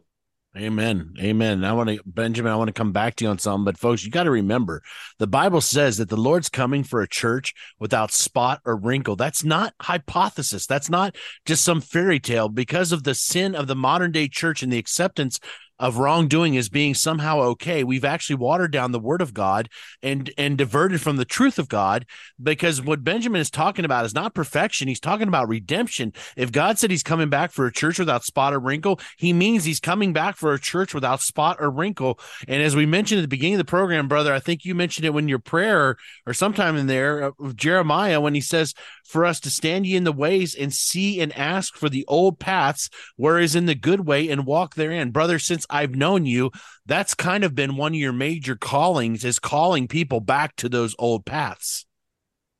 Amen. 0.57 1.13
Amen. 1.17 1.63
I 1.63 1.71
want 1.71 1.89
to, 1.89 2.01
Benjamin, 2.05 2.51
I 2.51 2.57
want 2.57 2.67
to 2.67 2.73
come 2.73 2.91
back 2.91 3.15
to 3.15 3.23
you 3.23 3.29
on 3.29 3.39
something, 3.39 3.63
but 3.63 3.77
folks, 3.77 4.03
you 4.03 4.11
got 4.11 4.23
to 4.23 4.31
remember 4.31 4.81
the 5.17 5.25
Bible 5.25 5.61
says 5.61 5.97
that 5.97 6.09
the 6.09 6.17
Lord's 6.17 6.49
coming 6.49 6.83
for 6.83 7.01
a 7.01 7.07
church 7.07 7.53
without 7.79 8.11
spot 8.11 8.59
or 8.65 8.75
wrinkle. 8.75 9.15
That's 9.15 9.45
not 9.45 9.73
hypothesis. 9.79 10.67
That's 10.67 10.89
not 10.89 11.15
just 11.45 11.63
some 11.63 11.79
fairy 11.79 12.19
tale 12.19 12.49
because 12.49 12.91
of 12.91 13.05
the 13.05 13.15
sin 13.15 13.55
of 13.55 13.67
the 13.67 13.77
modern 13.77 14.11
day 14.11 14.27
church 14.27 14.61
and 14.61 14.73
the 14.73 14.77
acceptance 14.77 15.39
of 15.81 15.97
wrongdoing 15.97 16.55
as 16.55 16.69
being 16.69 16.93
somehow 16.93 17.39
okay. 17.41 17.83
We've 17.83 18.05
actually 18.05 18.35
watered 18.35 18.71
down 18.71 18.91
the 18.91 18.99
word 18.99 19.19
of 19.19 19.33
God 19.33 19.67
and 20.03 20.31
and 20.37 20.55
diverted 20.55 21.01
from 21.01 21.17
the 21.17 21.25
truth 21.25 21.57
of 21.57 21.67
God 21.67 22.05
because 22.41 22.81
what 22.81 23.03
Benjamin 23.03 23.41
is 23.41 23.49
talking 23.49 23.83
about 23.83 24.05
is 24.05 24.13
not 24.13 24.35
perfection. 24.35 24.87
He's 24.87 24.99
talking 24.99 25.27
about 25.27 25.49
redemption. 25.49 26.13
If 26.37 26.51
God 26.51 26.77
said 26.77 26.91
he's 26.91 27.01
coming 27.01 27.29
back 27.29 27.51
for 27.51 27.65
a 27.65 27.73
church 27.73 27.97
without 27.97 28.23
spot 28.23 28.53
or 28.53 28.59
wrinkle, 28.59 28.99
he 29.17 29.33
means 29.33 29.65
he's 29.65 29.79
coming 29.79 30.13
back 30.13 30.35
for 30.35 30.53
a 30.53 30.59
church 30.59 30.93
without 30.93 31.19
spot 31.19 31.57
or 31.59 31.71
wrinkle. 31.71 32.19
And 32.47 32.61
as 32.61 32.75
we 32.75 32.85
mentioned 32.85 33.17
at 33.17 33.23
the 33.23 33.27
beginning 33.27 33.55
of 33.55 33.59
the 33.59 33.65
program, 33.65 34.07
brother, 34.07 34.33
I 34.33 34.39
think 34.39 34.63
you 34.63 34.75
mentioned 34.75 35.05
it 35.05 35.15
when 35.15 35.27
your 35.27 35.39
prayer 35.39 35.97
or 36.27 36.33
sometime 36.35 36.77
in 36.77 36.85
there, 36.85 37.23
uh, 37.23 37.31
Jeremiah, 37.55 38.21
when 38.21 38.35
he 38.35 38.41
says, 38.41 38.75
for 39.11 39.25
us 39.25 39.39
to 39.41 39.49
stand 39.49 39.85
ye 39.85 39.95
in 39.95 40.05
the 40.05 40.11
ways 40.11 40.55
and 40.55 40.73
see 40.73 41.19
and 41.19 41.35
ask 41.37 41.75
for 41.75 41.89
the 41.89 42.05
old 42.07 42.39
paths, 42.39 42.89
whereas 43.17 43.55
in 43.55 43.65
the 43.65 43.75
good 43.75 44.07
way 44.07 44.29
and 44.29 44.45
walk 44.45 44.75
therein. 44.75 45.11
Brother, 45.11 45.37
since 45.37 45.65
I've 45.71 45.95
known 45.95 46.25
you, 46.25 46.51
that's 46.85 47.13
kind 47.13 47.43
of 47.43 47.55
been 47.55 47.77
one 47.77 47.93
of 47.93 47.99
your 47.99 48.13
major 48.13 48.55
callings 48.55 49.23
is 49.23 49.39
calling 49.39 49.87
people 49.87 50.19
back 50.19 50.55
to 50.57 50.69
those 50.69 50.95
old 50.99 51.25
paths. 51.25 51.85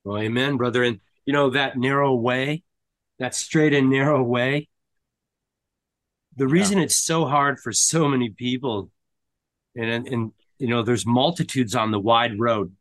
Well, 0.04 0.18
amen, 0.18 0.58
brother. 0.58 0.84
And 0.84 1.00
you 1.26 1.34
know, 1.34 1.52
that 1.52 1.78
narrow 1.78 2.16
way, 2.16 2.64
that 3.20 3.36
straight 3.36 3.74
and 3.74 3.90
narrow 3.90 4.24
way, 4.24 4.68
the 6.36 6.48
reason 6.48 6.78
yeah. 6.78 6.86
it's 6.86 6.96
so 6.96 7.26
hard 7.26 7.60
for 7.60 7.72
so 7.72 8.08
many 8.08 8.30
people, 8.30 8.90
and 9.76 10.08
and 10.08 10.32
you 10.58 10.68
know, 10.68 10.82
there's 10.84 11.06
multitudes 11.06 11.76
on 11.76 11.92
the 11.92 12.00
wide 12.00 12.40
road, 12.40 12.74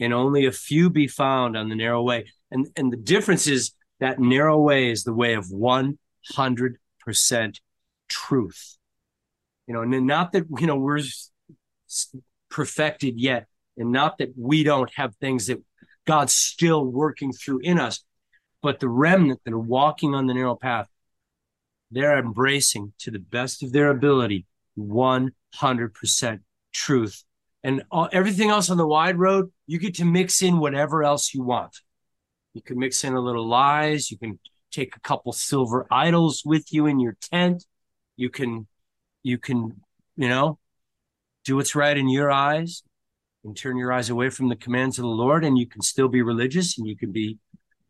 and 0.00 0.14
only 0.14 0.46
a 0.46 0.52
few 0.52 0.88
be 0.90 1.06
found 1.06 1.56
on 1.56 1.68
the 1.68 1.76
narrow 1.76 2.02
way. 2.02 2.26
And 2.50 2.68
and 2.76 2.92
the 2.92 2.96
difference 2.96 3.46
is 3.46 3.72
that 4.00 4.18
narrow 4.18 4.58
way 4.58 4.90
is 4.90 5.04
the 5.04 5.14
way 5.14 5.34
of 5.34 5.46
100% 5.46 5.96
truth 8.08 8.78
you 9.66 9.74
know, 9.74 9.82
and 9.82 10.06
not 10.06 10.32
that, 10.32 10.44
you 10.58 10.66
know, 10.66 10.76
we're 10.76 11.00
perfected 12.50 13.18
yet, 13.18 13.46
and 13.76 13.92
not 13.92 14.18
that 14.18 14.32
we 14.36 14.62
don't 14.62 14.90
have 14.94 15.14
things 15.16 15.46
that 15.46 15.62
God's 16.06 16.34
still 16.34 16.84
working 16.84 17.32
through 17.32 17.60
in 17.60 17.78
us, 17.78 18.04
but 18.62 18.80
the 18.80 18.88
remnant 18.88 19.40
that 19.44 19.54
are 19.54 19.58
walking 19.58 20.14
on 20.14 20.26
the 20.26 20.34
narrow 20.34 20.56
path, 20.56 20.88
they're 21.90 22.18
embracing 22.18 22.92
to 23.00 23.10
the 23.10 23.18
best 23.18 23.62
of 23.62 23.72
their 23.72 23.90
ability 23.90 24.46
100% 24.78 26.40
truth. 26.72 27.24
And 27.62 27.82
all, 27.90 28.08
everything 28.12 28.50
else 28.50 28.68
on 28.68 28.76
the 28.76 28.86
wide 28.86 29.18
road, 29.18 29.50
you 29.66 29.78
get 29.78 29.94
to 29.94 30.04
mix 30.04 30.42
in 30.42 30.58
whatever 30.58 31.02
else 31.02 31.32
you 31.32 31.42
want. 31.42 31.80
You 32.52 32.62
can 32.62 32.78
mix 32.78 33.04
in 33.04 33.14
a 33.14 33.20
little 33.20 33.46
lies. 33.46 34.10
You 34.10 34.18
can 34.18 34.38
take 34.70 34.96
a 34.96 35.00
couple 35.00 35.32
silver 35.32 35.86
idols 35.90 36.42
with 36.44 36.72
you 36.72 36.86
in 36.86 37.00
your 37.00 37.16
tent. 37.20 37.64
You 38.16 38.28
can 38.28 38.66
you 39.24 39.38
can, 39.38 39.80
you 40.16 40.28
know, 40.28 40.60
do 41.44 41.56
what's 41.56 41.74
right 41.74 41.96
in 41.96 42.08
your 42.08 42.30
eyes 42.30 42.84
and 43.42 43.56
turn 43.56 43.76
your 43.76 43.92
eyes 43.92 44.08
away 44.08 44.30
from 44.30 44.48
the 44.48 44.56
commands 44.56 44.98
of 44.98 45.02
the 45.02 45.08
Lord, 45.08 45.44
and 45.44 45.58
you 45.58 45.66
can 45.66 45.82
still 45.82 46.08
be 46.08 46.22
religious 46.22 46.78
and 46.78 46.86
you 46.86 46.96
can 46.96 47.10
be 47.10 47.38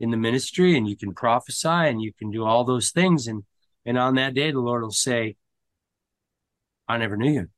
in 0.01 0.11
the 0.11 0.17
ministry 0.17 0.77
and 0.77 0.89
you 0.89 0.97
can 0.97 1.13
prophesy 1.13 1.69
and 1.69 2.01
you 2.01 2.13
can 2.19 2.31
do 2.31 2.45
all 2.45 2.65
those 2.65 2.91
things. 2.91 3.27
And 3.27 3.45
and 3.85 3.99
on 3.99 4.15
that 4.15 4.33
day, 4.33 4.51
the 4.51 4.61
Lord 4.61 4.83
will 4.83 4.91
say, 4.91 5.37
I 6.89 6.97
never 6.97 7.19
knew 7.19 7.31
you. 7.31 7.39
And 7.41 7.49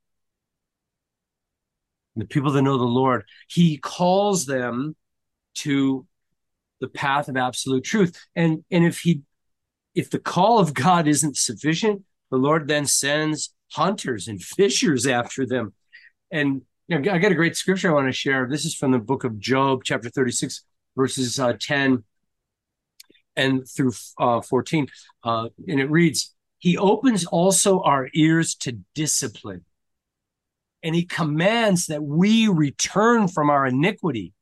the 2.17 2.27
people 2.27 2.51
that 2.53 2.63
know 2.63 2.79
the 2.79 2.85
Lord, 2.85 3.25
He 3.49 3.77
calls 3.77 4.47
them 4.47 4.97
to 5.57 6.07
the 6.81 6.89
path 6.89 7.29
of 7.29 7.37
absolute 7.37 7.85
truth. 7.85 8.19
And 8.35 8.65
and 8.71 8.85
if 8.85 9.01
he 9.01 9.23
if 9.95 10.11
the 10.11 10.19
call 10.19 10.59
of 10.59 10.75
God 10.75 11.09
isn't 11.09 11.37
sufficient, 11.37 12.03
the 12.31 12.37
Lord 12.37 12.69
then 12.69 12.87
sends 12.87 13.55
hunters 13.73 14.29
and 14.29 14.43
fishers 14.57 15.07
after 15.07 15.47
them. 15.47 15.75
And 16.31 16.63
you 16.89 16.99
know, 16.99 17.13
I 17.13 17.19
got 17.19 17.33
a 17.33 17.37
great 17.37 17.57
scripture 17.57 17.91
I 17.91 17.95
want 17.95 18.09
to 18.09 18.13
share. 18.13 18.47
This 18.49 18.65
is 18.65 18.75
from 18.75 18.93
the 18.93 18.99
book 18.99 19.25
of 19.25 19.39
Job, 19.39 19.83
chapter 19.85 20.09
36, 20.09 20.63
verses 20.97 21.39
uh, 21.41 21.55
10 21.61 22.05
and 23.37 23.69
through 23.69 23.93
uh, 24.19 24.41
14. 24.41 24.89
Uh, 25.23 25.49
and 25.69 25.81
it 25.81 25.91
reads, 25.91 26.35
He 26.59 26.79
opens 26.79 27.27
also 27.27 27.81
our 27.81 28.09
ears 28.15 28.55
to 28.57 28.79
discipline, 28.95 29.65
and 30.83 30.95
He 30.95 31.05
commands 31.05 31.87
that 31.87 32.03
we 32.03 32.49
return 32.49 33.29
from 33.29 33.51
our 33.51 33.67
iniquity. 33.67 34.33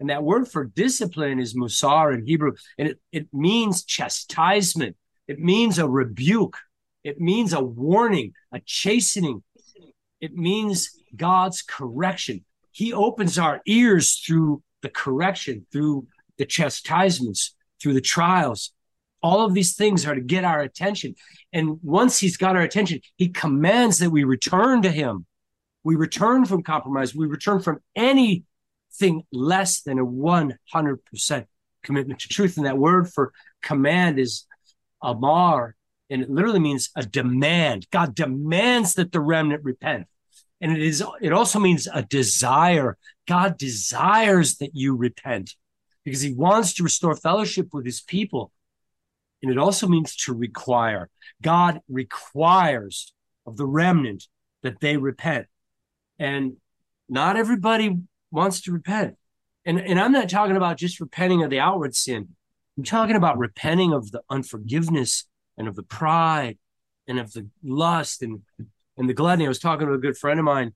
And 0.00 0.10
that 0.10 0.24
word 0.24 0.48
for 0.48 0.64
discipline 0.64 1.38
is 1.38 1.54
musar 1.54 2.12
in 2.12 2.26
Hebrew, 2.26 2.52
and 2.78 2.88
it, 2.88 3.00
it 3.12 3.28
means 3.32 3.84
chastisement, 3.84 4.96
it 5.28 5.38
means 5.38 5.78
a 5.78 5.88
rebuke. 5.88 6.58
It 7.04 7.20
means 7.20 7.52
a 7.52 7.62
warning, 7.62 8.32
a 8.50 8.60
chastening. 8.64 9.42
It 10.20 10.34
means 10.34 10.90
God's 11.14 11.62
correction. 11.62 12.44
He 12.72 12.92
opens 12.92 13.38
our 13.38 13.60
ears 13.66 14.22
through 14.26 14.62
the 14.82 14.88
correction, 14.88 15.66
through 15.70 16.06
the 16.38 16.46
chastisements, 16.46 17.54
through 17.80 17.94
the 17.94 18.00
trials. 18.00 18.72
all 19.24 19.46
of 19.46 19.54
these 19.54 19.74
things 19.74 20.06
are 20.06 20.14
to 20.14 20.20
get 20.20 20.44
our 20.44 20.60
attention. 20.60 21.14
And 21.50 21.78
once 21.82 22.18
he's 22.18 22.36
got 22.36 22.56
our 22.56 22.62
attention, 22.62 23.00
he 23.16 23.30
commands 23.30 23.98
that 24.00 24.10
we 24.10 24.22
return 24.22 24.82
to 24.82 24.90
him. 24.90 25.24
We 25.82 25.96
return 25.96 26.44
from 26.44 26.62
compromise. 26.62 27.14
We 27.14 27.26
return 27.26 27.60
from 27.60 27.80
anything 27.96 29.22
less 29.32 29.80
than 29.80 29.98
a 29.98 30.04
100% 30.04 31.46
commitment 31.82 32.20
to 32.20 32.28
truth. 32.28 32.58
And 32.58 32.66
that 32.66 32.76
word 32.76 33.10
for 33.10 33.32
command 33.62 34.18
is 34.18 34.44
amar, 35.02 35.74
and 36.10 36.22
it 36.22 36.30
literally 36.30 36.60
means 36.60 36.90
a 36.96 37.04
demand. 37.04 37.86
God 37.90 38.14
demands 38.14 38.94
that 38.94 39.12
the 39.12 39.20
remnant 39.20 39.64
repent. 39.64 40.06
And 40.60 40.76
it 40.76 40.82
is 40.82 41.02
it 41.20 41.32
also 41.32 41.58
means 41.58 41.88
a 41.92 42.02
desire. 42.02 42.96
God 43.26 43.58
desires 43.58 44.56
that 44.58 44.70
you 44.74 44.94
repent 44.96 45.56
because 46.04 46.20
he 46.20 46.34
wants 46.34 46.74
to 46.74 46.82
restore 46.82 47.16
fellowship 47.16 47.68
with 47.72 47.84
his 47.84 48.00
people. 48.00 48.52
And 49.42 49.50
it 49.50 49.58
also 49.58 49.86
means 49.86 50.16
to 50.24 50.32
require. 50.32 51.10
God 51.42 51.80
requires 51.88 53.12
of 53.46 53.56
the 53.56 53.66
remnant 53.66 54.24
that 54.62 54.80
they 54.80 54.96
repent. 54.96 55.46
And 56.18 56.56
not 57.08 57.36
everybody 57.36 57.98
wants 58.30 58.62
to 58.62 58.72
repent. 58.72 59.16
And, 59.66 59.80
and 59.80 59.98
I'm 60.00 60.12
not 60.12 60.28
talking 60.28 60.56
about 60.56 60.78
just 60.78 61.00
repenting 61.00 61.42
of 61.42 61.50
the 61.50 61.60
outward 61.60 61.94
sin. 61.94 62.28
I'm 62.76 62.84
talking 62.84 63.16
about 63.16 63.38
repenting 63.38 63.92
of 63.92 64.10
the 64.10 64.22
unforgiveness 64.30 65.26
and 65.56 65.68
of 65.68 65.74
the 65.74 65.82
pride 65.82 66.58
and 67.06 67.18
of 67.18 67.32
the 67.32 67.48
lust 67.62 68.22
and, 68.22 68.42
and 68.96 69.08
the 69.08 69.14
gluttony. 69.14 69.46
I 69.46 69.48
was 69.48 69.58
talking 69.58 69.86
to 69.86 69.92
a 69.92 69.98
good 69.98 70.16
friend 70.16 70.38
of 70.38 70.44
mine, 70.44 70.74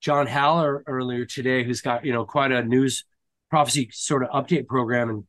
John 0.00 0.26
Haller, 0.26 0.84
earlier 0.86 1.24
today, 1.24 1.64
who's 1.64 1.80
got, 1.80 2.04
you 2.04 2.12
know, 2.12 2.24
quite 2.24 2.52
a 2.52 2.62
news 2.62 3.04
prophecy 3.50 3.88
sort 3.92 4.22
of 4.22 4.30
update 4.30 4.66
program. 4.66 5.10
And 5.10 5.24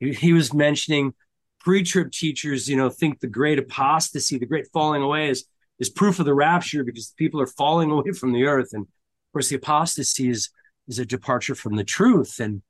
he, 0.00 0.12
he 0.12 0.32
was 0.32 0.52
mentioning 0.52 1.14
pre-trip 1.60 2.12
teachers, 2.12 2.68
you 2.68 2.76
know, 2.76 2.88
think 2.88 3.20
the 3.20 3.26
great 3.26 3.58
apostasy, 3.58 4.38
the 4.38 4.46
great 4.46 4.66
falling 4.72 5.02
away 5.02 5.28
is 5.28 5.44
is 5.78 5.88
proof 5.88 6.18
of 6.18 6.26
the 6.26 6.34
rapture 6.34 6.82
because 6.82 7.12
people 7.16 7.40
are 7.40 7.46
falling 7.46 7.90
away 7.92 8.12
from 8.12 8.32
the 8.32 8.44
earth. 8.44 8.70
And 8.72 8.82
of 8.82 9.32
course, 9.32 9.48
the 9.48 9.56
apostasy 9.56 10.30
is 10.30 10.50
is 10.86 10.98
a 10.98 11.04
departure 11.04 11.54
from 11.54 11.76
the 11.76 11.84
truth, 11.84 12.40
and 12.40 12.62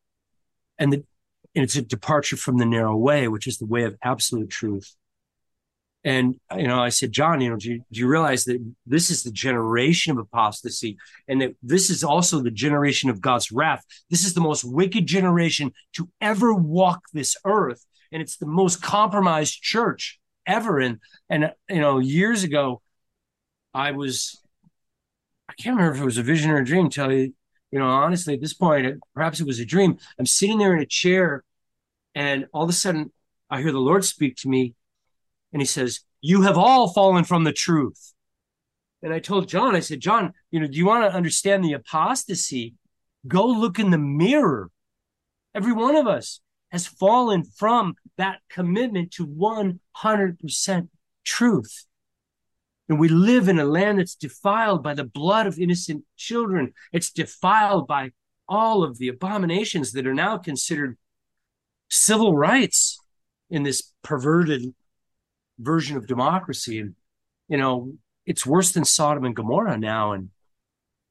and 0.78 0.92
the 0.92 1.04
and 1.58 1.64
it's 1.64 1.76
a 1.76 1.82
departure 1.82 2.36
from 2.36 2.56
the 2.56 2.64
narrow 2.64 2.96
way, 2.96 3.28
which 3.28 3.46
is 3.46 3.58
the 3.58 3.66
way 3.66 3.84
of 3.84 3.96
absolute 4.02 4.48
truth. 4.48 4.94
And 6.04 6.36
you 6.56 6.68
know, 6.68 6.80
I 6.80 6.88
said, 6.88 7.12
John, 7.12 7.40
you 7.40 7.50
know, 7.50 7.56
do 7.56 7.72
you, 7.72 7.82
do 7.92 8.00
you 8.00 8.08
realize 8.08 8.44
that 8.44 8.64
this 8.86 9.10
is 9.10 9.24
the 9.24 9.32
generation 9.32 10.12
of 10.12 10.18
apostasy, 10.18 10.96
and 11.26 11.42
that 11.42 11.56
this 11.62 11.90
is 11.90 12.02
also 12.04 12.40
the 12.40 12.50
generation 12.50 13.10
of 13.10 13.20
God's 13.20 13.52
wrath? 13.52 13.84
This 14.08 14.24
is 14.24 14.32
the 14.32 14.40
most 14.40 14.64
wicked 14.64 15.06
generation 15.06 15.72
to 15.94 16.08
ever 16.20 16.54
walk 16.54 17.02
this 17.12 17.36
earth 17.44 17.84
and 18.12 18.22
it's 18.22 18.36
the 18.36 18.46
most 18.46 18.82
compromised 18.82 19.60
church 19.62 20.18
ever. 20.46 20.78
And 20.78 20.98
and 21.28 21.52
you 21.68 21.80
know, 21.80 21.98
years 21.98 22.44
ago, 22.44 22.82
I 23.74 23.92
was 23.92 24.40
I 25.48 25.54
can't 25.54 25.76
remember 25.76 25.96
if 25.96 26.02
it 26.02 26.06
was 26.06 26.18
a 26.18 26.22
vision 26.22 26.50
or 26.50 26.58
a 26.58 26.64
dream. 26.64 26.90
Tell 26.90 27.12
you, 27.12 27.34
you 27.70 27.78
know, 27.78 27.86
honestly, 27.86 28.34
at 28.34 28.40
this 28.40 28.54
point, 28.54 28.98
perhaps 29.14 29.40
it 29.40 29.46
was 29.46 29.60
a 29.60 29.66
dream. 29.66 29.98
I'm 30.18 30.26
sitting 30.26 30.58
there 30.58 30.74
in 30.74 30.82
a 30.82 30.86
chair, 30.86 31.44
and 32.18 32.46
all 32.52 32.64
of 32.64 32.70
a 32.70 32.72
sudden, 32.72 33.12
I 33.48 33.60
hear 33.62 33.70
the 33.70 33.78
Lord 33.78 34.04
speak 34.04 34.34
to 34.38 34.48
me, 34.48 34.74
and 35.52 35.62
He 35.62 35.66
says, 35.66 36.00
"You 36.20 36.42
have 36.42 36.58
all 36.58 36.92
fallen 36.92 37.22
from 37.22 37.44
the 37.44 37.52
truth." 37.52 38.12
And 39.02 39.14
I 39.14 39.20
told 39.20 39.48
John, 39.48 39.76
I 39.76 39.80
said, 39.80 40.00
John, 40.00 40.32
you 40.50 40.58
know, 40.58 40.66
do 40.66 40.76
you 40.76 40.84
want 40.84 41.04
to 41.04 41.16
understand 41.16 41.62
the 41.62 41.74
apostasy? 41.74 42.74
Go 43.28 43.46
look 43.46 43.78
in 43.78 43.90
the 43.90 43.98
mirror. 43.98 44.70
Every 45.54 45.72
one 45.72 45.94
of 45.94 46.08
us 46.08 46.40
has 46.72 46.88
fallen 46.88 47.44
from 47.44 47.94
that 48.16 48.40
commitment 48.50 49.12
to 49.12 49.24
100% 49.24 50.88
truth. 51.24 51.86
And 52.88 52.98
we 52.98 53.08
live 53.08 53.48
in 53.48 53.60
a 53.60 53.64
land 53.64 54.00
that's 54.00 54.16
defiled 54.16 54.82
by 54.82 54.94
the 54.94 55.04
blood 55.04 55.46
of 55.46 55.58
innocent 55.58 56.04
children. 56.16 56.74
It's 56.92 57.12
defiled 57.12 57.86
by 57.86 58.10
all 58.48 58.82
of 58.82 58.98
the 58.98 59.08
abominations 59.08 59.92
that 59.92 60.06
are 60.08 60.14
now 60.14 60.38
considered 60.38 60.98
civil 61.88 62.36
rights 62.36 62.98
in 63.50 63.62
this 63.62 63.92
perverted 64.02 64.74
version 65.58 65.96
of 65.96 66.06
democracy. 66.06 66.78
And, 66.80 66.94
you 67.48 67.56
know, 67.56 67.94
it's 68.26 68.46
worse 68.46 68.72
than 68.72 68.84
Sodom 68.84 69.24
and 69.24 69.34
Gomorrah 69.34 69.78
now. 69.78 70.12
And, 70.12 70.30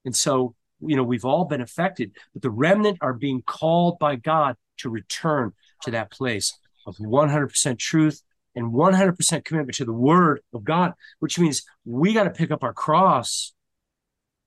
and 0.05 0.15
so, 0.15 0.55
you 0.80 0.95
know, 0.95 1.03
we've 1.03 1.25
all 1.25 1.45
been 1.45 1.61
affected, 1.61 2.11
but 2.34 2.41
the 2.41 2.51
remnant 2.51 2.99
are 3.01 3.13
being 3.13 3.41
called 3.41 3.97
by 3.99 4.15
God 4.15 4.55
to 4.78 4.89
return 4.89 5.53
to 5.84 5.91
that 5.91 6.11
place 6.11 6.57
of 6.86 6.95
100% 6.97 7.80
truth 7.80 8.21
and 8.55 8.73
100% 8.73 9.45
commitment 9.45 9.75
to 9.78 9.86
the 9.86 9.93
word 9.93 10.41
of 10.53 10.63
God, 10.63 10.93
which 11.19 11.38
means 11.39 11.63
we 11.86 12.13
got 12.13 12.23
to 12.23 12.30
pick 12.32 12.51
up 12.51 12.63
our 12.63 12.73
cross. 12.73 13.53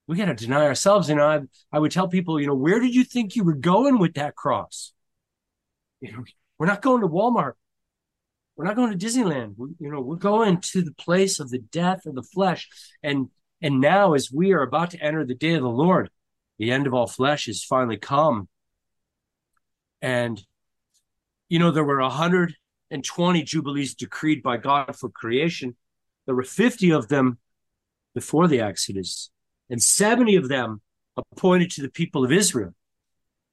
We 0.07 0.17
got 0.17 0.27
to 0.27 0.35
deny 0.35 0.67
ourselves. 0.67 1.09
You 1.09 1.17
know, 1.17 1.27
I, 1.27 1.41
I 1.73 1.79
would 1.79 1.93
tell 1.93 2.09
people, 2.09 2.41
you 2.41 2.47
know, 2.47 2.55
where 2.55 2.81
did 2.81 2.95
you 2.95 3.05
think 3.05 3.37
you 3.37 3.45
were 3.45 3.55
going 3.55 3.99
with 3.99 4.15
that 4.15 4.35
cross? 4.35 4.93
You 6.01 6.13
know, 6.13 6.25
we're 6.59 6.67
not 6.67 6.83
going 6.83 7.03
to 7.03 7.09
Walmart. 7.09 7.53
We're 8.57 8.65
not 8.65 8.77
going 8.77 8.97
to 8.97 9.07
Disneyland. 9.07 9.55
We, 9.57 9.71
you 9.79 9.91
know, 9.91 10.01
we're 10.01 10.17
going 10.17 10.61
to 10.61 10.83
the 10.83 10.93
place 10.93 11.41
of 11.41 11.51
the 11.51 11.59
death 11.59 12.07
of 12.07 12.15
the 12.15 12.23
flesh. 12.23 12.69
And 13.03 13.29
and 13.63 13.81
now, 13.81 14.15
as 14.15 14.33
we 14.33 14.53
are 14.53 14.63
about 14.63 14.91
to 14.91 15.03
enter 15.03 15.25
the 15.25 15.35
day 15.35 15.55
of 15.55 15.63
the 15.63 15.69
Lord, 15.69 16.11
the 16.59 16.71
end 16.71 16.87
of 16.87 16.95
all 16.95 17.07
flesh 17.07 17.47
has 17.47 17.63
finally 17.63 17.99
come. 17.99 18.49
And, 20.01 20.43
you 21.49 21.59
know, 21.59 21.71
there 21.71 21.85
were 21.85 22.01
120 22.01 23.43
Jubilees 23.43 23.95
decreed 23.95 24.43
by 24.43 24.57
God 24.57 24.97
for 24.97 25.11
creation. 25.11 25.77
There 26.25 26.35
were 26.35 26.43
50 26.43 26.91
of 26.91 27.09
them 27.09 27.39
before 28.15 28.49
the 28.49 28.61
Exodus, 28.61 29.31
and 29.69 29.83
70 29.83 30.37
of 30.37 30.49
them 30.49 30.81
appointed 31.17 31.71
to 31.73 31.83
the 31.83 31.91
people 31.91 32.25
of 32.25 32.33
Israel. 32.33 32.75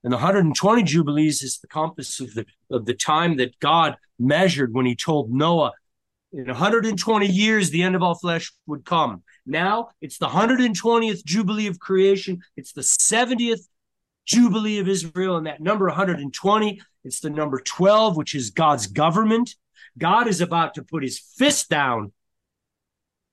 And 0.07 0.13
the 0.13 0.19
120 0.19 0.83
Jubilees 0.83 1.43
is 1.43 1.59
the 1.59 1.67
compass 1.67 2.21
of 2.21 2.33
the, 2.33 2.45
of 2.71 2.85
the 2.85 2.93
time 2.93 3.35
that 3.35 3.59
God 3.59 3.97
measured 4.17 4.73
when 4.73 4.85
he 4.85 4.95
told 4.95 5.29
Noah, 5.29 5.73
in 6.31 6.45
120 6.47 7.27
years, 7.27 7.71
the 7.71 7.83
end 7.83 7.93
of 7.93 8.01
all 8.01 8.15
flesh 8.15 8.53
would 8.67 8.85
come. 8.85 9.23
Now 9.45 9.89
it's 9.99 10.17
the 10.17 10.29
120th 10.29 11.25
Jubilee 11.25 11.67
of 11.67 11.81
creation. 11.81 12.39
It's 12.55 12.71
the 12.71 12.83
70th 12.83 13.67
Jubilee 14.25 14.79
of 14.79 14.87
Israel, 14.87 15.35
and 15.35 15.45
that 15.45 15.59
number 15.59 15.87
120, 15.87 16.81
it's 17.03 17.19
the 17.19 17.29
number 17.29 17.59
12, 17.59 18.15
which 18.15 18.33
is 18.33 18.51
God's 18.51 18.87
government. 18.87 19.55
God 19.97 20.27
is 20.27 20.39
about 20.39 20.75
to 20.75 20.83
put 20.83 21.03
his 21.03 21.19
fist 21.19 21.67
down 21.67 22.13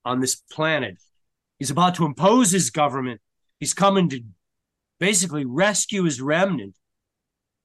on 0.04 0.18
this 0.18 0.34
planet. 0.34 0.98
He's 1.60 1.70
about 1.70 1.94
to 1.94 2.04
impose 2.04 2.50
his 2.50 2.70
government. 2.70 3.20
He's 3.60 3.74
coming 3.74 4.08
to 4.08 4.24
basically 4.98 5.44
rescue 5.44 6.04
his 6.04 6.20
remnant. 6.20 6.74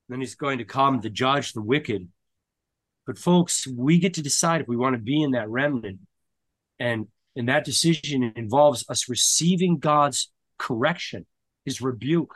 Then 0.07 0.19
he's 0.19 0.35
going 0.35 0.57
to 0.57 0.65
come 0.65 1.01
to 1.01 1.09
judge 1.09 1.53
the 1.53 1.61
wicked. 1.61 2.07
But 3.05 3.17
folks, 3.17 3.67
we 3.67 3.99
get 3.99 4.15
to 4.15 4.21
decide 4.21 4.61
if 4.61 4.67
we 4.67 4.77
want 4.77 4.95
to 4.95 5.01
be 5.01 5.21
in 5.21 5.31
that 5.31 5.49
remnant. 5.49 5.99
And 6.79 7.07
and 7.35 7.47
that 7.47 7.63
decision 7.63 8.33
involves 8.35 8.85
us 8.89 9.07
receiving 9.07 9.77
God's 9.77 10.31
correction, 10.57 11.25
his 11.63 11.79
rebuke, 11.79 12.35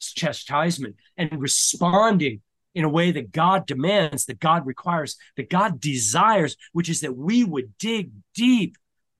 his 0.00 0.12
chastisement 0.12 0.96
and 1.16 1.40
responding 1.40 2.42
in 2.74 2.84
a 2.84 2.88
way 2.88 3.10
that 3.10 3.32
God 3.32 3.66
demands, 3.66 4.26
that 4.26 4.38
God 4.38 4.66
requires, 4.66 5.16
that 5.36 5.48
God 5.48 5.80
desires, 5.80 6.56
which 6.72 6.90
is 6.90 7.00
that 7.00 7.16
we 7.16 7.42
would 7.42 7.76
dig 7.78 8.10
deep 8.34 8.76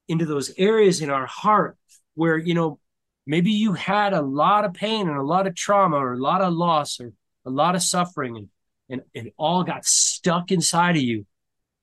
into 0.09 0.27
those 0.27 0.53
areas 0.59 1.01
in 1.01 1.11
our 1.11 1.27
heart 1.27 1.79
where, 2.15 2.37
you 2.37 2.55
know, 2.55 2.79
maybe 3.27 3.51
you 3.51 3.73
had 3.73 4.13
a 4.13 4.23
lot 4.23 4.65
of 4.65 4.75
pain 4.75 5.09
and 5.09 5.17
a 5.17 5.23
lot 5.23 5.47
of 5.47 5.55
trauma 5.55 5.97
or 5.97 6.13
a 6.13 6.19
lot 6.19 6.41
of 6.41 6.53
loss 6.53 7.01
or 7.01 7.13
a 7.45 7.51
lot 7.51 7.75
of 7.75 7.83
suffering 7.83 8.37
and, 8.89 9.03
and 9.15 9.27
it 9.27 9.35
all 9.37 9.65
got 9.65 9.85
stuck 9.85 10.51
inside 10.51 10.97
of 10.97 11.03
you 11.03 11.27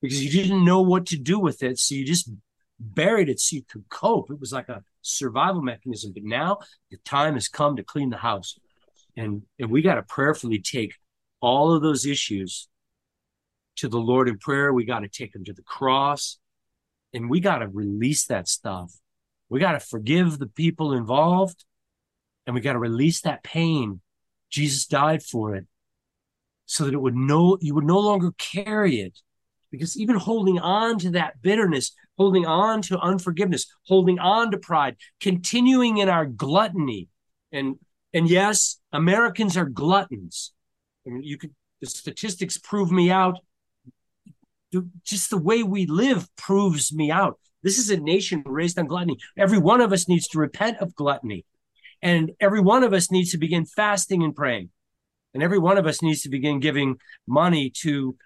because 0.00 0.22
you 0.22 0.30
didn't 0.30 0.64
know 0.64 0.82
what 0.82 1.06
to 1.06 1.16
do 1.16 1.38
with 1.38 1.62
it. 1.62 1.78
So 1.78 1.94
you 1.94 2.04
just 2.04 2.30
buried 2.78 3.28
it 3.28 3.40
so 3.40 3.56
you 3.56 3.62
could 3.62 3.88
cope. 3.88 4.30
It 4.30 4.40
was 4.40 4.52
like 4.52 4.68
a 4.68 4.82
survival 5.02 5.62
mechanism. 5.62 6.12
But 6.12 6.24
now 6.24 6.58
the 6.90 6.98
time 7.04 7.34
has 7.34 7.48
come 7.48 7.76
to 7.76 7.82
clean 7.82 8.10
the 8.10 8.16
house 8.16 8.58
and 9.16 9.42
and 9.58 9.70
we 9.70 9.82
got 9.82 9.94
to 9.94 10.02
prayerfully 10.02 10.58
take 10.58 10.94
all 11.40 11.72
of 11.72 11.82
those 11.82 12.06
issues 12.06 12.68
to 13.76 13.88
the 13.88 13.98
Lord 13.98 14.28
in 14.28 14.38
prayer. 14.38 14.72
We 14.72 14.84
got 14.84 15.00
to 15.00 15.08
take 15.08 15.32
them 15.32 15.44
to 15.44 15.52
the 15.52 15.62
cross, 15.62 16.38
and 17.12 17.28
we 17.28 17.40
got 17.40 17.58
to 17.58 17.68
release 17.68 18.26
that 18.26 18.48
stuff. 18.48 18.92
We 19.48 19.60
got 19.60 19.72
to 19.72 19.80
forgive 19.80 20.38
the 20.38 20.46
people 20.46 20.92
involved, 20.92 21.64
and 22.46 22.54
we 22.54 22.60
got 22.60 22.72
to 22.72 22.78
release 22.78 23.22
that 23.22 23.42
pain. 23.42 24.00
Jesus 24.50 24.86
died 24.86 25.22
for 25.22 25.54
it, 25.54 25.66
so 26.66 26.84
that 26.84 26.94
it 26.94 27.00
would 27.00 27.16
no 27.16 27.58
you 27.60 27.74
would 27.74 27.84
no 27.84 28.00
longer 28.00 28.32
carry 28.38 29.00
it. 29.00 29.18
Because 29.70 29.98
even 29.98 30.16
holding 30.16 30.58
on 30.60 30.98
to 31.00 31.10
that 31.10 31.42
bitterness, 31.42 31.92
holding 32.16 32.46
on 32.46 32.80
to 32.82 32.98
unforgiveness, 32.98 33.66
holding 33.86 34.20
on 34.20 34.52
to 34.52 34.58
pride, 34.58 34.96
continuing 35.20 35.98
in 35.98 36.08
our 36.08 36.26
gluttony, 36.26 37.08
and 37.52 37.76
and 38.12 38.28
yes, 38.28 38.78
Americans 38.92 39.56
are 39.56 39.64
gluttons. 39.64 40.52
I 41.06 41.10
mean, 41.10 41.22
you 41.22 41.36
could 41.38 41.54
the 41.80 41.90
statistics 41.90 42.56
prove 42.56 42.90
me 42.90 43.10
out 43.10 43.38
just 45.04 45.30
the 45.30 45.38
way 45.38 45.62
we 45.62 45.86
live 45.86 46.28
proves 46.36 46.92
me 46.92 47.10
out. 47.10 47.38
This 47.64 47.78
is 47.78 47.90
a 47.90 47.96
nation 47.96 48.42
raised 48.44 48.78
on 48.78 48.86
gluttony. 48.86 49.18
Every 49.36 49.58
one 49.58 49.80
of 49.80 49.92
us 49.92 50.06
needs 50.06 50.28
to 50.28 50.38
repent 50.38 50.78
of 50.78 50.94
gluttony. 50.94 51.44
And 52.02 52.32
every 52.38 52.60
one 52.60 52.84
of 52.84 52.92
us 52.92 53.10
needs 53.10 53.30
to 53.32 53.38
begin 53.38 53.64
fasting 53.64 54.22
and 54.22 54.36
praying. 54.36 54.68
And 55.32 55.42
every 55.42 55.58
one 55.58 55.78
of 55.78 55.86
us 55.86 56.02
needs 56.02 56.22
to 56.22 56.28
begin 56.28 56.60
giving 56.60 56.98
money 57.26 57.70
to 57.82 58.16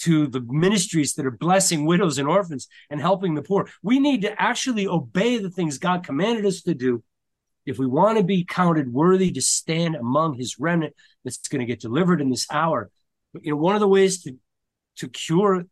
to 0.00 0.26
the 0.26 0.40
ministries 0.40 1.14
that 1.14 1.24
are 1.24 1.30
blessing 1.30 1.86
widows 1.86 2.18
and 2.18 2.28
orphans 2.28 2.68
and 2.90 3.00
helping 3.00 3.34
the 3.34 3.42
poor. 3.42 3.68
We 3.82 3.98
need 3.98 4.22
to 4.22 4.40
actually 4.40 4.86
obey 4.86 5.38
the 5.38 5.50
things 5.50 5.78
God 5.78 6.04
commanded 6.04 6.44
us 6.44 6.60
to 6.62 6.74
do 6.74 7.02
if 7.64 7.78
we 7.78 7.86
want 7.86 8.18
to 8.18 8.24
be 8.24 8.44
counted 8.44 8.92
worthy 8.92 9.30
to 9.32 9.40
stand 9.40 9.94
among 9.94 10.34
his 10.34 10.58
remnant 10.58 10.94
that's 11.24 11.48
going 11.48 11.60
to 11.60 11.66
get 11.66 11.80
delivered 11.80 12.20
in 12.20 12.28
this 12.28 12.46
hour. 12.50 12.90
You 13.40 13.52
know, 13.52 13.56
one 13.56 13.74
of 13.74 13.80
the 13.80 13.88
ways 13.88 14.22
to 14.24 14.36
to 14.96 15.08
cure 15.08 15.64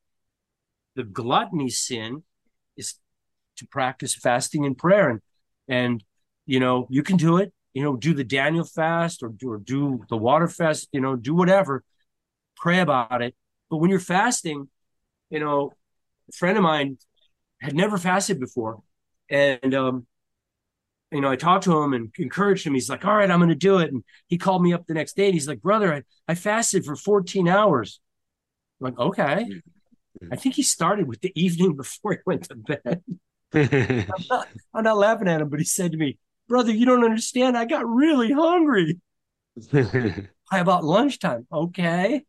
the 0.96 1.04
gluttony 1.04 1.68
sin 1.68 2.22
to 3.60 3.66
practice 3.66 4.14
fasting 4.14 4.66
and 4.66 4.76
prayer. 4.76 5.08
And 5.10 5.20
and 5.70 6.04
you 6.44 6.60
know 6.60 6.86
you 6.90 7.02
can 7.02 7.16
do 7.16 7.38
it 7.38 7.52
you 7.72 7.82
know 7.82 7.96
do 7.96 8.12
the 8.12 8.24
daniel 8.24 8.64
fast 8.64 9.22
or, 9.22 9.32
or 9.46 9.58
do 9.58 10.04
the 10.10 10.16
water 10.16 10.48
fast 10.48 10.88
you 10.92 11.00
know 11.00 11.16
do 11.16 11.34
whatever 11.34 11.82
pray 12.56 12.80
about 12.80 13.22
it. 13.22 13.34
But 13.70 13.78
when 13.78 13.88
you're 13.88 14.00
fasting 14.00 14.68
you 15.30 15.40
know 15.40 15.72
a 16.28 16.32
friend 16.32 16.58
of 16.58 16.64
mine 16.64 16.98
had 17.62 17.74
never 17.74 17.96
fasted 17.96 18.40
before. 18.40 18.82
And 19.30 19.74
um 19.74 20.06
you 21.12 21.20
know 21.20 21.30
i 21.30 21.36
talked 21.36 21.64
to 21.64 21.80
him 21.80 21.94
and 21.94 22.12
encouraged 22.18 22.66
him. 22.66 22.74
He's 22.74 22.90
like 22.90 23.04
all 23.04 23.14
right 23.14 23.30
i'm 23.30 23.38
going 23.38 23.48
to 23.48 23.54
do 23.54 23.78
it. 23.78 23.92
And 23.92 24.02
he 24.26 24.36
called 24.36 24.62
me 24.62 24.72
up 24.72 24.86
the 24.86 24.94
next 24.94 25.16
day 25.16 25.26
and 25.26 25.34
he's 25.34 25.48
like 25.48 25.62
brother 25.62 25.94
i, 25.94 26.02
I 26.26 26.34
fasted 26.34 26.84
for 26.84 26.96
14 26.96 27.48
hours. 27.48 28.00
I'm 28.80 28.86
like 28.86 28.98
okay. 28.98 29.46
I 30.32 30.36
think 30.36 30.56
he 30.56 30.62
started 30.64 31.06
with 31.06 31.20
the 31.20 31.32
evening 31.40 31.76
before 31.76 32.12
he 32.12 32.18
went 32.26 32.48
to 32.48 32.56
bed. 32.56 33.02
I'm, 33.54 34.06
not, 34.28 34.48
I'm 34.74 34.84
not 34.84 34.96
laughing 34.96 35.28
at 35.28 35.40
him, 35.40 35.48
but 35.48 35.58
he 35.58 35.64
said 35.64 35.92
to 35.92 35.98
me, 35.98 36.18
Brother, 36.48 36.72
you 36.72 36.86
don't 36.86 37.04
understand. 37.04 37.56
I 37.56 37.64
got 37.64 37.88
really 37.88 38.32
hungry. 38.32 39.00
By 39.72 40.58
about 40.58 40.84
lunchtime. 40.84 41.46
Okay. 41.52 42.22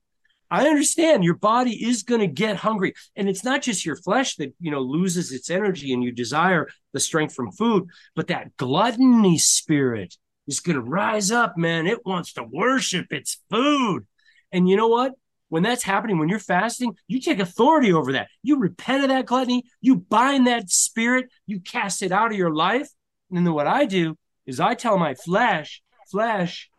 I 0.51 0.67
understand 0.67 1.23
your 1.23 1.37
body 1.37 1.85
is 1.85 2.03
going 2.03 2.19
to 2.19 2.27
get 2.27 2.57
hungry. 2.57 2.93
And 3.15 3.29
it's 3.29 3.43
not 3.43 3.61
just 3.61 3.85
your 3.85 3.95
flesh 3.95 4.35
that, 4.35 4.53
you 4.59 4.69
know, 4.69 4.81
loses 4.81 5.31
its 5.31 5.49
energy 5.49 5.93
and 5.93 6.03
you 6.03 6.11
desire 6.11 6.67
the 6.91 6.99
strength 6.99 7.33
from 7.33 7.51
food, 7.51 7.87
but 8.15 8.27
that 8.27 8.57
gluttony 8.57 9.37
spirit 9.37 10.17
is 10.47 10.59
going 10.59 10.75
to 10.75 10.81
rise 10.81 11.31
up, 11.31 11.57
man. 11.57 11.87
It 11.87 12.05
wants 12.05 12.33
to 12.33 12.43
worship 12.43 13.07
its 13.11 13.41
food. 13.49 14.05
And 14.51 14.67
you 14.67 14.75
know 14.75 14.89
what? 14.89 15.13
When 15.51 15.63
that's 15.63 15.83
happening, 15.83 16.17
when 16.17 16.29
you're 16.29 16.39
fasting, 16.39 16.95
you 17.09 17.19
take 17.19 17.39
authority 17.39 17.91
over 17.91 18.13
that. 18.13 18.29
You 18.41 18.57
repent 18.57 19.03
of 19.03 19.09
that 19.09 19.25
gluttony, 19.25 19.65
you 19.81 19.97
bind 19.97 20.47
that 20.47 20.69
spirit, 20.69 21.29
you 21.45 21.59
cast 21.59 22.01
it 22.01 22.13
out 22.13 22.31
of 22.31 22.37
your 22.37 22.55
life. 22.55 22.87
And 23.29 23.45
then 23.45 23.53
what 23.53 23.67
I 23.67 23.83
do 23.83 24.17
is 24.45 24.61
I 24.61 24.75
tell 24.75 24.97
my 24.97 25.13
flesh, 25.13 25.81
flesh, 26.09 26.69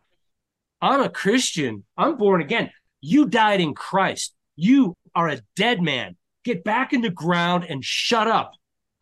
I'm 0.81 1.01
a 1.01 1.09
Christian. 1.09 1.83
I'm 1.95 2.17
born 2.17 2.41
again. 2.41 2.71
You 2.99 3.27
died 3.27 3.61
in 3.61 3.75
Christ. 3.75 4.33
You 4.55 4.95
are 5.13 5.29
a 5.29 5.41
dead 5.55 5.79
man. 5.79 6.17
Get 6.43 6.63
back 6.63 6.93
in 6.93 7.01
the 7.01 7.11
ground 7.11 7.67
and 7.69 7.85
shut 7.85 8.27
up. 8.27 8.53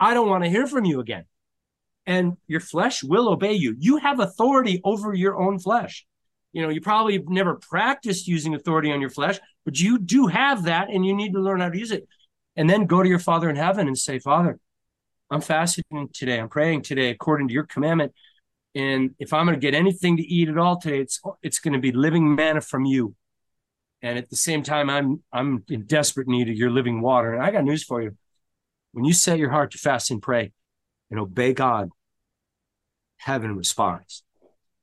I 0.02 0.14
don't 0.14 0.28
want 0.28 0.44
to 0.44 0.50
hear 0.50 0.68
from 0.68 0.84
you 0.84 1.00
again. 1.00 1.24
And 2.06 2.34
your 2.46 2.60
flesh 2.60 3.06
will 3.06 3.30
obey 3.30 3.54
you. 3.54 3.78
You 3.80 3.98
have 3.98 4.20
authority 4.20 4.82
over 4.84 5.14
your 5.14 5.42
own 5.42 5.60
flesh. 5.60 6.06
You 6.52 6.62
know, 6.62 6.70
you 6.70 6.82
probably 6.82 7.24
never 7.28 7.56
practiced 7.56 8.28
using 8.28 8.54
authority 8.54 8.92
on 8.92 9.00
your 9.00 9.10
flesh, 9.10 9.40
but 9.66 9.80
you 9.80 9.98
do 10.00 10.28
have 10.28 10.64
that 10.64 10.90
and 10.90 11.06
you 11.06 11.14
need 11.16 11.34
to 11.34 11.40
learn 11.40 11.60
how 11.60 11.70
to 11.70 11.78
use 11.78 11.92
it. 11.92 12.08
And 12.56 12.70
then 12.70 12.86
go 12.86 13.02
to 13.02 13.08
your 13.08 13.20
Father 13.20 13.50
in 13.50 13.56
heaven 13.56 13.88
and 13.88 13.98
say, 13.98 14.20
Father, 14.20 14.60
I'm 15.30 15.42
fasting 15.42 15.84
today. 16.14 16.40
I'm 16.40 16.50
praying 16.50 16.82
today 16.82 17.10
according 17.10 17.48
to 17.48 17.54
your 17.54 17.66
commandment. 17.66 18.14
And 18.76 19.12
if 19.20 19.34
I'm 19.34 19.46
going 19.46 19.56
to 19.56 19.62
get 19.62 19.74
anything 19.74 20.18
to 20.18 20.24
eat 20.24 20.50
at 20.50 20.58
all 20.58 20.80
today, 20.80 21.00
it's 21.00 21.22
it's 21.42 21.60
going 21.60 21.74
to 21.74 21.80
be 21.80 21.92
living 21.92 22.36
manna 22.36 22.62
from 22.62 22.86
you. 22.86 23.16
And 24.02 24.18
at 24.18 24.30
the 24.30 24.36
same 24.36 24.64
time, 24.64 24.90
I'm 24.90 25.24
I'm 25.32 25.64
in 25.70 25.86
desperate 25.86 26.28
need 26.28 26.50
of 26.50 26.56
your 26.56 26.70
living 26.70 27.02
water. 27.02 27.34
And 27.34 27.44
I 27.44 27.52
got 27.52 27.64
news 27.64 27.84
for 27.84 28.02
you. 28.02 28.18
When 28.94 29.06
you 29.06 29.14
set 29.14 29.40
your 29.40 29.50
heart 29.50 29.72
to 29.72 29.78
fast 29.78 30.12
and 30.12 30.22
pray 30.22 30.52
and 31.10 31.20
obey 31.20 31.54
God, 31.54 31.90
heaven 33.18 33.56
responds 33.56 34.24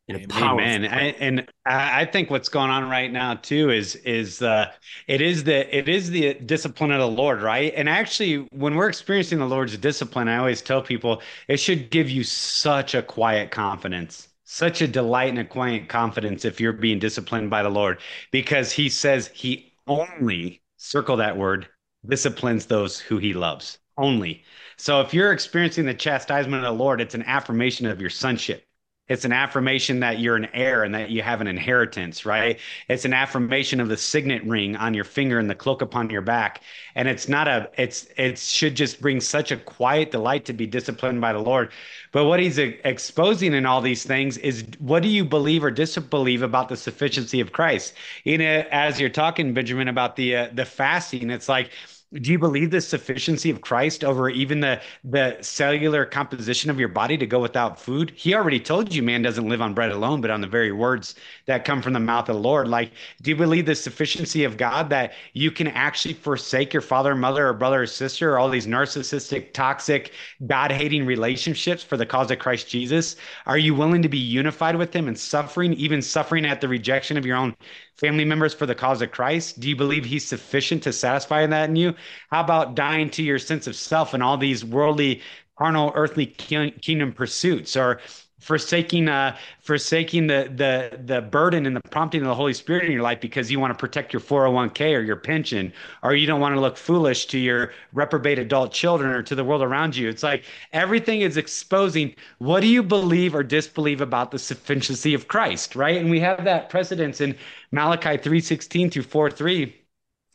in 0.08 0.16
a 0.16 0.26
powerful 0.26 0.60
Amen. 0.60 0.86
I, 0.86 1.08
and 1.20 1.46
I 1.66 2.06
think 2.06 2.30
what's 2.30 2.48
going 2.48 2.70
on 2.70 2.88
right 2.88 3.12
now 3.12 3.34
too 3.34 3.70
is 3.70 3.94
is 3.96 4.40
uh, 4.40 4.72
it 5.06 5.20
is 5.20 5.44
the 5.44 5.76
it 5.76 5.88
is 5.88 6.10
the 6.10 6.34
discipline 6.34 6.90
of 6.90 6.98
the 6.98 7.08
Lord, 7.08 7.42
right? 7.42 7.72
And 7.76 7.88
actually, 7.88 8.48
when 8.50 8.74
we're 8.74 8.88
experiencing 8.88 9.38
the 9.38 9.46
Lord's 9.46 9.76
discipline, 9.76 10.28
I 10.28 10.38
always 10.38 10.62
tell 10.62 10.80
people 10.80 11.20
it 11.46 11.58
should 11.58 11.90
give 11.90 12.08
you 12.08 12.24
such 12.24 12.94
a 12.94 13.02
quiet 13.02 13.50
confidence, 13.50 14.28
such 14.44 14.80
a 14.80 14.88
delight 14.88 15.28
and 15.28 15.40
a 15.40 15.44
quiet 15.44 15.88
confidence 15.88 16.46
if 16.46 16.58
you're 16.58 16.72
being 16.72 16.98
disciplined 16.98 17.50
by 17.50 17.62
the 17.62 17.68
Lord, 17.68 17.98
because 18.30 18.72
He 18.72 18.88
says 18.88 19.28
He 19.34 19.74
only 19.86 20.62
circle 20.78 21.16
that 21.16 21.36
word 21.36 21.68
disciplines 22.06 22.64
those 22.64 22.98
who 22.98 23.18
He 23.18 23.34
loves 23.34 23.78
only. 23.98 24.42
So 24.78 25.02
if 25.02 25.12
you're 25.12 25.32
experiencing 25.32 25.84
the 25.84 25.92
chastisement 25.92 26.64
of 26.64 26.72
the 26.72 26.82
Lord, 26.82 27.00
it's 27.02 27.14
an 27.16 27.24
affirmation 27.24 27.86
of 27.86 28.00
your 28.00 28.10
sonship 28.10 28.64
it's 29.08 29.24
an 29.24 29.32
affirmation 29.32 30.00
that 30.00 30.18
you're 30.18 30.36
an 30.36 30.48
heir 30.52 30.84
and 30.84 30.94
that 30.94 31.10
you 31.10 31.22
have 31.22 31.40
an 31.40 31.46
inheritance, 31.46 32.26
right? 32.26 32.58
It's 32.88 33.04
an 33.04 33.14
affirmation 33.14 33.80
of 33.80 33.88
the 33.88 33.96
signet 33.96 34.44
ring 34.44 34.76
on 34.76 34.94
your 34.94 35.04
finger 35.04 35.38
and 35.38 35.48
the 35.48 35.54
cloak 35.54 35.82
upon 35.82 36.10
your 36.10 36.22
back. 36.22 36.62
And 36.94 37.08
it's 37.08 37.28
not 37.28 37.48
a, 37.48 37.70
it's, 37.76 38.06
it 38.16 38.38
should 38.38 38.74
just 38.74 39.00
bring 39.00 39.20
such 39.20 39.50
a 39.50 39.56
quiet 39.56 40.10
delight 40.10 40.44
to 40.46 40.52
be 40.52 40.66
disciplined 40.66 41.20
by 41.20 41.32
the 41.32 41.38
Lord. 41.38 41.70
But 42.12 42.26
what 42.26 42.40
he's 42.40 42.58
exposing 42.58 43.54
in 43.54 43.66
all 43.66 43.80
these 43.80 44.04
things 44.04 44.38
is 44.38 44.64
what 44.78 45.02
do 45.02 45.08
you 45.08 45.24
believe 45.24 45.64
or 45.64 45.70
disbelieve 45.70 46.42
about 46.42 46.68
the 46.68 46.76
sufficiency 46.76 47.40
of 47.40 47.52
Christ? 47.52 47.94
You 48.24 48.38
know, 48.38 48.64
as 48.70 49.00
you're 49.00 49.10
talking, 49.10 49.54
Benjamin, 49.54 49.88
about 49.88 50.16
the, 50.16 50.36
uh, 50.36 50.48
the 50.52 50.64
fasting, 50.64 51.30
it's 51.30 51.48
like, 51.48 51.70
do 52.14 52.32
you 52.32 52.38
believe 52.38 52.70
the 52.70 52.80
sufficiency 52.80 53.50
of 53.50 53.60
Christ 53.60 54.02
over 54.02 54.30
even 54.30 54.60
the 54.60 54.80
the 55.04 55.36
cellular 55.42 56.06
composition 56.06 56.70
of 56.70 56.78
your 56.78 56.88
body 56.88 57.18
to 57.18 57.26
go 57.26 57.38
without 57.38 57.78
food? 57.78 58.12
He 58.16 58.34
already 58.34 58.58
told 58.58 58.94
you 58.94 59.02
man 59.02 59.20
doesn't 59.20 59.48
live 59.48 59.60
on 59.60 59.74
bread 59.74 59.90
alone, 59.90 60.22
but 60.22 60.30
on 60.30 60.40
the 60.40 60.46
very 60.46 60.72
words 60.72 61.16
that 61.46 61.66
come 61.66 61.82
from 61.82 61.92
the 61.92 62.00
mouth 62.00 62.28
of 62.30 62.36
the 62.36 62.40
Lord. 62.40 62.66
Like, 62.66 62.92
do 63.20 63.30
you 63.30 63.36
believe 63.36 63.66
the 63.66 63.74
sufficiency 63.74 64.44
of 64.44 64.56
God 64.56 64.88
that 64.88 65.12
you 65.34 65.50
can 65.50 65.68
actually 65.68 66.14
forsake 66.14 66.72
your 66.72 66.80
father, 66.80 67.14
mother, 67.14 67.46
or 67.46 67.52
brother 67.52 67.82
or 67.82 67.86
sister, 67.86 68.32
or 68.32 68.38
all 68.38 68.48
these 68.48 68.66
narcissistic, 68.66 69.52
toxic, 69.52 70.12
God-hating 70.46 71.04
relationships 71.04 71.82
for 71.82 71.98
the 71.98 72.06
cause 72.06 72.30
of 72.30 72.38
Christ 72.38 72.68
Jesus? 72.68 73.16
Are 73.44 73.58
you 73.58 73.74
willing 73.74 74.00
to 74.00 74.08
be 74.08 74.18
unified 74.18 74.76
with 74.76 74.96
him 74.96 75.08
and 75.08 75.18
suffering, 75.18 75.74
even 75.74 76.00
suffering 76.00 76.46
at 76.46 76.62
the 76.62 76.68
rejection 76.68 77.18
of 77.18 77.26
your 77.26 77.36
own 77.36 77.54
family 77.98 78.24
members 78.24 78.54
for 78.54 78.66
the 78.66 78.74
cause 78.74 79.02
of 79.02 79.10
Christ? 79.10 79.60
Do 79.60 79.68
you 79.68 79.76
believe 79.76 80.04
he's 80.04 80.26
sufficient 80.26 80.82
to 80.84 80.92
satisfy 80.92 81.46
that 81.46 81.68
in 81.68 81.76
you? 81.76 81.94
How 82.30 82.40
about 82.40 82.74
dying 82.74 83.10
to 83.10 83.22
your 83.22 83.38
sense 83.38 83.66
of 83.66 83.76
self 83.76 84.14
and 84.14 84.22
all 84.22 84.38
these 84.38 84.64
worldly, 84.64 85.22
carnal, 85.58 85.92
earthly 85.94 86.26
kingdom 86.26 87.12
pursuits? 87.12 87.76
Or 87.76 88.00
forsaking 88.38 89.08
uh 89.08 89.36
forsaking 89.60 90.26
the 90.28 90.52
the 90.54 90.98
the 91.04 91.20
burden 91.20 91.66
and 91.66 91.74
the 91.74 91.80
prompting 91.90 92.20
of 92.22 92.28
the 92.28 92.34
holy 92.34 92.54
spirit 92.54 92.84
in 92.84 92.92
your 92.92 93.02
life 93.02 93.20
because 93.20 93.50
you 93.50 93.58
want 93.58 93.72
to 93.72 93.78
protect 93.78 94.12
your 94.12 94.20
401k 94.20 94.96
or 94.96 95.00
your 95.00 95.16
pension 95.16 95.72
or 96.02 96.14
you 96.14 96.26
don't 96.26 96.40
want 96.40 96.54
to 96.54 96.60
look 96.60 96.76
foolish 96.76 97.26
to 97.26 97.38
your 97.38 97.72
reprobate 97.92 98.38
adult 98.38 98.72
children 98.72 99.10
or 99.10 99.22
to 99.22 99.34
the 99.34 99.44
world 99.44 99.62
around 99.62 99.96
you. 99.96 100.08
It's 100.08 100.22
like 100.22 100.44
everything 100.72 101.20
is 101.22 101.36
exposing 101.36 102.14
what 102.38 102.60
do 102.60 102.68
you 102.68 102.82
believe 102.82 103.34
or 103.34 103.42
disbelieve 103.42 104.00
about 104.00 104.30
the 104.30 104.38
sufficiency 104.38 105.14
of 105.14 105.28
christ 105.28 105.74
right? 105.74 105.96
And 105.96 106.10
we 106.10 106.20
have 106.20 106.44
that 106.44 106.70
precedence 106.70 107.20
in 107.20 107.36
malachi 107.72 108.16
316 108.16 108.90
through 108.90 109.02
4 109.02 109.30
3 109.30 109.74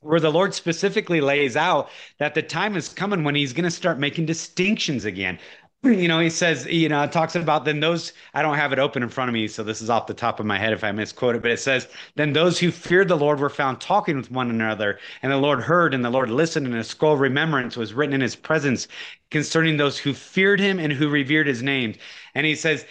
where 0.02 0.20
the 0.20 0.30
Lord 0.32 0.54
specifically 0.54 1.22
lays 1.22 1.56
out 1.56 1.90
that 2.18 2.36
the 2.36 2.42
time 2.42 2.76
is 2.76 2.90
coming 2.90 3.24
when 3.24 3.36
he's 3.36 3.54
going 3.54 3.64
to 3.64 3.72
start 3.72 4.00
making 4.00 4.26
distinctions 4.26 5.06
again 5.06 5.40
you 5.86 6.08
know, 6.08 6.20
he 6.20 6.30
says, 6.30 6.66
you 6.66 6.88
know, 6.88 7.06
talks 7.08 7.36
about 7.36 7.66
then 7.66 7.82
those, 7.82 8.14
I 8.34 8.42
don't 8.42 8.56
have 8.56 8.72
it 8.72 8.80
open 8.80 9.04
in 9.04 9.10
front 9.10 9.30
of 9.30 9.34
me, 9.34 9.50
so 9.50 9.64
this 9.64 9.82
is 9.82 9.90
off 9.90 10.08
the 10.08 10.14
top 10.14 10.40
of 10.40 10.46
my 10.46 10.58
head 10.58 10.72
if 10.72 10.82
I 10.84 10.94
misquote 10.94 11.36
it, 11.36 11.42
but 11.42 11.52
it 11.52 11.60
says, 11.60 11.90
then 12.16 12.32
those 12.32 12.58
who 12.58 12.72
feared 12.72 13.10
the 13.10 13.18
Lord 13.18 13.40
were 13.40 13.50
found 13.50 13.82
talking 13.82 14.16
with 14.16 14.32
one 14.32 14.50
another, 14.50 14.98
and 15.22 15.32
the 15.32 15.38
Lord 15.38 15.62
heard, 15.62 15.94
and 15.94 16.04
the 16.04 16.10
Lord 16.10 16.30
listened, 16.30 16.68
and 16.68 16.76
a 16.76 16.84
scroll 16.86 17.16
of 17.16 17.20
remembrance 17.20 17.76
was 17.76 17.94
written 17.94 18.14
in 18.16 18.22
his 18.22 18.36
presence 18.36 18.88
concerning 19.30 19.76
those 19.76 19.98
who 19.98 20.14
feared 20.14 20.60
him 20.62 20.80
and 20.80 20.94
who 20.94 21.10
revered 21.10 21.48
his 21.48 21.62
name. 21.62 21.96
And 22.34 22.46
he 22.46 22.56
says, 22.56 22.86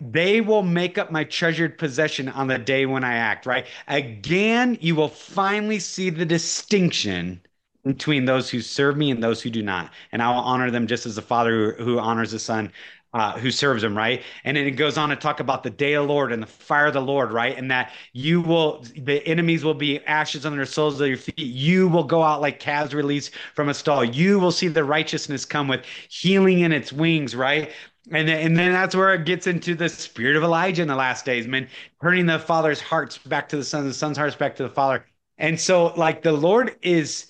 they 0.00 0.42
will 0.42 0.62
make 0.62 0.98
up 0.98 1.10
my 1.10 1.24
treasured 1.24 1.78
possession 1.78 2.28
on 2.28 2.48
the 2.48 2.58
day 2.58 2.84
when 2.84 3.04
I 3.04 3.14
act, 3.14 3.46
right? 3.46 3.66
Again, 3.88 4.76
you 4.82 4.96
will 4.96 5.08
finally 5.08 5.78
see 5.78 6.10
the 6.10 6.26
distinction 6.26 7.40
between 7.84 8.24
those 8.24 8.50
who 8.50 8.60
serve 8.60 8.96
me 8.96 9.10
and 9.10 9.22
those 9.22 9.42
who 9.42 9.50
do 9.50 9.62
not. 9.62 9.92
And 10.12 10.22
I 10.22 10.30
will 10.30 10.40
honor 10.40 10.70
them 10.70 10.86
just 10.86 11.06
as 11.06 11.16
the 11.16 11.22
Father 11.22 11.72
who, 11.72 11.84
who 11.84 11.98
honors 11.98 12.32
the 12.32 12.38
Son 12.38 12.72
uh, 13.14 13.38
who 13.38 13.50
serves 13.50 13.82
him, 13.84 13.96
right? 13.96 14.22
And 14.42 14.56
then 14.56 14.66
it 14.66 14.72
goes 14.72 14.98
on 14.98 15.08
to 15.10 15.16
talk 15.16 15.38
about 15.38 15.62
the 15.62 15.70
day 15.70 15.92
of 15.92 16.02
the 16.02 16.12
Lord 16.12 16.32
and 16.32 16.42
the 16.42 16.48
fire 16.48 16.86
of 16.86 16.94
the 16.94 17.00
Lord, 17.00 17.30
right? 17.32 17.56
And 17.56 17.70
that 17.70 17.92
you 18.12 18.40
will, 18.40 18.84
the 18.96 19.24
enemies 19.26 19.64
will 19.64 19.72
be 19.74 20.04
ashes 20.04 20.44
under 20.44 20.58
the 20.58 20.66
soles 20.66 21.00
of 21.00 21.06
your 21.06 21.16
feet. 21.16 21.38
You 21.38 21.86
will 21.88 22.02
go 22.02 22.24
out 22.24 22.40
like 22.40 22.58
calves 22.58 22.92
released 22.92 23.30
from 23.54 23.68
a 23.68 23.74
stall. 23.74 24.04
You 24.04 24.40
will 24.40 24.50
see 24.50 24.66
the 24.66 24.82
righteousness 24.82 25.44
come 25.44 25.68
with 25.68 25.84
healing 26.10 26.60
in 26.60 26.72
its 26.72 26.92
wings, 26.92 27.36
right? 27.36 27.70
And 28.10 28.28
then, 28.28 28.40
and 28.40 28.58
then 28.58 28.72
that's 28.72 28.96
where 28.96 29.14
it 29.14 29.24
gets 29.24 29.46
into 29.46 29.76
the 29.76 29.88
spirit 29.88 30.36
of 30.36 30.42
Elijah 30.42 30.82
in 30.82 30.88
the 30.88 30.96
last 30.96 31.24
days, 31.24 31.46
man, 31.46 31.68
turning 32.02 32.26
the 32.26 32.40
father's 32.40 32.80
hearts 32.80 33.16
back 33.16 33.48
to 33.50 33.56
the 33.56 33.64
son, 33.64 33.86
the 33.86 33.94
son's 33.94 34.18
hearts 34.18 34.34
back 34.34 34.56
to 34.56 34.64
the 34.64 34.68
father. 34.68 35.06
And 35.38 35.58
so, 35.58 35.94
like, 35.94 36.22
the 36.22 36.32
Lord 36.32 36.76
is 36.82 37.26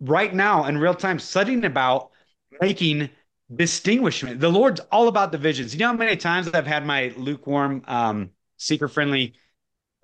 right 0.00 0.32
now 0.34 0.64
in 0.64 0.78
real 0.78 0.94
time 0.94 1.18
studying 1.18 1.64
about 1.64 2.10
making 2.60 3.10
distinguishment. 3.54 4.40
The 4.40 4.48
Lord's 4.48 4.80
all 4.92 5.08
about 5.08 5.32
divisions. 5.32 5.72
You 5.74 5.80
know 5.80 5.88
how 5.88 5.92
many 5.94 6.16
times 6.16 6.48
I've 6.48 6.66
had 6.66 6.84
my 6.84 7.12
lukewarm, 7.16 7.82
um, 7.86 8.30
seeker 8.56 8.88
friendly 8.88 9.34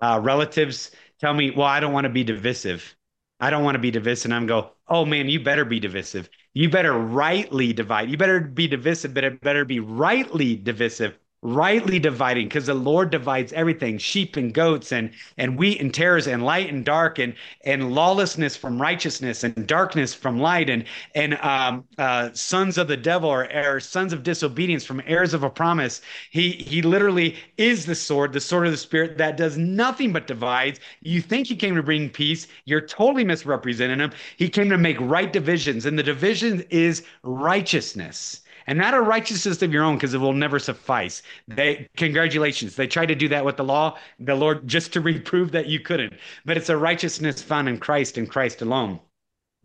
uh, 0.01 0.19
relatives 0.21 0.91
tell 1.19 1.33
me, 1.33 1.51
well, 1.51 1.67
I 1.67 1.79
don't 1.79 1.93
want 1.93 2.05
to 2.05 2.09
be 2.09 2.23
divisive. 2.23 2.95
I 3.39 3.49
don't 3.49 3.63
want 3.63 3.75
to 3.75 3.79
be 3.79 3.91
divisive. 3.91 4.25
And 4.25 4.33
I'm 4.33 4.47
go, 4.47 4.71
oh 4.87 5.05
man, 5.05 5.29
you 5.29 5.39
better 5.43 5.65
be 5.65 5.79
divisive. 5.79 6.29
You 6.53 6.69
better 6.69 6.93
rightly 6.93 7.73
divide. 7.73 8.09
You 8.09 8.17
better 8.17 8.39
be 8.39 8.67
divisive, 8.67 9.13
but 9.13 9.23
it 9.23 9.41
better 9.41 9.65
be 9.65 9.79
rightly 9.79 10.55
divisive 10.55 11.17
rightly 11.45 11.99
dividing 11.99 12.47
because 12.47 12.65
the 12.65 12.73
lord 12.73 13.11
divides 13.11 13.53
everything 13.53 13.99
sheep 13.99 14.35
and 14.35 14.53
goats 14.53 14.91
and 14.91 15.11
and 15.37 15.59
wheat 15.59 15.79
and 15.79 15.93
tares 15.93 16.25
and 16.25 16.43
light 16.43 16.69
and 16.69 16.83
dark 16.83 17.19
and 17.19 17.35
and 17.65 17.93
lawlessness 17.93 18.55
from 18.55 18.81
righteousness 18.81 19.43
and 19.43 19.67
darkness 19.67 20.13
from 20.13 20.39
light 20.39 20.69
and 20.71 20.85
and 21.13 21.35
um, 21.41 21.83
uh, 21.99 22.29
sons 22.33 22.77
of 22.77 22.87
the 22.87 22.97
devil 22.97 23.29
or, 23.29 23.47
or 23.55 23.79
sons 23.79 24.11
of 24.11 24.23
disobedience 24.23 24.83
from 24.85 25.01
heirs 25.05 25.33
of 25.33 25.43
a 25.43 25.49
promise. 25.49 26.01
He 26.31 26.51
he 26.51 26.81
literally 26.81 27.35
is 27.57 27.85
the 27.85 27.95
sword 27.95 28.33
the 28.33 28.39
sword 28.39 28.65
of 28.65 28.71
the 28.71 28.77
spirit 28.77 29.17
that 29.19 29.37
does 29.37 29.57
nothing 29.57 30.11
but 30.13 30.27
divides. 30.27 30.79
You 31.01 31.21
think 31.21 31.47
he 31.47 31.55
came 31.55 31.75
to 31.75 31.83
bring 31.83 32.09
peace. 32.09 32.47
You're 32.65 32.81
totally 32.81 33.23
misrepresenting 33.23 33.99
him. 33.99 34.11
He 34.37 34.49
came 34.49 34.69
to 34.69 34.77
make 34.77 34.99
right 34.99 35.31
divisions 35.31 35.85
and 35.85 35.97
the 35.99 36.03
division 36.03 36.65
is 36.69 37.03
righteousness 37.23 38.41
and 38.67 38.77
not 38.77 38.93
a 38.93 39.01
righteousness 39.01 39.61
of 39.61 39.71
your 39.71 39.83
own 39.83 39.95
because 39.95 40.13
it 40.13 40.19
will 40.19 40.33
never 40.33 40.59
suffice. 40.59 41.21
They 41.47 41.87
congratulations. 41.97 42.75
They 42.75 42.87
tried 42.87 43.07
to 43.07 43.15
do 43.15 43.27
that 43.29 43.45
with 43.45 43.57
the 43.57 43.63
law, 43.63 43.97
the 44.19 44.35
Lord 44.35 44.67
just 44.67 44.93
to 44.93 45.01
reprove 45.13 45.51
that 45.51 45.67
you 45.67 45.79
couldn't. 45.79 46.13
But 46.45 46.57
it's 46.57 46.69
a 46.69 46.77
righteousness 46.77 47.41
found 47.41 47.69
in 47.69 47.79
Christ 47.79 48.17
and 48.17 48.29
Christ 48.29 48.61
alone. 48.61 48.99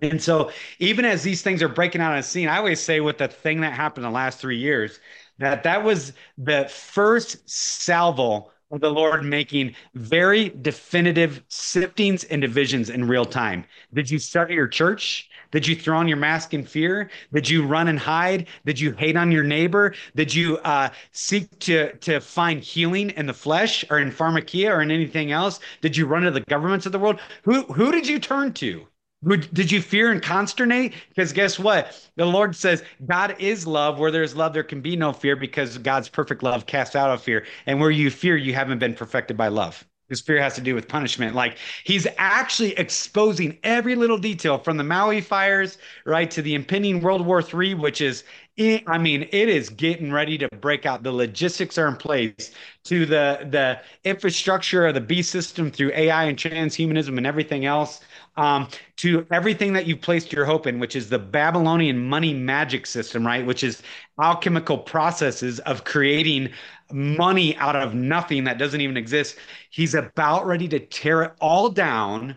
And 0.02 0.22
so 0.22 0.50
even 0.78 1.04
as 1.04 1.22
these 1.22 1.42
things 1.42 1.62
are 1.62 1.68
breaking 1.68 2.00
out 2.00 2.12
on 2.12 2.18
the 2.18 2.22
scene, 2.22 2.48
I 2.48 2.56
always 2.58 2.80
say 2.80 3.00
with 3.00 3.18
the 3.18 3.28
thing 3.28 3.60
that 3.60 3.72
happened 3.72 4.04
the 4.04 4.10
last 4.10 4.38
three 4.38 4.58
years, 4.58 4.98
that 5.38 5.62
that 5.62 5.84
was 5.84 6.12
the 6.38 6.66
first 6.68 7.48
salvo 7.48 8.50
of 8.70 8.80
the 8.80 8.90
Lord 8.90 9.24
making 9.24 9.74
very 9.94 10.50
definitive 10.50 11.42
siftings 11.48 12.24
and 12.30 12.40
divisions 12.40 12.90
in 12.90 13.08
real 13.08 13.24
time. 13.24 13.64
Did 13.92 14.10
you 14.10 14.18
start 14.18 14.50
your 14.50 14.68
church? 14.68 15.29
Did 15.50 15.66
you 15.66 15.74
throw 15.74 15.98
on 15.98 16.08
your 16.08 16.16
mask 16.16 16.54
in 16.54 16.64
fear? 16.64 17.10
Did 17.32 17.48
you 17.48 17.66
run 17.66 17.88
and 17.88 17.98
hide? 17.98 18.46
Did 18.64 18.78
you 18.78 18.92
hate 18.92 19.16
on 19.16 19.32
your 19.32 19.44
neighbor? 19.44 19.94
Did 20.14 20.34
you 20.34 20.58
uh, 20.58 20.90
seek 21.12 21.58
to, 21.60 21.96
to 21.96 22.20
find 22.20 22.62
healing 22.62 23.10
in 23.10 23.26
the 23.26 23.34
flesh 23.34 23.84
or 23.90 23.98
in 23.98 24.10
pharmakeia 24.10 24.70
or 24.70 24.82
in 24.82 24.90
anything 24.90 25.32
else? 25.32 25.60
Did 25.80 25.96
you 25.96 26.06
run 26.06 26.22
to 26.22 26.30
the 26.30 26.40
governments 26.42 26.86
of 26.86 26.92
the 26.92 26.98
world? 26.98 27.20
Who, 27.44 27.62
who 27.64 27.92
did 27.92 28.06
you 28.06 28.18
turn 28.18 28.52
to? 28.54 28.86
Did 29.52 29.70
you 29.70 29.82
fear 29.82 30.10
and 30.10 30.22
consternate? 30.22 30.94
Because 31.10 31.34
guess 31.34 31.58
what? 31.58 32.08
The 32.16 32.24
Lord 32.24 32.56
says 32.56 32.82
God 33.04 33.36
is 33.38 33.66
love. 33.66 33.98
Where 33.98 34.10
there's 34.10 34.34
love, 34.34 34.54
there 34.54 34.62
can 34.62 34.80
be 34.80 34.96
no 34.96 35.12
fear 35.12 35.36
because 35.36 35.76
God's 35.76 36.08
perfect 36.08 36.42
love 36.42 36.64
casts 36.64 36.96
out 36.96 37.10
of 37.10 37.22
fear. 37.22 37.44
And 37.66 37.78
where 37.80 37.90
you 37.90 38.10
fear, 38.10 38.36
you 38.38 38.54
haven't 38.54 38.78
been 38.78 38.94
perfected 38.94 39.36
by 39.36 39.48
love. 39.48 39.84
Because 40.10 40.20
fear 40.20 40.42
has 40.42 40.56
to 40.56 40.60
do 40.60 40.74
with 40.74 40.88
punishment. 40.88 41.36
Like 41.36 41.56
he's 41.84 42.04
actually 42.18 42.72
exposing 42.72 43.56
every 43.62 43.94
little 43.94 44.18
detail 44.18 44.58
from 44.58 44.76
the 44.76 44.82
Maui 44.82 45.20
fires, 45.20 45.78
right, 46.04 46.28
to 46.32 46.42
the 46.42 46.56
impending 46.56 47.00
World 47.00 47.24
War 47.24 47.40
III, 47.40 47.74
which 47.74 48.00
is, 48.00 48.24
I 48.60 48.98
mean, 48.98 49.22
it 49.32 49.48
is 49.48 49.70
getting 49.70 50.12
ready 50.12 50.36
to 50.36 50.48
break 50.60 50.84
out. 50.84 51.02
The 51.02 51.12
logistics 51.12 51.78
are 51.78 51.88
in 51.88 51.96
place 51.96 52.52
to 52.84 53.06
the 53.06 53.48
the 53.48 53.80
infrastructure 54.04 54.86
of 54.86 54.92
the 54.92 55.00
B 55.00 55.22
system 55.22 55.70
through 55.70 55.92
AI 55.94 56.24
and 56.24 56.36
transhumanism 56.36 57.16
and 57.16 57.26
everything 57.26 57.64
else 57.64 58.00
um, 58.36 58.68
to 58.96 59.26
everything 59.30 59.72
that 59.72 59.86
you've 59.86 60.02
placed 60.02 60.30
your 60.30 60.44
hope 60.44 60.66
in, 60.66 60.78
which 60.78 60.94
is 60.94 61.08
the 61.08 61.18
Babylonian 61.18 62.06
money 62.06 62.34
magic 62.34 62.84
system, 62.84 63.26
right? 63.26 63.46
Which 63.46 63.64
is 63.64 63.82
alchemical 64.20 64.76
processes 64.76 65.58
of 65.60 65.84
creating 65.84 66.50
money 66.92 67.56
out 67.56 67.76
of 67.76 67.94
nothing 67.94 68.44
that 68.44 68.58
doesn't 68.58 68.82
even 68.82 68.98
exist. 68.98 69.36
He's 69.70 69.94
about 69.94 70.46
ready 70.46 70.68
to 70.68 70.80
tear 70.80 71.22
it 71.22 71.32
all 71.40 71.70
down 71.70 72.36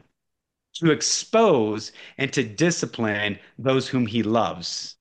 to 0.75 0.91
expose 0.91 1.91
and 2.17 2.31
to 2.31 2.43
discipline 2.43 3.39
those 3.59 3.89
whom 3.89 4.05
he 4.05 4.23
loves 4.23 4.95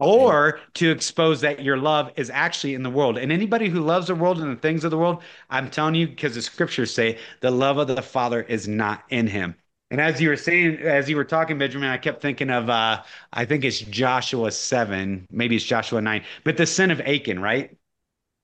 or 0.00 0.60
to 0.74 0.90
expose 0.90 1.42
that 1.42 1.62
your 1.62 1.76
love 1.76 2.10
is 2.16 2.30
actually 2.30 2.74
in 2.74 2.82
the 2.82 2.90
world. 2.90 3.18
And 3.18 3.30
anybody 3.30 3.68
who 3.68 3.80
loves 3.80 4.06
the 4.06 4.14
world 4.14 4.40
and 4.40 4.50
the 4.56 4.60
things 4.60 4.82
of 4.82 4.90
the 4.90 4.98
world, 4.98 5.22
I'm 5.50 5.70
telling 5.70 5.94
you, 5.94 6.08
because 6.08 6.34
the 6.34 6.42
scriptures 6.42 6.92
say 6.92 7.18
the 7.40 7.50
love 7.50 7.78
of 7.78 7.86
the 7.86 8.02
Father 8.02 8.42
is 8.42 8.66
not 8.66 9.04
in 9.10 9.26
him. 9.26 9.54
And 9.90 10.00
as 10.00 10.20
you 10.20 10.28
were 10.28 10.36
saying, 10.36 10.78
as 10.78 11.08
you 11.10 11.16
were 11.16 11.24
talking, 11.24 11.58
Benjamin, 11.58 11.88
I 11.88 11.98
kept 11.98 12.22
thinking 12.22 12.48
of, 12.48 12.70
uh, 12.70 13.02
I 13.32 13.44
think 13.44 13.64
it's 13.64 13.80
Joshua 13.80 14.50
7, 14.52 15.26
maybe 15.30 15.56
it's 15.56 15.64
Joshua 15.64 16.00
9, 16.00 16.24
but 16.44 16.56
the 16.56 16.66
sin 16.66 16.90
of 16.90 17.00
Achan, 17.00 17.40
right? 17.40 17.76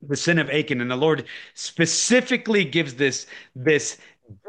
The 0.02 0.16
sin 0.16 0.38
of 0.38 0.50
Achan. 0.50 0.80
And 0.80 0.90
the 0.90 0.96
Lord 0.96 1.26
specifically 1.54 2.64
gives 2.64 2.94
this, 2.94 3.26
this 3.54 3.98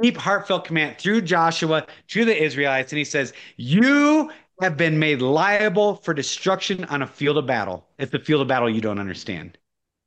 deep, 0.02 0.18
heartfelt 0.18 0.66
command 0.66 0.98
through 0.98 1.22
Joshua 1.22 1.86
to 2.10 2.26
the 2.26 2.44
Israelites. 2.44 2.92
And 2.92 2.98
he 2.98 3.06
says, 3.06 3.34
You 3.58 4.32
have 4.62 4.78
been 4.78 5.00
made 5.00 5.22
liable 5.22 5.96
for 5.96 6.14
destruction 6.14 6.86
on 6.86 7.02
a 7.02 7.08
field 7.08 7.38
of 7.38 7.46
battle. 7.46 7.88
It's 8.00 8.12
the 8.12 8.20
field 8.20 8.42
of 8.42 8.48
battle 8.48 8.70
you 8.70 8.82
don't 8.82 9.00
understand 9.00 9.58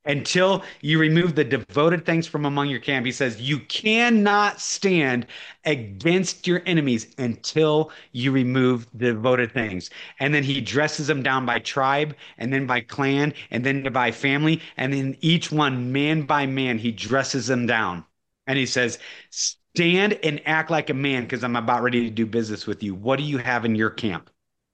until 0.05 0.63
you 0.81 0.97
remove 0.99 1.35
the 1.35 1.43
devoted 1.43 2.05
things 2.05 2.27
from 2.27 2.45
among 2.45 2.69
your 2.69 2.79
camp. 2.79 3.05
He 3.05 3.11
says, 3.11 3.39
You 3.39 3.59
cannot 3.59 4.59
stand 4.59 5.27
against 5.65 6.47
your 6.47 6.61
enemies 6.65 7.13
until 7.17 7.91
you 8.11 8.31
remove 8.31 8.87
the 8.93 9.13
devoted 9.13 9.51
things. 9.51 9.89
And 10.19 10.33
then 10.33 10.43
he 10.43 10.59
dresses 10.59 11.07
them 11.07 11.21
down 11.23 11.45
by 11.45 11.59
tribe, 11.59 12.15
and 12.37 12.51
then 12.51 12.65
by 12.65 12.81
clan, 12.81 13.33
and 13.51 13.63
then 13.63 13.83
by 13.93 14.11
family. 14.11 14.61
And 14.77 14.91
then 14.93 15.17
each 15.21 15.51
one, 15.51 15.91
man 15.91 16.23
by 16.23 16.45
man, 16.45 16.77
he 16.79 16.91
dresses 16.91 17.47
them 17.47 17.67
down. 17.67 18.03
And 18.47 18.57
he 18.57 18.65
says, 18.65 18.97
Stand 19.29 20.13
and 20.23 20.41
act 20.45 20.71
like 20.71 20.89
a 20.89 20.93
man 20.93 21.23
because 21.23 21.43
I'm 21.43 21.55
about 21.55 21.83
ready 21.83 22.03
to 22.03 22.09
do 22.09 22.25
business 22.25 22.65
with 22.65 22.81
you. 22.83 22.95
What 22.95 23.17
do 23.17 23.23
you 23.23 23.37
have 23.37 23.65
in 23.65 23.75
your 23.75 23.91
camp? 23.91 24.30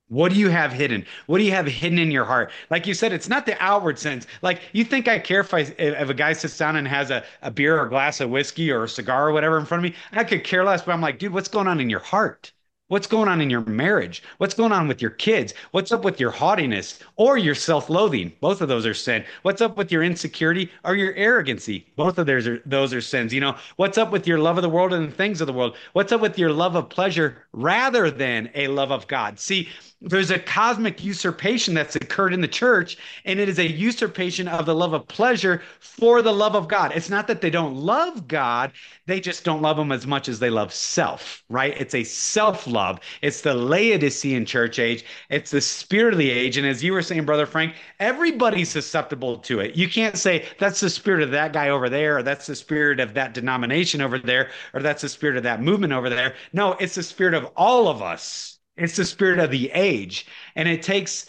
What 0.10 0.32
do 0.34 0.40
you 0.40 0.50
have 0.50 0.72
hidden? 0.74 1.06
What 1.28 1.38
do 1.38 1.44
you 1.46 1.52
have 1.52 1.66
hidden 1.68 1.98
in 2.00 2.12
your 2.12 2.24
heart? 2.26 2.52
Like 2.70 2.88
you 2.88 2.94
said, 2.94 3.12
it's 3.14 3.28
not 3.30 3.46
the 3.46 3.62
outward 3.62 3.98
sense. 4.00 4.26
Like 4.42 4.62
you 4.74 4.84
think 4.86 5.08
I 5.08 5.20
care 5.20 5.40
if 5.42 5.54
I 5.54 5.60
if 5.60 6.10
a 6.10 6.14
guy 6.14 6.34
sits 6.34 6.58
down 6.58 6.76
and 6.78 6.88
has 6.88 7.10
a, 7.12 7.24
a 7.42 7.52
beer 7.52 7.78
or 7.80 7.86
a 7.86 7.90
glass 7.90 8.20
of 8.22 8.30
whiskey 8.30 8.70
or 8.72 8.84
a 8.86 8.90
cigar 8.90 9.28
or 9.30 9.32
whatever 9.34 9.58
in 9.60 9.66
front 9.66 9.86
of 9.86 9.92
me. 9.92 9.98
I 10.14 10.24
could 10.26 10.44
care 10.46 10.64
less, 10.66 10.82
but 10.84 10.92
I'm 10.94 11.02
like, 11.02 11.20
dude, 11.20 11.34
what's 11.34 11.50
going 11.50 11.68
on 11.68 11.80
in 11.82 11.90
your 11.90 12.00
heart? 12.00 12.52
What's 12.90 13.08
going 13.08 13.28
on 13.28 13.42
in 13.42 13.50
your 13.50 13.66
marriage? 13.66 14.24
What's 14.38 14.54
going 14.54 14.72
on 14.72 14.88
with 14.88 15.02
your 15.02 15.12
kids? 15.12 15.54
What's 15.72 15.92
up 15.92 16.06
with 16.06 16.22
your 16.22 16.32
haughtiness 16.32 17.00
or 17.18 17.38
your 17.38 17.54
self 17.54 17.90
loathing? 17.90 18.32
Both 18.40 18.62
of 18.62 18.70
those 18.70 18.86
are 18.86 18.94
sin. 18.94 19.26
What's 19.42 19.60
up 19.62 19.76
with 19.76 19.92
your 19.92 20.04
insecurity 20.04 20.72
or 20.86 20.96
your 20.96 21.14
arrogancy? 21.16 21.86
Both 21.98 22.18
of 22.18 22.28
those 22.28 22.48
are, 22.48 22.62
those 22.66 22.94
are 22.94 23.02
sins. 23.02 23.34
You 23.34 23.42
know, 23.42 23.58
what's 23.76 23.98
up 23.98 24.12
with 24.12 24.26
your 24.26 24.40
love 24.40 24.58
of 24.58 24.62
the 24.62 24.70
world 24.70 24.94
and 24.94 25.10
the 25.10 25.16
things 25.16 25.42
of 25.42 25.48
the 25.48 25.54
world? 25.54 25.76
What's 25.92 26.14
up 26.14 26.22
with 26.22 26.40
your 26.40 26.54
love 26.54 26.78
of 26.78 26.88
pleasure 26.88 27.46
rather 27.52 28.10
than 28.10 28.50
a 28.56 28.70
love 28.70 28.92
of 28.92 29.06
God? 29.08 29.38
See, 29.38 29.68
there's 30.00 30.30
a 30.30 30.38
cosmic 30.38 31.04
usurpation 31.04 31.74
that's 31.74 31.96
occurred 31.96 32.32
in 32.32 32.42
the 32.42 32.48
church, 32.48 32.98
and 33.26 33.40
it 33.40 33.50
is 33.50 33.58
a 33.58 33.68
usurpation 33.68 34.48
of 34.48 34.68
the 34.68 34.76
love 34.76 34.94
of 34.94 35.08
pleasure 35.08 35.64
for 35.80 36.22
the 36.22 36.32
love 36.32 36.56
of 36.56 36.68
God. 36.68 36.92
It's 36.96 37.10
not 37.10 37.28
that 37.28 37.42
they 37.42 37.50
don't 37.50 37.76
love 37.76 38.28
God, 38.28 38.74
they 39.08 39.20
just 39.20 39.44
don't 39.44 39.64
love 39.64 39.80
Him 39.80 39.92
as 39.92 40.06
much 40.06 40.30
as 40.30 40.38
they 40.38 40.52
love 40.52 40.72
self, 40.72 41.44
right? 41.50 41.76
It's 41.76 41.96
a 41.96 42.04
self 42.04 42.68
love. 42.78 43.00
It's 43.22 43.42
the 43.42 43.54
Laodicean 43.54 44.46
church 44.46 44.80
age, 44.80 45.04
it's 45.30 45.52
the 45.52 45.62
spirit 45.62 46.14
of 46.14 46.20
the 46.20 46.30
age. 46.30 46.58
And 46.58 46.68
as 46.68 46.84
you 46.84 46.94
were 46.94 47.02
saying, 47.02 47.26
Brother 47.26 47.46
Frank, 47.46 47.76
everybody's 48.00 48.70
susceptible 48.70 49.38
to 49.40 49.60
it. 49.60 49.76
You 49.76 49.90
can't 49.90 50.18
say 50.18 50.46
that's 50.60 50.80
the 50.80 50.90
spirit 50.90 51.24
of 51.24 51.32
that 51.32 51.54
guy 51.54 51.70
over 51.70 51.90
there, 51.90 52.18
or 52.18 52.24
that's 52.24 52.48
the 52.48 52.56
spirit 52.56 53.00
of 53.00 53.14
that 53.16 53.34
denomination 53.34 54.02
over 54.02 54.20
there, 54.20 54.52
or 54.74 54.82
that's 54.82 55.02
the 55.02 55.10
spirit 55.10 55.38
of 55.38 55.44
that 55.44 55.62
movement 55.62 55.94
over 55.94 56.10
there. 56.10 56.36
No, 56.54 56.74
it's 56.74 56.96
the 56.96 57.04
spirit 57.04 57.34
of 57.34 57.46
all 57.56 57.88
of 57.88 58.02
us 58.02 58.58
it's 58.78 58.96
the 58.96 59.06
spirit 59.06 59.40
of 59.40 59.52
the 59.52 59.72
age. 59.74 60.28
And 60.56 60.70
it 60.70 60.84
takes 60.84 61.26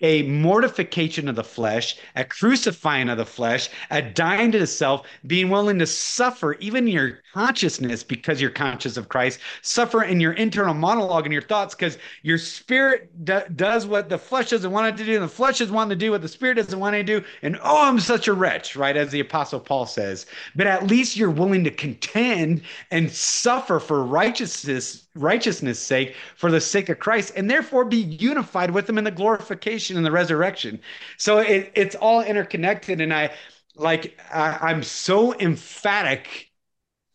a 0.00 0.22
mortification 0.22 1.28
of 1.28 1.36
the 1.36 1.44
flesh, 1.44 1.96
a 2.16 2.24
crucifying 2.24 3.08
of 3.08 3.18
the 3.18 3.26
flesh, 3.26 3.68
a 3.90 4.02
dying 4.02 4.52
to 4.52 4.58
the 4.58 4.66
self, 4.66 5.06
being 5.26 5.50
willing 5.50 5.78
to 5.78 5.86
suffer 5.86 6.54
even 6.54 6.86
your 6.86 7.18
consciousness 7.34 8.02
because 8.02 8.40
you're 8.40 8.50
conscious 8.50 8.96
of 8.96 9.08
Christ, 9.08 9.40
suffer 9.62 10.02
in 10.02 10.20
your 10.20 10.32
internal 10.32 10.74
monologue 10.74 11.26
and 11.26 11.32
your 11.32 11.42
thoughts 11.42 11.74
because 11.74 11.98
your 12.22 12.38
spirit 12.38 13.24
d- 13.24 13.40
does 13.56 13.86
what 13.86 14.08
the 14.08 14.18
flesh 14.18 14.50
doesn't 14.50 14.70
want 14.70 14.88
it 14.88 14.96
to 14.98 15.04
do, 15.04 15.14
and 15.14 15.24
the 15.24 15.28
flesh 15.28 15.60
is 15.60 15.70
wanting 15.70 15.90
to 15.98 16.04
do 16.04 16.10
what 16.10 16.22
the 16.22 16.28
spirit 16.28 16.54
doesn't 16.54 16.78
want 16.78 16.96
it 16.96 17.04
to 17.04 17.20
do. 17.20 17.26
And 17.42 17.56
oh, 17.62 17.86
I'm 17.86 18.00
such 18.00 18.28
a 18.28 18.32
wretch, 18.32 18.76
right? 18.76 18.96
As 18.96 19.10
the 19.10 19.20
apostle 19.20 19.60
Paul 19.60 19.86
says. 19.86 20.26
But 20.56 20.66
at 20.66 20.86
least 20.86 21.16
you're 21.16 21.30
willing 21.30 21.64
to 21.64 21.70
contend 21.70 22.62
and 22.90 23.10
suffer 23.10 23.78
for 23.80 24.04
righteousness 24.04 25.06
righteousness 25.14 25.78
sake 25.78 26.14
for 26.36 26.50
the 26.50 26.60
sake 26.60 26.88
of 26.88 26.98
Christ 26.98 27.32
and 27.36 27.50
therefore 27.50 27.84
be 27.84 27.98
unified 27.98 28.70
with 28.70 28.88
him 28.88 28.98
in 28.98 29.04
the 29.04 29.10
glorification 29.10 29.96
and 29.96 30.06
the 30.06 30.10
resurrection. 30.10 30.80
So 31.16 31.38
it, 31.38 31.72
it's 31.74 31.94
all 31.96 32.22
interconnected. 32.22 33.00
And 33.00 33.12
I 33.12 33.32
like, 33.74 34.18
I, 34.32 34.58
I'm 34.60 34.82
so 34.82 35.34
emphatic 35.38 36.50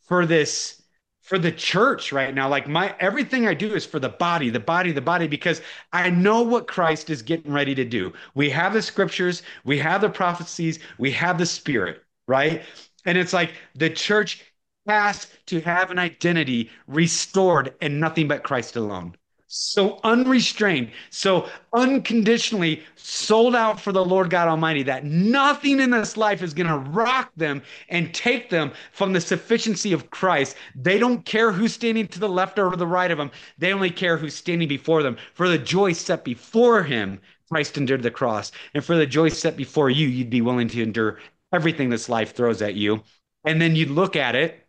for 0.07 0.25
this 0.25 0.81
for 1.21 1.39
the 1.39 1.51
church 1.51 2.11
right 2.11 2.35
now 2.35 2.47
like 2.47 2.67
my 2.67 2.95
everything 2.99 3.47
i 3.47 3.53
do 3.53 3.73
is 3.73 3.83
for 3.83 3.99
the 3.99 4.09
body 4.09 4.51
the 4.51 4.59
body 4.59 4.91
the 4.91 5.01
body 5.01 5.27
because 5.27 5.59
i 5.91 6.07
know 6.07 6.43
what 6.43 6.67
christ 6.67 7.09
is 7.09 7.23
getting 7.23 7.51
ready 7.51 7.73
to 7.73 7.83
do 7.83 8.13
we 8.35 8.47
have 8.47 8.73
the 8.73 8.81
scriptures 8.81 9.41
we 9.63 9.79
have 9.79 10.01
the 10.01 10.09
prophecies 10.09 10.77
we 10.99 11.11
have 11.11 11.39
the 11.39 11.45
spirit 11.45 12.03
right 12.27 12.63
and 13.05 13.17
it's 13.17 13.33
like 13.33 13.53
the 13.73 13.89
church 13.89 14.43
has 14.88 15.27
to 15.47 15.61
have 15.61 15.91
an 15.91 15.99
identity 15.99 16.69
restored 16.88 17.73
and 17.81 17.99
nothing 17.99 18.27
but 18.27 18.43
Christ 18.43 18.75
alone. 18.75 19.15
So 19.47 19.99
unrestrained, 20.03 20.91
so 21.11 21.47
unconditionally 21.71 22.83
sold 22.95 23.55
out 23.55 23.79
for 23.79 23.91
the 23.91 24.03
Lord 24.03 24.29
God 24.29 24.47
Almighty 24.47 24.83
that 24.83 25.05
nothing 25.05 25.79
in 25.79 25.91
this 25.91 26.17
life 26.17 26.41
is 26.41 26.53
going 26.53 26.67
to 26.67 26.89
rock 26.89 27.31
them 27.38 27.61
and 27.88 28.13
take 28.13 28.49
them 28.49 28.71
from 28.91 29.13
the 29.13 29.21
sufficiency 29.21 29.93
of 29.93 30.09
Christ. 30.09 30.57
They 30.75 30.97
don't 30.97 31.23
care 31.25 31.51
who's 31.51 31.73
standing 31.73 32.07
to 32.09 32.19
the 32.19 32.27
left 32.27 32.59
or 32.59 32.75
the 32.75 32.88
right 32.88 33.11
of 33.11 33.17
them. 33.17 33.31
They 33.57 33.71
only 33.71 33.91
care 33.91 34.17
who's 34.17 34.36
standing 34.36 34.67
before 34.67 35.03
them. 35.03 35.15
For 35.36 35.47
the 35.47 35.59
joy 35.59 35.93
set 35.93 36.25
before 36.25 36.83
him, 36.83 37.21
Christ 37.49 37.77
endured 37.77 38.03
the 38.03 38.11
cross. 38.11 38.51
And 38.73 38.83
for 38.83 38.97
the 38.97 39.05
joy 39.05 39.29
set 39.29 39.55
before 39.55 39.89
you, 39.89 40.07
you'd 40.07 40.31
be 40.31 40.41
willing 40.41 40.67
to 40.69 40.81
endure 40.81 41.19
everything 41.53 41.89
this 41.89 42.09
life 42.09 42.36
throws 42.36 42.61
at 42.61 42.75
you. 42.75 43.03
And 43.45 43.61
then 43.61 43.75
you'd 43.75 43.91
look 43.91 44.15
at 44.15 44.36
it 44.36 44.64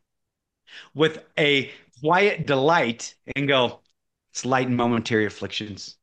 with 0.95 1.25
a 1.39 1.71
quiet 2.01 2.47
delight 2.47 3.15
and 3.35 3.49
go, 3.49 3.81
it's 4.33 4.45
light 4.45 4.67
and 4.67 4.77
momentary 4.77 5.27
afflictions. 5.27 5.97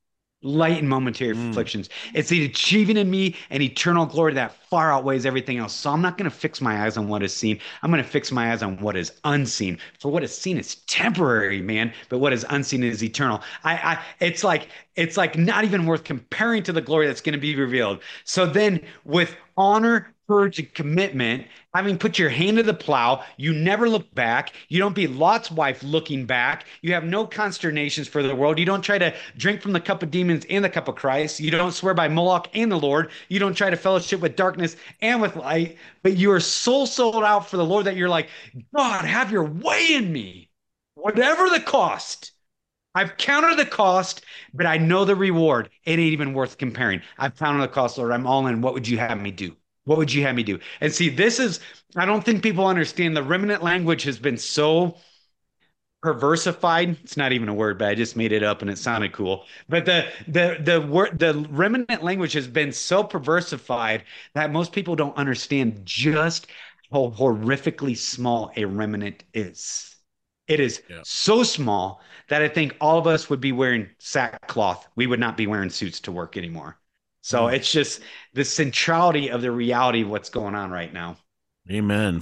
Light 0.46 0.80
and 0.80 0.90
momentary 0.90 1.34
mm. 1.34 1.50
afflictions. 1.52 1.88
It's 2.14 2.28
the 2.28 2.44
achieving 2.44 2.98
in 2.98 3.10
me 3.10 3.38
an 3.50 3.62
eternal 3.62 4.06
glory 4.06 4.34
that 4.34 4.54
far 4.70 4.92
outweighs 4.92 5.26
everything 5.26 5.58
else. 5.58 5.74
So 5.74 5.90
I'm 5.90 6.02
not 6.02 6.18
going 6.18 6.30
to 6.30 6.36
fix 6.36 6.60
my 6.60 6.84
eyes 6.84 6.98
on 6.98 7.08
what 7.08 7.24
is 7.24 7.34
seen. 7.34 7.60
I'm 7.82 7.92
going 7.92 8.04
to 8.04 8.10
fix 8.10 8.30
my 8.30 8.52
eyes 8.52 8.62
on 8.62 8.78
what 8.80 8.98
is 8.98 9.14
unseen. 9.24 9.78
For 10.00 10.12
what 10.12 10.22
is 10.22 10.38
seen 10.38 10.58
is 10.58 10.76
temporary, 10.88 11.62
man, 11.62 11.94
but 12.10 12.18
what 12.18 12.34
is 12.34 12.46
unseen 12.50 12.84
is 12.84 13.02
eternal. 13.02 13.42
I, 13.64 13.74
I 13.76 14.04
it's 14.20 14.44
like 14.44 14.68
it's 14.96 15.16
like 15.16 15.38
not 15.38 15.64
even 15.64 15.86
worth 15.86 16.04
comparing 16.04 16.64
to 16.64 16.74
the 16.74 16.82
glory 16.82 17.08
that's 17.08 17.22
going 17.22 17.34
to 17.34 17.40
be 17.40 17.56
revealed. 17.56 18.02
So 18.26 18.46
then 18.46 18.82
with 19.06 19.38
honor 19.56 20.14
courage 20.34 20.58
and 20.58 20.74
commitment, 20.74 21.46
having 21.76 21.96
put 21.98 22.18
your 22.18 22.30
hand 22.30 22.58
to 22.58 22.64
the 22.64 22.74
plow, 22.74 23.24
you 23.38 23.54
never 23.54 23.88
look 23.88 24.14
back. 24.16 24.54
You 24.68 24.80
don't 24.80 24.96
be 24.96 25.06
Lot's 25.06 25.52
wife 25.52 25.84
looking 25.84 26.26
back. 26.26 26.66
You 26.82 26.94
have 26.94 27.04
no 27.04 27.28
consternations 27.28 28.08
for 28.08 28.24
the 28.24 28.36
world. 28.36 28.58
You 28.58 28.66
don't 28.66 28.82
try 28.82 28.98
to 28.98 29.14
drink 29.38 29.62
from 29.62 29.74
the 29.74 29.80
cup 29.80 30.02
of 30.02 30.10
demons 30.10 30.46
and 30.50 30.66
the 30.66 30.70
cup 30.70 30.88
of 30.88 30.96
Christ. 30.96 31.40
You 31.40 31.52
don't 31.52 31.72
swear 31.72 31.94
by 31.94 32.08
Moloch 32.08 32.48
and 32.56 32.72
the 32.72 32.80
Lord. 32.80 33.12
You 33.30 33.40
don't 33.40 33.54
try 33.54 33.70
to 33.70 33.76
fellowship 33.76 34.22
with 34.22 34.36
darkness 34.36 34.76
and 35.02 35.22
with 35.22 35.36
light, 35.36 35.78
but 36.02 36.18
you 36.18 36.32
are 36.32 36.40
so 36.40 36.86
sold 36.86 37.24
out 37.24 37.48
for 37.48 37.58
the 37.58 37.66
Lord 37.66 37.86
that 37.86 37.96
you're 37.96 38.10
like, 38.10 38.30
God, 38.76 39.06
have 39.06 39.32
your 39.32 39.46
way 39.46 39.94
in 39.94 40.12
me, 40.12 40.50
whatever 40.96 41.48
the 41.50 41.60
cost. 41.60 42.32
I've 42.96 43.18
counted 43.18 43.58
the 43.58 43.66
cost, 43.66 44.24
but 44.54 44.66
I 44.66 44.78
know 44.78 45.06
the 45.06 45.16
reward. 45.16 45.70
It 45.84 45.92
ain't 45.92 46.00
even 46.14 46.34
worth 46.34 46.58
comparing. 46.58 47.02
I've 47.20 47.36
counted 47.36 47.62
the 47.62 47.68
cost, 47.68 47.98
Lord. 48.00 48.12
I'm 48.12 48.26
all 48.26 48.48
in. 48.48 48.62
What 48.62 48.74
would 48.74 48.88
you 48.88 48.98
have 48.98 49.20
me 49.22 49.32
do? 49.32 49.56
What 49.86 49.98
would 49.98 50.14
you 50.14 50.24
have 50.24 50.36
me 50.36 50.44
do? 50.44 50.60
And 50.82 50.94
see, 50.94 51.10
this 51.10 51.40
is, 51.40 51.60
I 51.96 52.06
don't 52.06 52.24
think 52.24 52.42
people 52.42 52.66
understand 52.66 53.18
the 53.18 53.24
remnant 53.24 53.64
language 53.64 54.04
has 54.04 54.18
been 54.18 54.38
so 54.38 54.98
perversified. 56.02 56.98
It's 57.04 57.18
not 57.18 57.32
even 57.32 57.50
a 57.50 57.54
word, 57.54 57.80
but 57.80 57.88
I 57.88 57.96
just 57.96 58.16
made 58.16 58.34
it 58.34 58.44
up 58.44 58.62
and 58.62 58.70
it 58.70 58.78
sounded 58.78 59.14
cool. 59.14 59.46
But 59.70 59.86
the 59.86 60.10
the 60.28 60.58
the 60.62 60.82
word 60.82 61.18
the 61.18 61.34
remnant 61.50 62.04
language 62.04 62.34
has 62.34 62.48
been 62.48 62.72
so 62.74 63.04
perversified 63.04 64.04
that 64.36 64.52
most 64.52 64.74
people 64.74 64.96
don't 64.96 65.16
understand 65.18 65.82
just 65.86 66.48
how 66.92 67.12
horrifically 67.18 67.98
small 67.98 68.52
a 68.58 68.66
remnant 68.66 69.24
is. 69.34 69.96
It 70.48 70.60
is 70.60 70.84
yeah. 70.90 71.00
so 71.04 71.42
small 71.44 72.02
that 72.28 72.42
I 72.42 72.50
think 72.50 72.76
all 72.82 73.00
of 73.00 73.08
us 73.08 73.30
would 73.30 73.40
be 73.40 73.54
wearing 73.54 73.90
sackcloth. 74.00 74.88
We 74.96 75.08
would 75.08 75.20
not 75.20 75.38
be 75.38 75.48
wearing 75.48 75.70
suits 75.70 76.02
to 76.02 76.12
work 76.12 76.36
anymore. 76.36 76.78
So 77.24 77.44
mm. 77.44 77.54
it's 77.54 77.72
just 77.72 78.02
the 78.34 78.44
centrality 78.44 79.32
of 79.32 79.42
the 79.42 79.52
reality 79.52 80.02
of 80.02 80.10
what's 80.10 80.30
going 80.30 80.56
on 80.56 80.70
right 80.70 80.94
now. 80.94 81.18
Amen. 81.72 82.22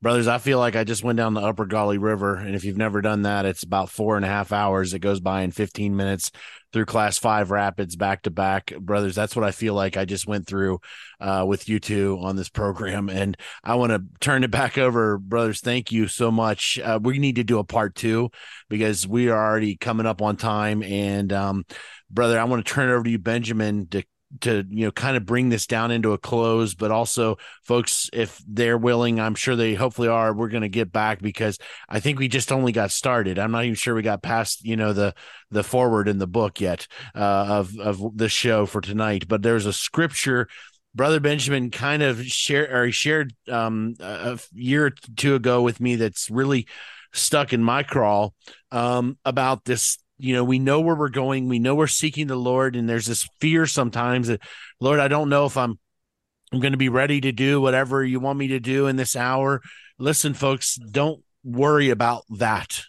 Brothers, 0.00 0.28
I 0.28 0.38
feel 0.38 0.58
like 0.58 0.76
I 0.76 0.84
just 0.84 1.04
went 1.04 1.16
down 1.16 1.34
the 1.34 1.40
Upper 1.40 1.66
Gauley 1.66 1.98
River. 1.98 2.34
And 2.34 2.54
if 2.54 2.64
you've 2.64 2.76
never 2.76 3.00
done 3.00 3.22
that, 3.22 3.46
it's 3.46 3.62
about 3.62 3.90
four 3.90 4.16
and 4.16 4.24
a 4.24 4.28
half 4.28 4.52
hours. 4.52 4.92
It 4.92 4.98
goes 4.98 5.20
by 5.20 5.42
in 5.42 5.50
15 5.50 5.96
minutes 5.96 6.30
through 6.74 6.84
class 6.86 7.16
five 7.18 7.50
rapids 7.50 7.96
back 7.96 8.22
to 8.22 8.30
back. 8.30 8.74
Brothers, 8.78 9.14
that's 9.14 9.36
what 9.36 9.44
I 9.44 9.50
feel 9.50 9.72
like 9.72 9.96
I 9.96 10.04
just 10.04 10.26
went 10.26 10.46
through 10.46 10.80
uh, 11.20 11.44
with 11.46 11.68
you 11.68 11.80
two 11.80 12.18
on 12.20 12.36
this 12.36 12.48
program. 12.50 13.08
And 13.08 13.36
I 13.62 13.76
want 13.76 13.92
to 13.92 14.02
turn 14.20 14.44
it 14.44 14.50
back 14.50 14.76
over. 14.76 15.16
Brothers, 15.16 15.60
thank 15.60 15.92
you 15.92 16.08
so 16.08 16.30
much. 16.30 16.78
Uh, 16.78 16.98
we 17.02 17.18
need 17.18 17.36
to 17.36 17.44
do 17.44 17.58
a 17.58 17.64
part 17.64 17.94
two 17.94 18.30
because 18.68 19.06
we 19.06 19.28
are 19.30 19.42
already 19.42 19.76
coming 19.76 20.06
up 20.06 20.20
on 20.20 20.36
time. 20.36 20.82
And 20.82 21.32
um, 21.32 21.64
brother, 22.10 22.38
I 22.38 22.44
want 22.44 22.66
to 22.66 22.72
turn 22.72 22.90
it 22.90 22.92
over 22.92 23.04
to 23.04 23.10
you, 23.10 23.18
Benjamin, 23.18 23.86
to 23.88 24.04
to 24.40 24.64
you 24.68 24.86
know 24.86 24.90
kind 24.90 25.16
of 25.16 25.24
bring 25.24 25.48
this 25.48 25.66
down 25.66 25.90
into 25.90 26.12
a 26.12 26.18
close 26.18 26.74
but 26.74 26.90
also 26.90 27.36
folks 27.62 28.10
if 28.12 28.42
they're 28.48 28.78
willing 28.78 29.20
i'm 29.20 29.34
sure 29.34 29.56
they 29.56 29.74
hopefully 29.74 30.08
are 30.08 30.32
we're 30.32 30.48
going 30.48 30.62
to 30.62 30.68
get 30.68 30.92
back 30.92 31.20
because 31.20 31.58
i 31.88 32.00
think 32.00 32.18
we 32.18 32.28
just 32.28 32.52
only 32.52 32.72
got 32.72 32.90
started. 32.90 33.38
I'm 33.38 33.50
not 33.50 33.64
even 33.64 33.74
sure 33.74 33.94
we 33.94 34.02
got 34.02 34.22
past 34.22 34.64
you 34.64 34.76
know 34.76 34.92
the 34.92 35.14
the 35.50 35.62
forward 35.62 36.08
in 36.08 36.18
the 36.18 36.26
book 36.26 36.60
yet 36.60 36.86
uh, 37.14 37.46
of 37.48 37.78
of 37.78 38.16
the 38.16 38.28
show 38.28 38.66
for 38.66 38.80
tonight. 38.80 39.28
But 39.28 39.42
there's 39.42 39.66
a 39.66 39.72
scripture 39.72 40.48
brother 40.94 41.20
benjamin 41.20 41.70
kind 41.70 42.02
of 42.02 42.24
shared 42.24 42.72
or 42.72 42.90
shared 42.92 43.34
um, 43.48 43.94
a 44.00 44.38
year 44.52 44.86
or 44.86 44.90
two 45.16 45.34
ago 45.34 45.62
with 45.62 45.80
me 45.80 45.96
that's 45.96 46.30
really 46.30 46.66
stuck 47.12 47.52
in 47.52 47.62
my 47.62 47.82
crawl 47.82 48.34
um, 48.70 49.18
about 49.24 49.64
this 49.64 49.98
you 50.24 50.34
know 50.34 50.42
we 50.42 50.58
know 50.58 50.80
where 50.80 50.94
we're 50.94 51.10
going. 51.10 51.48
We 51.48 51.58
know 51.58 51.74
we're 51.74 51.86
seeking 51.86 52.26
the 52.26 52.36
lord 52.36 52.76
and 52.76 52.88
there's 52.88 53.06
this 53.06 53.28
fear 53.40 53.66
sometimes 53.66 54.28
that 54.28 54.40
lord 54.80 54.98
i 54.98 55.08
don't 55.08 55.28
know 55.28 55.44
if 55.44 55.56
i'm 55.56 55.78
i'm 56.52 56.60
going 56.60 56.72
to 56.72 56.78
be 56.78 56.88
ready 56.88 57.20
to 57.20 57.32
do 57.32 57.60
whatever 57.60 58.02
you 58.02 58.20
want 58.20 58.38
me 58.38 58.48
to 58.48 58.60
do 58.60 58.86
in 58.86 58.96
this 58.96 59.16
hour. 59.16 59.60
Listen 59.98 60.34
folks 60.34 60.76
don't 60.76 61.22
worry 61.44 61.90
about 61.90 62.24
that. 62.38 62.82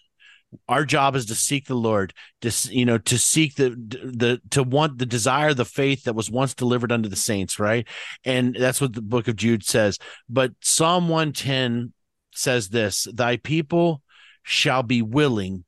Our 0.69 0.85
job 0.85 1.17
is 1.17 1.25
to 1.25 1.35
seek 1.35 1.67
the 1.67 1.75
lord 1.75 2.13
to 2.41 2.51
you 2.71 2.85
know 2.85 2.97
to 2.99 3.17
seek 3.17 3.55
the 3.55 3.71
the 3.71 4.41
to 4.51 4.63
want 4.63 4.97
the 4.97 5.05
desire 5.05 5.53
the 5.53 5.65
faith 5.65 6.05
that 6.05 6.15
was 6.15 6.31
once 6.31 6.53
delivered 6.53 6.93
unto 6.93 7.09
the 7.09 7.17
saints 7.17 7.59
right? 7.59 7.85
And 8.23 8.55
that's 8.55 8.79
what 8.79 8.93
the 8.93 9.01
book 9.01 9.27
of 9.27 9.35
jude 9.35 9.65
says. 9.65 9.99
But 10.29 10.53
psalm 10.61 11.09
110 11.09 11.91
says 12.33 12.69
this 12.69 13.07
thy 13.13 13.35
people 13.35 14.01
shall 14.43 14.83
be 14.83 15.01
willing 15.01 15.65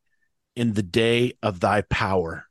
in 0.58 0.74
the 0.74 0.84
day 0.84 1.34
of 1.44 1.60
thy 1.60 1.82
power. 1.82 2.46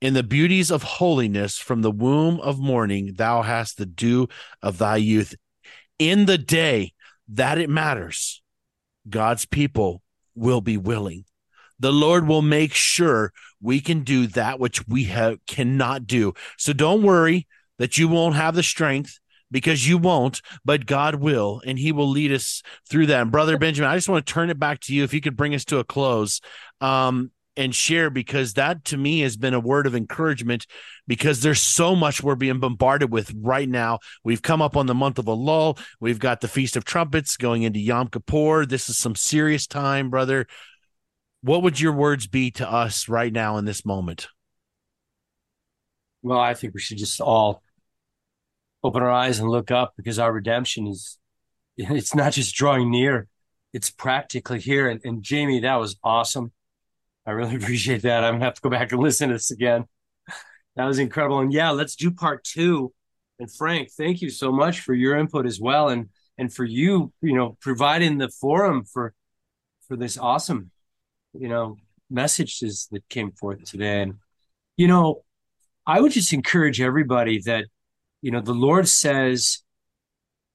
In 0.00 0.14
the 0.14 0.22
beauties 0.22 0.70
of 0.70 0.82
holiness 0.82 1.58
from 1.58 1.82
the 1.82 1.90
womb 1.90 2.40
of 2.40 2.58
morning, 2.58 3.14
thou 3.16 3.42
hast 3.42 3.76
the 3.76 3.84
dew 3.84 4.28
of 4.62 4.78
thy 4.78 4.96
youth. 4.96 5.34
In 5.98 6.24
the 6.24 6.38
day 6.38 6.94
that 7.28 7.58
it 7.58 7.68
matters, 7.68 8.42
God's 9.10 9.44
people 9.44 10.00
will 10.34 10.62
be 10.62 10.78
willing. 10.78 11.26
The 11.78 11.92
Lord 11.92 12.26
will 12.26 12.40
make 12.40 12.72
sure 12.72 13.34
we 13.60 13.80
can 13.82 14.04
do 14.04 14.26
that 14.28 14.58
which 14.58 14.88
we 14.88 15.04
have, 15.04 15.44
cannot 15.46 16.06
do. 16.06 16.32
So 16.56 16.72
don't 16.72 17.02
worry 17.02 17.46
that 17.78 17.98
you 17.98 18.08
won't 18.08 18.36
have 18.36 18.54
the 18.54 18.62
strength 18.62 19.20
because 19.50 19.88
you 19.88 19.98
won't, 19.98 20.40
but 20.64 20.86
God 20.86 21.16
will, 21.16 21.62
and 21.64 21.78
He 21.78 21.92
will 21.92 22.08
lead 22.08 22.32
us 22.32 22.62
through 22.88 23.06
that. 23.06 23.22
And 23.22 23.32
Brother 23.32 23.58
Benjamin, 23.58 23.90
I 23.90 23.96
just 23.96 24.08
want 24.08 24.26
to 24.26 24.32
turn 24.32 24.50
it 24.50 24.58
back 24.58 24.80
to 24.80 24.94
you. 24.94 25.04
If 25.04 25.14
you 25.14 25.20
could 25.20 25.36
bring 25.36 25.54
us 25.54 25.64
to 25.66 25.78
a 25.78 25.84
close 25.84 26.40
um, 26.80 27.30
and 27.56 27.74
share, 27.74 28.10
because 28.10 28.54
that 28.54 28.84
to 28.86 28.96
me 28.96 29.20
has 29.20 29.36
been 29.36 29.54
a 29.54 29.60
word 29.60 29.86
of 29.86 29.94
encouragement 29.94 30.66
because 31.06 31.40
there's 31.40 31.60
so 31.60 31.96
much 31.96 32.22
we're 32.22 32.34
being 32.34 32.60
bombarded 32.60 33.10
with 33.10 33.32
right 33.36 33.68
now. 33.68 33.98
We've 34.22 34.42
come 34.42 34.62
up 34.62 34.76
on 34.76 34.86
the 34.86 34.94
month 34.94 35.18
of 35.18 35.24
Elul. 35.24 35.78
We've 36.00 36.18
got 36.18 36.40
the 36.40 36.48
Feast 36.48 36.76
of 36.76 36.84
Trumpets 36.84 37.36
going 37.36 37.62
into 37.62 37.80
Yom 37.80 38.08
Kippur. 38.08 38.66
This 38.66 38.88
is 38.88 38.98
some 38.98 39.14
serious 39.14 39.66
time, 39.66 40.10
brother. 40.10 40.46
What 41.42 41.62
would 41.62 41.80
your 41.80 41.92
words 41.92 42.26
be 42.26 42.50
to 42.52 42.70
us 42.70 43.08
right 43.08 43.32
now 43.32 43.58
in 43.58 43.64
this 43.64 43.86
moment? 43.86 44.28
Well, 46.22 46.40
I 46.40 46.54
think 46.54 46.74
we 46.74 46.80
should 46.80 46.98
just 46.98 47.20
all 47.20 47.62
open 48.82 49.02
our 49.02 49.10
eyes 49.10 49.38
and 49.38 49.48
look 49.48 49.70
up 49.70 49.94
because 49.96 50.18
our 50.18 50.32
redemption 50.32 50.86
is 50.86 51.18
it's 51.76 52.14
not 52.14 52.32
just 52.32 52.54
drawing 52.54 52.90
near, 52.90 53.28
it's 53.72 53.90
practically 53.90 54.58
here. 54.60 54.88
And, 54.88 55.00
and 55.04 55.22
Jamie, 55.22 55.60
that 55.60 55.76
was 55.76 55.96
awesome. 56.02 56.52
I 57.26 57.32
really 57.32 57.56
appreciate 57.62 58.02
that. 58.02 58.24
I'm 58.24 58.34
gonna 58.34 58.44
have 58.44 58.54
to 58.54 58.60
go 58.60 58.70
back 58.70 58.92
and 58.92 59.00
listen 59.00 59.28
to 59.28 59.34
this 59.34 59.50
again. 59.50 59.84
That 60.76 60.86
was 60.86 60.98
incredible. 60.98 61.40
And 61.40 61.52
yeah, 61.52 61.70
let's 61.70 61.96
do 61.96 62.10
part 62.10 62.44
two. 62.44 62.92
And 63.38 63.52
Frank, 63.52 63.90
thank 63.92 64.22
you 64.22 64.30
so 64.30 64.52
much 64.52 64.80
for 64.80 64.94
your 64.94 65.16
input 65.16 65.46
as 65.46 65.60
well. 65.60 65.88
And 65.88 66.08
and 66.38 66.52
for 66.52 66.64
you, 66.64 67.12
you 67.20 67.34
know, 67.34 67.56
providing 67.60 68.18
the 68.18 68.28
forum 68.28 68.84
for 68.84 69.12
for 69.86 69.96
this 69.96 70.16
awesome, 70.16 70.70
you 71.32 71.48
know, 71.48 71.76
messages 72.10 72.88
that 72.92 73.08
came 73.08 73.32
forth 73.32 73.64
today. 73.64 74.02
And 74.02 74.14
you 74.76 74.86
know, 74.86 75.24
I 75.86 76.00
would 76.00 76.12
just 76.12 76.32
encourage 76.32 76.80
everybody 76.80 77.40
that, 77.46 77.64
you 78.22 78.30
know, 78.30 78.40
the 78.40 78.52
Lord 78.52 78.88
says 78.88 79.62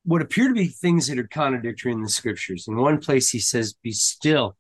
what 0.06 0.22
appear 0.22 0.50
to 0.50 0.54
be 0.54 0.68
things 0.68 1.08
that 1.08 1.18
are 1.18 1.28
contradictory 1.28 1.92
in 1.92 2.02
the 2.02 2.10
scriptures. 2.10 2.68
In 2.68 2.76
one 2.76 3.00
place, 3.00 3.30
he 3.30 3.40
says, 3.40 3.74
Be 3.74 3.92
still 3.92 4.58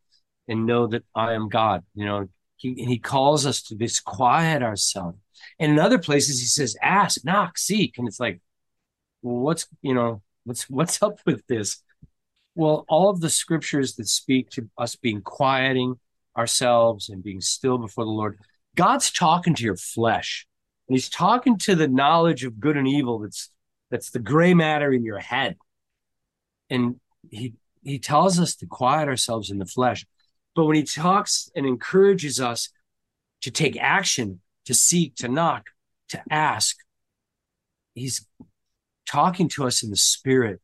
and 0.47 0.65
know 0.65 0.87
that 0.87 1.03
I 1.13 1.33
am 1.33 1.49
God. 1.49 1.83
You 1.93 2.05
know, 2.05 2.27
he, 2.55 2.73
he 2.75 2.97
calls 2.97 3.45
us 3.45 3.61
to 3.63 3.75
disquiet 3.75 4.63
ourselves. 4.63 5.17
And 5.59 5.73
in 5.73 5.79
other 5.79 5.99
places, 5.99 6.39
he 6.39 6.45
says, 6.45 6.77
Ask, 6.81 7.25
knock, 7.25 7.57
seek. 7.57 7.97
And 7.97 8.07
it's 8.07 8.19
like, 8.19 8.41
well, 9.21 9.37
what's, 9.37 9.67
you 9.81 9.93
know, 9.93 10.21
what's, 10.45 10.69
what's 10.69 11.01
up 11.03 11.19
with 11.25 11.45
this? 11.47 11.81
Well, 12.55 12.85
all 12.87 13.09
of 13.09 13.19
the 13.19 13.29
scriptures 13.29 13.95
that 13.95 14.07
speak 14.07 14.49
to 14.51 14.69
us 14.77 14.95
being 14.95 15.21
quieting 15.21 15.95
ourselves 16.37 17.09
and 17.09 17.23
being 17.23 17.41
still 17.41 17.77
before 17.77 18.05
the 18.05 18.11
Lord, 18.11 18.39
God's 18.75 19.11
talking 19.11 19.55
to 19.55 19.63
your 19.63 19.75
flesh 19.75 20.47
and 20.87 20.95
he's 20.95 21.09
talking 21.09 21.57
to 21.59 21.75
the 21.75 21.87
knowledge 21.87 22.43
of 22.43 22.59
good 22.59 22.77
and 22.77 22.87
evil 22.87 23.19
that's 23.19 23.49
that's 23.89 24.09
the 24.09 24.19
gray 24.19 24.53
matter 24.53 24.91
in 24.91 25.03
your 25.03 25.19
head. 25.19 25.57
And 26.69 26.99
he 27.29 27.53
he 27.81 27.99
tells 27.99 28.39
us 28.39 28.55
to 28.55 28.65
quiet 28.65 29.07
ourselves 29.07 29.51
in 29.51 29.59
the 29.59 29.65
flesh. 29.65 30.05
But 30.55 30.65
when 30.65 30.75
he 30.75 30.83
talks 30.83 31.49
and 31.55 31.65
encourages 31.65 32.39
us 32.39 32.69
to 33.41 33.51
take 33.51 33.77
action 33.77 34.41
to 34.65 34.73
seek 34.73 35.15
to 35.15 35.27
knock 35.27 35.67
to 36.09 36.21
ask 36.29 36.77
he's 37.93 38.25
talking 39.05 39.49
to 39.49 39.65
us 39.65 39.83
in 39.83 39.89
the 39.89 39.97
spirit. 39.97 40.59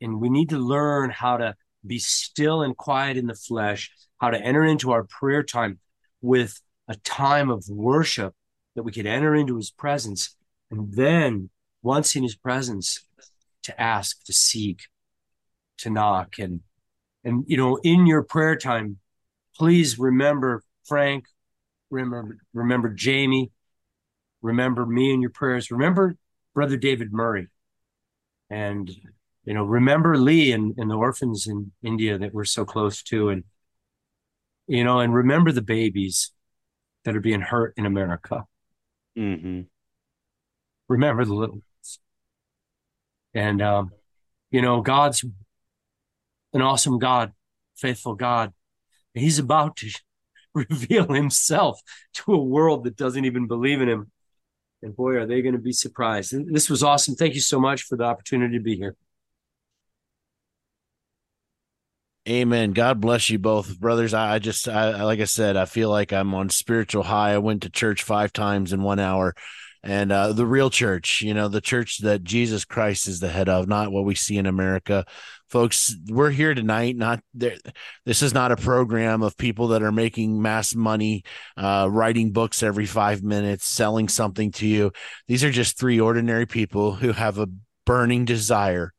And 0.00 0.20
we 0.20 0.28
need 0.28 0.50
to 0.50 0.58
learn 0.58 1.10
how 1.10 1.36
to 1.36 1.54
be 1.86 1.98
still 1.98 2.62
and 2.62 2.76
quiet 2.76 3.16
in 3.16 3.26
the 3.26 3.34
flesh 3.34 3.90
how 4.18 4.30
to 4.30 4.40
enter 4.40 4.64
into 4.64 4.90
our 4.90 5.04
prayer 5.04 5.42
time 5.42 5.78
with 6.22 6.60
a 6.88 6.96
time 6.96 7.50
of 7.50 7.64
worship 7.68 8.34
that 8.74 8.82
we 8.82 8.92
could 8.92 9.06
enter 9.06 9.34
into 9.34 9.56
his 9.56 9.70
presence. 9.70 10.36
And 10.70 10.92
then 10.92 11.50
once 11.82 12.16
in 12.16 12.22
his 12.22 12.34
presence 12.34 13.06
to 13.62 13.80
ask 13.80 14.24
to 14.24 14.32
seek 14.32 14.82
to 15.78 15.90
knock. 15.90 16.38
And 16.38 16.60
and 17.24 17.44
you 17.46 17.56
know 17.56 17.76
in 17.82 18.06
your 18.06 18.22
prayer 18.22 18.56
time 18.56 18.98
please 19.56 19.98
remember 19.98 20.62
frank 20.84 21.24
remember 21.90 22.38
remember 22.52 22.88
jamie 22.88 23.50
remember 24.42 24.84
me 24.84 25.12
in 25.12 25.20
your 25.20 25.30
prayers 25.30 25.70
remember 25.70 26.16
brother 26.54 26.76
david 26.76 27.12
murray. 27.12 27.48
And 28.50 28.90
you 29.44 29.54
know 29.54 29.64
remember 29.64 30.16
lee 30.16 30.52
and, 30.52 30.74
and 30.78 30.90
the 30.90 30.96
orphans 30.96 31.46
in 31.46 31.72
india 31.82 32.18
that 32.18 32.34
we're 32.34 32.44
so 32.44 32.64
close 32.64 33.02
to. 33.04 33.30
And 33.30 33.44
you 34.66 34.84
know 34.84 35.00
and 35.00 35.14
remember 35.14 35.52
the 35.52 35.62
babies 35.62 36.32
that 37.04 37.16
are 37.16 37.20
being 37.20 37.42
hurt 37.42 37.74
in 37.76 37.84
america 37.84 38.44
Mm-hmm. 39.16 39.60
remember 40.88 41.24
the 41.24 41.34
little 41.34 41.56
ones. 41.56 41.98
And 43.32 43.62
um, 43.62 43.92
you 44.50 44.62
know, 44.62 44.80
God's 44.80 45.24
an 46.52 46.62
awesome 46.62 46.98
God, 46.98 47.32
faithful 47.76 48.14
God. 48.14 48.52
He's 49.12 49.38
about 49.38 49.76
to 49.76 49.90
reveal 50.54 51.08
himself 51.12 51.80
to 52.14 52.32
a 52.32 52.42
world 52.42 52.84
that 52.84 52.96
doesn't 52.96 53.24
even 53.24 53.46
believe 53.46 53.80
in 53.80 53.88
him. 53.88 54.10
And 54.82 54.94
boy, 54.94 55.14
are 55.16 55.26
they 55.26 55.42
going 55.42 55.54
to 55.54 55.60
be 55.60 55.72
surprised. 55.72 56.32
And 56.32 56.54
this 56.54 56.68
was 56.68 56.82
awesome. 56.82 57.14
Thank 57.14 57.34
you 57.34 57.40
so 57.40 57.58
much 57.58 57.82
for 57.82 57.96
the 57.96 58.04
opportunity 58.04 58.58
to 58.58 58.62
be 58.62 58.76
here. 58.76 58.96
Amen. 62.26 62.72
God 62.72 63.02
bless 63.02 63.28
you 63.28 63.38
both, 63.38 63.78
brothers. 63.78 64.14
I, 64.14 64.36
I 64.36 64.38
just, 64.38 64.66
I, 64.66 65.02
like 65.02 65.20
I 65.20 65.24
said, 65.24 65.58
I 65.58 65.66
feel 65.66 65.90
like 65.90 66.10
I'm 66.10 66.34
on 66.34 66.48
spiritual 66.48 67.02
high. 67.02 67.34
I 67.34 67.38
went 67.38 67.62
to 67.62 67.70
church 67.70 68.02
five 68.02 68.32
times 68.32 68.72
in 68.72 68.82
one 68.82 68.98
hour, 68.98 69.34
and 69.82 70.10
uh, 70.10 70.32
the 70.32 70.46
real 70.46 70.70
church, 70.70 71.20
you 71.20 71.34
know, 71.34 71.48
the 71.48 71.60
church 71.60 71.98
that 71.98 72.24
Jesus 72.24 72.64
Christ 72.64 73.08
is 73.08 73.20
the 73.20 73.28
head 73.28 73.50
of, 73.50 73.68
not 73.68 73.92
what 73.92 74.06
we 74.06 74.14
see 74.14 74.38
in 74.38 74.46
America. 74.46 75.04
Folks, 75.50 75.94
we're 76.08 76.30
here 76.30 76.54
tonight. 76.54 76.96
Not 76.96 77.20
there. 77.34 77.58
This 78.06 78.22
is 78.22 78.32
not 78.32 78.52
a 78.52 78.56
program 78.56 79.22
of 79.22 79.36
people 79.36 79.68
that 79.68 79.82
are 79.82 79.92
making 79.92 80.40
mass 80.40 80.74
money, 80.74 81.24
uh, 81.58 81.88
writing 81.90 82.32
books 82.32 82.62
every 82.62 82.86
five 82.86 83.22
minutes, 83.22 83.66
selling 83.66 84.08
something 84.08 84.50
to 84.52 84.66
you. 84.66 84.92
These 85.28 85.44
are 85.44 85.50
just 85.50 85.78
three 85.78 86.00
ordinary 86.00 86.46
people 86.46 86.92
who 86.94 87.12
have 87.12 87.38
a 87.38 87.48
burning 87.84 88.24
desire 88.24 88.93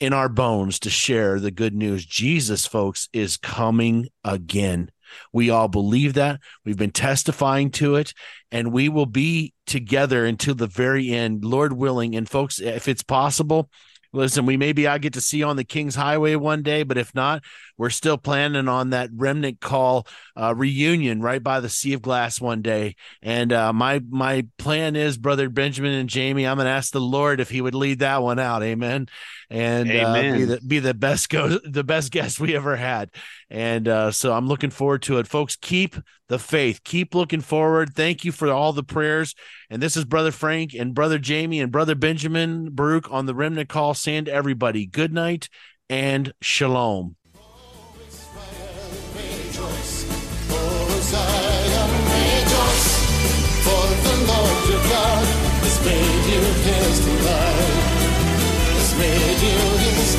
in 0.00 0.12
our 0.12 0.28
bones 0.28 0.78
to 0.80 0.90
share 0.90 1.38
the 1.38 1.50
good 1.50 1.74
news. 1.74 2.04
Jesus, 2.04 2.66
folks, 2.66 3.08
is 3.12 3.36
coming 3.36 4.08
again. 4.24 4.90
We 5.32 5.50
all 5.50 5.68
believe 5.68 6.14
that. 6.14 6.40
We've 6.64 6.76
been 6.76 6.90
testifying 6.90 7.70
to 7.72 7.96
it, 7.96 8.14
and 8.50 8.72
we 8.72 8.88
will 8.88 9.06
be 9.06 9.54
together 9.66 10.24
until 10.24 10.54
the 10.54 10.66
very 10.66 11.10
end, 11.10 11.44
Lord 11.44 11.72
willing. 11.72 12.16
And, 12.16 12.28
folks, 12.28 12.58
if 12.58 12.88
it's 12.88 13.02
possible, 13.02 13.70
listen, 14.12 14.46
we 14.46 14.56
maybe 14.56 14.88
I 14.88 14.98
get 14.98 15.12
to 15.12 15.20
see 15.20 15.38
you 15.38 15.46
on 15.46 15.56
the 15.56 15.64
King's 15.64 15.94
Highway 15.94 16.34
one 16.34 16.62
day, 16.62 16.82
but 16.82 16.98
if 16.98 17.14
not, 17.14 17.42
we're 17.76 17.90
still 17.90 18.18
planning 18.18 18.68
on 18.68 18.90
that 18.90 19.10
remnant 19.14 19.60
call 19.60 20.06
uh, 20.36 20.54
reunion 20.54 21.20
right 21.20 21.42
by 21.42 21.60
the 21.60 21.68
Sea 21.68 21.94
of 21.94 22.02
Glass 22.02 22.40
one 22.40 22.62
day. 22.62 22.96
And 23.22 23.52
uh, 23.52 23.72
my 23.72 24.00
my 24.08 24.46
plan 24.58 24.96
is, 24.96 25.16
brother 25.16 25.48
Benjamin 25.48 25.92
and 25.92 26.08
Jamie, 26.08 26.46
I'm 26.46 26.56
going 26.56 26.66
to 26.66 26.70
ask 26.70 26.92
the 26.92 27.00
Lord 27.00 27.40
if 27.40 27.50
He 27.50 27.60
would 27.60 27.74
lead 27.74 28.00
that 28.00 28.22
one 28.22 28.38
out. 28.38 28.62
Amen. 28.62 29.06
And 29.50 29.90
Amen. 29.90 30.34
Uh, 30.34 30.36
be 30.36 30.44
the 30.44 30.60
be 30.60 30.78
the 30.78 30.94
best 30.94 31.28
go 31.28 31.58
the 31.64 31.84
best 31.84 32.12
guest 32.12 32.40
we 32.40 32.54
ever 32.54 32.76
had. 32.76 33.10
And 33.50 33.88
uh, 33.88 34.10
so 34.10 34.32
I'm 34.32 34.48
looking 34.48 34.70
forward 34.70 35.02
to 35.02 35.18
it, 35.18 35.26
folks. 35.26 35.56
Keep 35.56 35.96
the 36.28 36.38
faith. 36.38 36.82
Keep 36.84 37.14
looking 37.14 37.40
forward. 37.40 37.94
Thank 37.94 38.24
you 38.24 38.32
for 38.32 38.50
all 38.50 38.72
the 38.72 38.82
prayers. 38.82 39.34
And 39.68 39.82
this 39.82 39.96
is 39.96 40.04
Brother 40.04 40.30
Frank 40.30 40.74
and 40.74 40.94
Brother 40.94 41.18
Jamie 41.18 41.60
and 41.60 41.70
Brother 41.70 41.94
Benjamin 41.94 42.70
Baruch 42.70 43.10
on 43.10 43.26
the 43.26 43.34
remnant 43.34 43.68
call. 43.68 43.94
Send 43.94 44.28
everybody 44.28 44.86
good 44.86 45.12
night 45.12 45.48
and 45.88 46.32
shalom. 46.40 47.16
Made 55.84 56.24
you 56.32 56.40
his 56.64 56.96
delight, 57.04 57.84
made 58.98 59.40
you 59.46 59.58
his. 59.84 60.14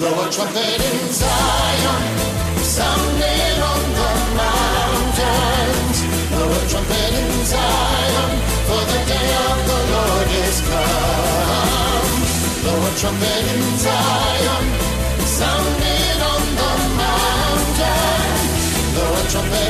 Blow 0.00 0.16
a 0.24 0.30
trumpet 0.32 0.80
in 0.80 1.12
Zion, 1.12 2.02
sound 2.64 3.20
it 3.20 3.58
on 3.70 3.82
the 3.98 4.12
mountains. 4.40 5.98
Blow 6.32 6.48
a 6.48 6.60
trumpet 6.70 7.12
in 7.22 7.44
Zion, 7.44 8.30
for 8.66 8.82
the 8.90 9.00
day 9.12 9.28
of 9.46 9.58
the 9.68 9.80
Lord 9.92 10.28
is 10.44 10.58
come. 10.68 12.16
Blow 12.62 12.80
a 12.88 12.92
trumpet 12.96 13.44
in 13.54 13.62
Zion, 13.84 14.64
on 16.32 16.42
the 16.60 16.72
mountain. 16.96 18.34
Blow 18.94 19.12
a 19.12 19.22
trumpet 19.28 19.69